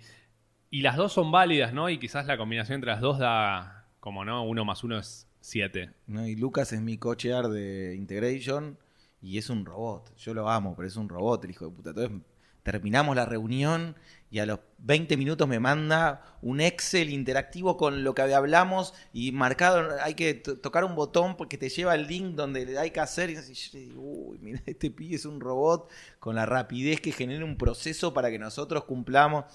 y 0.70 0.84
las 0.84 0.97
dos 0.97 1.13
son 1.13 1.32
válidas, 1.32 1.74
¿no? 1.74 1.89
Y 1.89 1.97
quizás 1.97 2.28
la 2.28 2.38
combinación 2.38 2.76
entre 2.76 2.91
las 2.91 3.01
dos 3.01 3.17
da, 3.17 3.88
como 3.99 4.24
no, 4.24 4.43
uno 4.43 4.65
más 4.65 4.84
uno 4.84 4.99
es 4.99 5.28
siete. 5.42 5.92
¿no? 6.08 6.26
Y 6.28 6.36
Lucas 6.36 6.72
es 6.74 6.82
mi 6.82 6.98
cochear 6.98 7.48
de 7.50 7.96
Integration 7.96 8.78
y 9.22 9.38
es 9.38 9.50
un 9.50 9.66
robot. 9.66 10.16
Yo 10.18 10.34
lo 10.34 10.50
amo, 10.50 10.76
pero 10.76 10.88
es 10.88 10.96
un 10.96 11.10
robot, 11.10 11.44
el 11.46 11.52
hijo 11.52 11.66
de 11.66 11.72
puta. 11.72 11.90
Entonces 11.92 12.18
terminamos 12.64 13.16
la 13.16 13.26
reunión 13.26 13.96
y 14.32 14.40
a 14.40 14.46
los 14.46 14.60
20 14.80 15.18
minutos 15.18 15.48
me 15.48 15.60
manda 15.60 16.38
un 16.42 16.62
Excel 16.62 17.10
interactivo 17.10 17.78
con 17.78 18.04
lo 18.04 18.14
que 18.14 18.22
hablamos 18.22 18.94
y 19.12 19.32
marcado, 19.32 19.90
hay 20.04 20.14
que 20.14 20.36
to- 20.36 20.58
tocar 20.60 20.84
un 20.84 20.94
botón 20.96 21.36
porque 21.36 21.58
te 21.58 21.70
lleva 21.70 21.96
el 21.96 22.06
link 22.08 22.36
donde 22.36 22.78
hay 22.78 22.92
que 22.92 23.00
hacer. 23.00 23.30
Y 23.32 23.36
yo 23.36 23.80
digo, 23.80 24.02
uy, 24.02 24.38
mira, 24.42 24.62
este 24.66 24.92
pibe 24.92 25.16
es 25.16 25.26
un 25.26 25.40
robot 25.40 25.90
con 26.20 26.36
la 26.36 26.46
rapidez 26.46 27.02
que 27.02 27.12
genera 27.12 27.44
un 27.44 27.58
proceso 27.58 28.14
para 28.14 28.30
que 28.30 28.38
nosotros 28.40 28.84
cumplamos. 28.84 29.46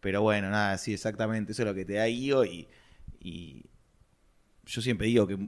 Pero 0.00 0.22
bueno, 0.22 0.50
nada, 0.50 0.76
sí, 0.78 0.92
exactamente, 0.92 1.52
eso 1.52 1.62
es 1.62 1.68
lo 1.68 1.74
que 1.74 1.84
te 1.84 1.94
da 1.94 2.08
IO 2.08 2.44
y 2.44 2.68
yo 4.66 4.82
siempre 4.82 5.06
digo 5.08 5.26
que 5.26 5.38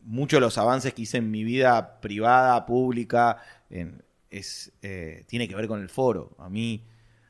muchos 0.00 0.38
de 0.38 0.40
los 0.42 0.58
avances 0.58 0.94
que 0.94 1.02
hice 1.02 1.18
en 1.18 1.30
mi 1.30 1.44
vida 1.44 2.00
privada, 2.00 2.66
pública, 2.66 3.38
en- 3.70 4.02
es, 4.30 4.72
eh, 4.82 5.24
tiene 5.28 5.48
que 5.48 5.54
ver 5.56 5.68
con 5.68 5.80
el 5.80 5.88
foro. 5.88 6.36
A 6.38 6.48
mí, 6.50 6.84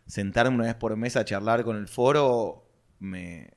sentarme 0.06 0.56
una 0.56 0.64
vez 0.66 0.74
por 0.74 0.96
mes 0.96 1.16
a 1.16 1.24
charlar 1.24 1.64
con 1.64 1.76
el 1.76 1.88
foro 1.88 2.64
me, 3.00 3.50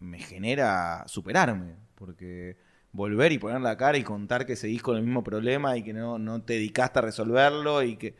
me 0.00 0.18
genera 0.18 1.04
superarme, 1.08 1.76
porque 1.94 2.56
volver 2.92 3.32
y 3.32 3.38
poner 3.38 3.60
la 3.60 3.76
cara 3.76 3.98
y 3.98 4.04
contar 4.04 4.46
que 4.46 4.56
seguís 4.56 4.82
con 4.82 4.96
el 4.96 5.02
mismo 5.02 5.24
problema 5.24 5.76
y 5.76 5.82
que 5.82 5.92
no, 5.92 6.18
no 6.18 6.42
te 6.42 6.54
dedicaste 6.54 6.98
a 7.00 7.02
resolverlo 7.02 7.82
y 7.82 7.96
que... 7.96 8.14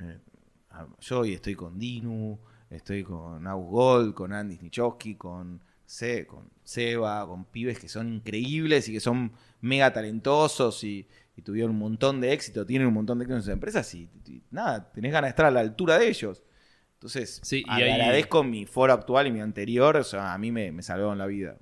eh, 0.00 0.18
yo 1.00 1.20
hoy 1.20 1.34
estoy 1.34 1.54
con 1.54 1.78
Dinu, 1.78 2.38
estoy 2.70 3.02
con 3.04 3.46
Agus 3.46 3.70
Gold, 3.70 4.14
con 4.14 4.32
Andy 4.32 4.56
Snichowski, 4.56 5.16
con, 5.16 5.60
Con 6.26 6.50
Seba, 6.64 7.26
con 7.26 7.44
pibes 7.46 7.78
que 7.78 7.88
son 7.88 8.12
increíbles 8.14 8.88
y 8.88 8.92
que 8.92 9.00
son 9.00 9.32
mega 9.60 9.92
talentosos 9.92 10.84
y, 10.84 11.08
y 11.36 11.42
tuvieron 11.42 11.70
un 11.72 11.78
montón 11.78 12.20
de 12.20 12.32
éxito, 12.32 12.66
tienen 12.66 12.88
un 12.88 12.94
montón 12.94 13.18
de 13.18 13.24
éxito 13.24 13.36
en 13.36 13.42
sus 13.42 13.52
empresas 13.52 13.94
y, 13.94 14.08
y 14.26 14.42
nada, 14.50 14.92
tenés 14.92 15.12
ganas 15.12 15.28
de 15.28 15.30
estar 15.30 15.46
a 15.46 15.50
la 15.50 15.60
altura 15.60 15.98
de 15.98 16.08
ellos. 16.08 16.42
Entonces, 16.94 17.40
Sí, 17.42 17.64
y 17.66 17.70
ahí- 17.70 17.90
agradezco 17.90 18.42
mi 18.44 18.66
foro 18.66 18.92
actual 18.92 19.28
y 19.28 19.32
mi 19.32 19.40
anterior, 19.40 19.96
o 19.96 20.04
sea, 20.04 20.34
a 20.34 20.38
mí 20.38 20.52
me, 20.52 20.72
me 20.72 20.82
salvaron 20.82 21.16
la 21.16 21.26
vida. 21.26 21.56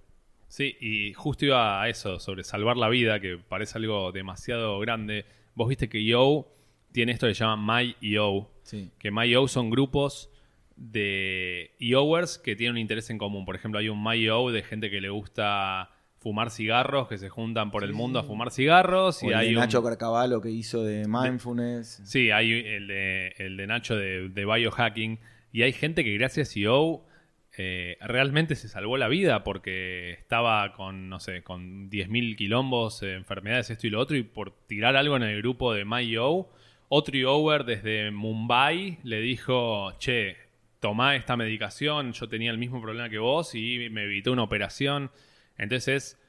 Sí, 0.48 0.76
y 0.80 1.12
justo 1.12 1.44
iba 1.44 1.82
a 1.82 1.88
eso, 1.88 2.18
sobre 2.18 2.42
salvar 2.42 2.76
la 2.76 2.88
vida, 2.88 3.20
que 3.20 3.36
parece 3.36 3.78
algo 3.78 4.12
demasiado 4.12 4.78
grande. 4.80 5.24
Vos 5.54 5.68
viste 5.68 5.88
que 5.88 6.04
Yo 6.04 6.48
tiene 6.92 7.12
esto 7.12 7.26
que 7.26 7.34
se 7.34 7.44
llama 7.44 7.82
MyEO, 8.00 8.50
Sí. 8.62 8.90
que 8.98 9.10
MyEO 9.10 9.46
son 9.48 9.70
grupos 9.70 10.30
de 10.76 11.72
EOers 11.80 12.38
que 12.38 12.54
tienen 12.56 12.74
un 12.74 12.78
interés 12.78 13.10
en 13.10 13.18
común. 13.18 13.44
Por 13.44 13.56
ejemplo, 13.56 13.80
hay 13.80 13.88
un 13.88 14.02
MyEO 14.02 14.50
de 14.52 14.62
gente 14.62 14.90
que 14.90 15.00
le 15.00 15.08
gusta 15.08 15.90
fumar 16.18 16.50
cigarros, 16.50 17.08
que 17.08 17.18
se 17.18 17.28
juntan 17.28 17.70
por 17.70 17.84
el 17.84 17.92
mundo 17.92 18.18
a 18.18 18.22
fumar 18.24 18.50
cigarros. 18.50 19.22
O 19.22 19.26
y 19.26 19.28
el 19.30 19.34
hay 19.34 19.48
de 19.50 19.54
un- 19.54 19.60
Nacho 19.60 19.82
Carcavalo 19.82 20.40
que 20.40 20.50
hizo 20.50 20.82
de 20.82 21.06
Mindfulness. 21.08 22.02
Sí, 22.04 22.30
hay 22.30 22.52
el 22.52 22.88
de, 22.88 23.34
el 23.38 23.56
de 23.56 23.66
Nacho 23.66 23.96
de, 23.96 24.28
de 24.28 24.44
biohacking. 24.44 25.18
Y 25.52 25.62
hay 25.62 25.72
gente 25.72 26.04
que 26.04 26.12
gracias 26.14 26.54
a 26.54 26.58
EO 26.60 27.04
eh, 27.58 27.96
realmente 28.02 28.54
se 28.56 28.68
salvó 28.68 28.98
la 28.98 29.08
vida 29.08 29.42
porque 29.44 30.10
estaba 30.10 30.72
con, 30.74 31.08
no 31.08 31.20
sé, 31.20 31.42
con 31.42 31.88
10.000 31.90 32.36
quilombos, 32.36 33.02
eh, 33.02 33.14
enfermedades, 33.14 33.70
esto 33.70 33.86
y 33.86 33.90
lo 33.90 34.00
otro. 34.00 34.16
Y 34.16 34.22
por 34.24 34.50
tirar 34.66 34.96
algo 34.96 35.16
en 35.16 35.22
el 35.22 35.38
grupo 35.38 35.72
de 35.72 35.84
MyEO, 35.86 36.50
otro 36.88 37.16
EOer 37.16 37.64
desde 37.64 38.10
Mumbai 38.10 38.98
le 39.04 39.20
dijo, 39.20 39.92
che, 39.98 40.36
tomá 40.80 41.16
esta 41.16 41.36
medicación, 41.36 42.12
yo 42.12 42.28
tenía 42.28 42.50
el 42.50 42.58
mismo 42.58 42.80
problema 42.80 43.08
que 43.08 43.18
vos 43.18 43.54
y 43.54 43.88
me 43.90 44.04
evitó 44.04 44.32
una 44.32 44.42
operación. 44.42 45.10
Entonces, 45.58 46.20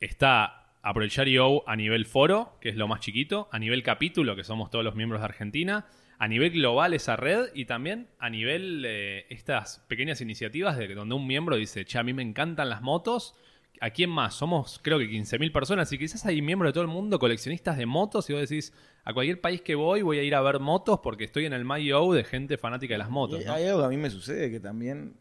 está 0.00 0.66
aprovechar 0.82 1.26
IO 1.26 1.68
a 1.68 1.74
nivel 1.74 2.06
foro, 2.06 2.58
que 2.60 2.68
es 2.68 2.76
lo 2.76 2.86
más 2.86 3.00
chiquito, 3.00 3.48
a 3.50 3.58
nivel 3.58 3.82
capítulo, 3.82 4.36
que 4.36 4.44
somos 4.44 4.70
todos 4.70 4.84
los 4.84 4.94
miembros 4.94 5.20
de 5.20 5.24
Argentina, 5.24 5.86
a 6.16 6.28
nivel 6.28 6.52
global 6.52 6.94
esa 6.94 7.16
red 7.16 7.48
y 7.54 7.64
también 7.64 8.08
a 8.20 8.30
nivel 8.30 8.84
eh, 8.86 9.26
estas 9.28 9.84
pequeñas 9.88 10.20
iniciativas 10.20 10.78
de 10.78 10.94
donde 10.94 11.16
un 11.16 11.26
miembro 11.26 11.56
dice, 11.56 11.84
che, 11.84 11.98
a 11.98 12.04
mí 12.04 12.12
me 12.12 12.22
encantan 12.22 12.68
las 12.68 12.82
motos. 12.82 13.34
¿A 13.80 13.90
quién 13.90 14.10
más? 14.10 14.34
Somos 14.34 14.80
creo 14.82 14.98
que 14.98 15.08
15.000 15.08 15.52
personas 15.52 15.92
y 15.92 15.98
quizás 15.98 16.24
hay 16.26 16.40
miembros 16.42 16.70
de 16.70 16.72
todo 16.74 16.82
el 16.82 16.88
mundo, 16.90 17.18
coleccionistas 17.18 17.76
de 17.76 17.86
motos 17.86 18.28
y 18.30 18.32
vos 18.32 18.42
decís, 18.48 18.72
a 19.04 19.12
cualquier 19.12 19.40
país 19.40 19.60
que 19.62 19.74
voy 19.74 20.02
voy 20.02 20.18
a 20.18 20.22
ir 20.22 20.34
a 20.34 20.40
ver 20.40 20.60
motos 20.60 21.00
porque 21.02 21.24
estoy 21.24 21.44
en 21.46 21.52
el 21.52 21.64
MyO 21.64 22.12
de 22.12 22.24
gente 22.24 22.56
fanática 22.58 22.94
de 22.94 22.98
las 22.98 23.10
motos. 23.10 23.40
Y 23.42 23.44
¿no? 23.44 23.52
Hay 23.54 23.64
algo 23.66 23.80
que 23.80 23.86
a 23.86 23.88
mí 23.88 23.96
me 23.96 24.10
sucede 24.10 24.50
que 24.50 24.60
también. 24.60 25.14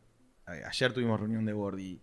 Ayer 0.45 0.93
tuvimos 0.93 1.19
reunión 1.19 1.43
de 1.45 1.53
board 1.53 1.79
y 1.79 1.99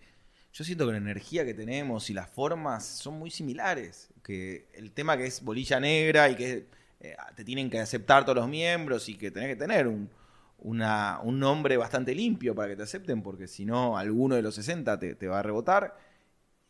yo 0.53 0.65
siento 0.65 0.85
que 0.87 0.93
la 0.93 0.99
energía 0.99 1.45
que 1.45 1.55
tenemos 1.55 2.11
y 2.11 2.13
las 2.13 2.29
formas 2.29 2.85
son 2.85 3.19
muy 3.19 3.31
similares. 3.31 4.11
Que 4.23 4.67
el 4.75 4.93
tema 4.93 5.17
que 5.17 5.27
es 5.27 5.43
bolilla 5.45 5.79
negra 5.81 6.29
y 6.29 6.35
que 6.35 6.67
eh, 7.01 7.17
te 7.37 7.45
tienen 7.45 7.71
que 7.71 7.79
aceptar 7.79 8.25
todos 8.25 8.37
los 8.37 8.49
miembros 8.49 9.09
y 9.09 9.15
que 9.17 9.31
tenés 9.31 9.49
que 9.51 9.57
tener 9.57 9.87
un, 9.87 10.11
una- 10.59 11.21
un 11.23 11.39
nombre 11.39 11.77
bastante 11.77 12.15
limpio 12.15 12.55
para 12.55 12.69
que 12.71 12.77
te 12.77 12.83
acepten, 12.83 13.23
porque 13.23 13.47
si 13.49 13.65
no, 13.65 13.97
alguno 13.97 14.35
de 14.35 14.43
los 14.43 14.55
60 14.57 14.99
te, 14.99 15.15
te 15.15 15.29
va 15.29 15.39
a 15.39 15.43
rebotar. 15.43 15.97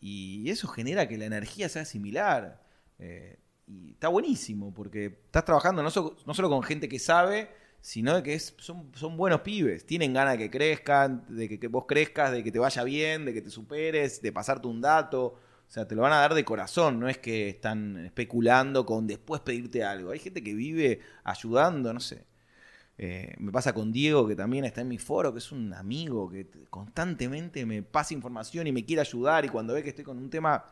Y 0.03 0.51
eso 0.51 0.67
genera 0.67 1.07
que 1.07 1.17
la 1.17 1.27
energía 1.27 1.69
sea 1.69 1.85
similar. 1.85 2.61
Eh, 2.99 3.39
y 3.69 3.93
está 3.93 4.09
buenísimo, 4.09 4.75
porque 4.75 5.07
estás 5.07 5.45
trabajando 5.45 5.81
no, 5.81 5.91
no 6.27 6.35
solo 6.35 6.51
con 6.51 6.65
gente 6.65 6.89
que 6.89 6.99
sabe, 6.99 7.49
sino 7.81 8.17
de 8.17 8.23
que 8.25 8.39
son, 8.39 8.91
son 8.95 9.17
buenos 9.17 9.43
pibes. 9.43 9.87
Tienen 9.87 10.13
ganas 10.13 10.33
de 10.35 10.39
que 10.39 10.51
crezcan, 10.51 11.25
de 11.29 11.49
que 11.49 11.69
vos 11.69 11.85
crezcas, 11.87 12.33
de 12.33 12.43
que 12.43 12.51
te 12.51 12.59
vaya 12.59 12.83
bien, 12.83 13.25
de 13.25 13.33
que 13.33 13.43
te 13.43 13.51
superes, 13.51 14.21
de 14.21 14.33
pasarte 14.33 14.67
un 14.67 14.81
dato. 14.81 15.25
O 15.25 15.71
sea, 15.75 15.87
te 15.87 15.95
lo 15.95 16.03
van 16.03 16.13
a 16.13 16.17
dar 16.17 16.35
de 16.35 16.45
corazón, 16.45 16.99
no 16.99 17.09
es 17.09 17.19
que 17.19 17.49
están 17.49 18.05
especulando 18.05 18.85
con 18.85 19.07
después 19.07 19.41
pedirte 19.41 19.85
algo. 19.85 20.11
Hay 20.11 20.19
gente 20.19 20.43
que 20.43 20.53
vive 20.53 21.01
ayudando, 21.23 21.95
no 21.95 22.01
sé. 22.01 22.27
Eh, 22.99 23.35
me 23.39 23.51
pasa 23.51 23.73
con 23.73 23.91
Diego, 23.91 24.29
que 24.29 24.37
también 24.37 24.65
está 24.65 24.81
en 24.83 24.89
mi 24.89 24.99
foro, 24.99 25.33
que 25.33 25.39
es 25.39 25.51
un 25.51 25.73
amigo 25.75 26.29
que 26.31 26.47
constantemente 26.71 27.65
me 27.67 27.83
pasa 27.83 28.15
información 28.15 28.67
y 28.67 28.73
me 28.73 28.85
quiere 28.85 29.01
ayudar 29.01 29.45
y 29.45 29.49
cuando 29.49 29.75
ve 29.75 29.83
que 29.83 29.89
estoy 29.91 30.05
con 30.05 30.19
un 30.19 30.29
tema 30.31 30.65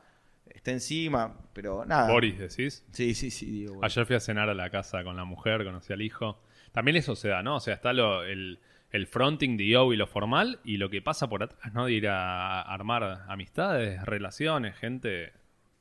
está 0.46 0.70
encima, 0.70 1.34
pero 1.52 1.84
nada. 1.86 2.10
Boris, 2.10 2.38
decís. 2.38 2.84
Sí, 2.92 3.14
sí, 3.14 3.30
sí, 3.30 3.46
Diego. 3.46 3.74
Boris. 3.76 3.92
Ayer 3.96 4.06
fui 4.06 4.16
a 4.16 4.20
cenar 4.20 4.48
a 4.50 4.54
la 4.54 4.68
casa 4.70 5.02
con 5.02 5.16
la 5.16 5.24
mujer, 5.24 5.64
conocí 5.64 5.92
al 5.92 6.02
hijo. 6.02 6.38
También 6.72 6.96
eso 6.96 7.16
se 7.16 7.28
da, 7.28 7.42
¿no? 7.42 7.56
O 7.56 7.60
sea, 7.60 7.74
está 7.74 7.92
lo- 7.92 8.22
el, 8.22 8.58
el 8.92 9.06
fronting 9.06 9.56
de 9.56 9.68
yo 9.68 9.92
y 9.92 9.96
lo 9.96 10.06
formal 10.06 10.60
y 10.64 10.76
lo 10.76 10.90
que 10.90 11.00
pasa 11.02 11.28
por 11.28 11.42
atrás, 11.42 11.72
¿no? 11.72 11.86
De 11.86 11.92
ir 11.92 12.08
a 12.08 12.60
armar 12.62 13.24
amistades, 13.28 14.02
relaciones, 14.04 14.76
gente 14.76 15.32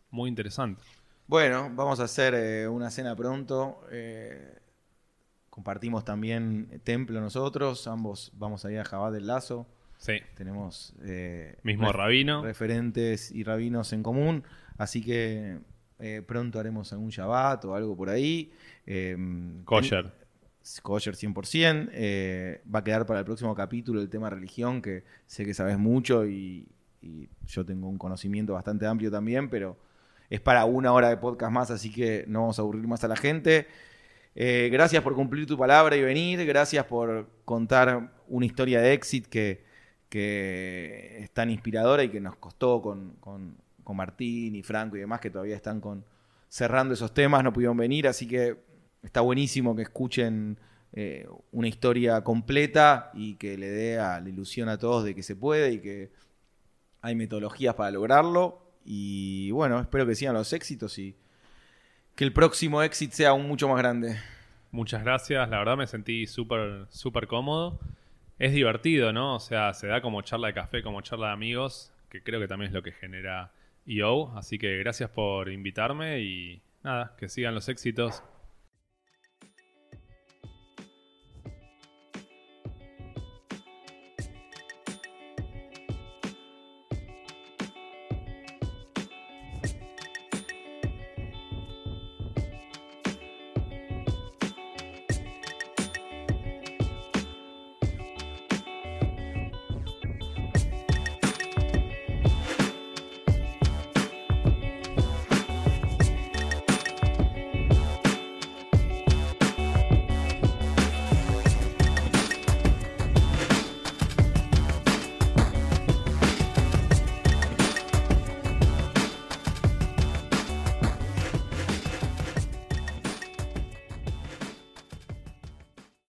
muy 0.09 0.29
interesante. 0.29 0.81
Bueno, 1.27 1.69
vamos 1.75 1.99
a 1.99 2.03
hacer 2.05 2.33
eh, 2.33 2.67
una 2.67 2.89
cena 2.89 3.15
pronto. 3.15 3.81
eh, 3.91 4.55
compartimos 5.63 6.05
también 6.05 6.79
templo 6.85 7.19
nosotros, 7.19 7.85
ambos 7.87 8.31
vamos 8.37 8.63
a 8.63 8.71
ir 8.71 8.79
a 8.79 8.85
Jabal 8.85 9.11
del 9.11 9.27
Lazo. 9.27 9.67
Sí. 9.97 10.13
Tenemos 10.35 10.93
eh, 11.03 11.57
Mismo 11.63 11.91
rabino. 11.91 12.41
referentes 12.41 13.29
y 13.29 13.43
rabinos 13.43 13.91
en 13.91 14.01
común, 14.01 14.43
así 14.77 15.03
que 15.03 15.57
eh, 15.99 16.21
pronto 16.25 16.61
haremos 16.61 16.93
algún 16.93 17.09
Shabbat 17.09 17.65
o 17.65 17.75
algo 17.75 17.97
por 17.97 18.09
ahí. 18.09 18.53
Eh, 18.87 19.17
Kosher. 19.65 20.13
kosher 20.81 21.15
100%. 21.15 21.89
eh, 21.91 22.61
va 22.73 22.79
a 22.79 22.83
quedar 22.85 23.05
para 23.05 23.19
el 23.19 23.25
próximo 23.25 23.53
capítulo 23.53 23.99
el 23.99 24.07
tema 24.07 24.29
religión, 24.29 24.81
que 24.81 25.03
sé 25.27 25.43
que 25.43 25.53
sabes 25.53 25.77
mucho 25.77 26.25
y, 26.25 26.69
y 27.01 27.27
yo 27.47 27.65
tengo 27.65 27.89
un 27.89 27.97
conocimiento 27.97 28.53
bastante 28.53 28.87
amplio 28.87 29.11
también, 29.11 29.49
pero 29.49 29.75
es 30.29 30.39
para 30.39 30.63
una 30.63 30.93
hora 30.93 31.09
de 31.09 31.17
podcast 31.17 31.51
más, 31.51 31.69
así 31.69 31.91
que 31.91 32.23
no 32.29 32.39
vamos 32.43 32.59
a 32.59 32.61
aburrir 32.61 32.87
más 32.87 33.03
a 33.03 33.09
la 33.09 33.17
gente. 33.17 33.67
Eh, 34.41 34.69
gracias 34.71 35.03
por 35.03 35.15
cumplir 35.15 35.45
tu 35.45 35.57
palabra 35.57 35.97
y 35.97 36.01
venir. 36.01 36.45
Gracias 36.45 36.85
por 36.85 37.27
contar 37.43 38.13
una 38.29 38.45
historia 38.45 38.79
de 38.79 38.93
éxito 38.93 39.29
que, 39.29 39.65
que 40.07 41.17
es 41.19 41.29
tan 41.31 41.49
inspiradora 41.49 42.03
y 42.05 42.09
que 42.09 42.21
nos 42.21 42.37
costó 42.37 42.81
con, 42.81 43.15
con- 43.19 43.57
con 43.83 43.97
Martín 43.97 44.55
y 44.55 44.63
Franco 44.63 44.95
y 44.95 45.01
demás 45.01 45.19
que 45.19 45.29
todavía 45.29 45.55
están 45.57 45.81
con, 45.81 46.05
cerrando 46.47 46.93
esos 46.93 47.13
temas, 47.13 47.43
no 47.43 47.51
pudieron 47.51 47.75
venir, 47.75 48.07
así 48.07 48.27
que 48.27 48.55
está 49.03 49.21
buenísimo 49.21 49.75
que 49.75 49.81
escuchen 49.81 50.57
eh, 50.93 51.27
una 51.51 51.67
historia 51.67 52.21
completa 52.23 53.11
y 53.15 53.35
que 53.35 53.57
le 53.57 53.69
dé 53.69 53.97
la 53.97 54.23
ilusión 54.25 54.69
a 54.69 54.77
todos 54.77 55.03
de 55.03 55.15
que 55.15 55.23
se 55.23 55.35
puede 55.35 55.73
y 55.73 55.79
que 55.79 56.11
hay 57.01 57.15
metodologías 57.15 57.75
para 57.75 57.91
lograrlo. 57.91 58.61
Y 58.85 59.51
bueno, 59.51 59.79
espero 59.81 60.05
que 60.07 60.15
sigan 60.15 60.35
los 60.35 60.53
éxitos 60.53 60.97
y 60.97 61.15
que 62.19 62.25
el 62.25 62.33
próximo 62.33 62.83
éxito 62.83 63.15
sea 63.15 63.29
aún 63.29 63.47
mucho 63.47 63.69
más 63.69 63.77
grande. 63.77 64.19
Muchas 64.71 65.05
gracias, 65.05 65.49
la 65.49 65.59
verdad 65.59 65.77
me 65.77 65.87
sentí 65.87 66.27
súper 66.27 66.85
súper 66.89 67.27
cómodo. 67.27 67.79
Es 68.37 68.51
divertido, 68.51 69.13
¿no? 69.13 69.35
O 69.35 69.39
sea, 69.39 69.73
se 69.73 69.87
da 69.87 70.01
como 70.01 70.21
charla 70.21 70.47
de 70.47 70.53
café, 70.53 70.83
como 70.83 70.99
charla 70.99 71.27
de 71.27 71.31
amigos, 71.31 71.93
que 72.09 72.21
creo 72.21 72.41
que 72.41 72.49
también 72.49 72.71
es 72.71 72.73
lo 72.73 72.83
que 72.83 72.91
genera 72.91 73.53
EO. 73.87 74.37
Así 74.37 74.59
que 74.59 74.79
gracias 74.79 75.09
por 75.11 75.49
invitarme 75.49 76.19
y 76.19 76.61
nada, 76.83 77.15
que 77.17 77.29
sigan 77.29 77.55
los 77.55 77.69
éxitos. 77.69 78.21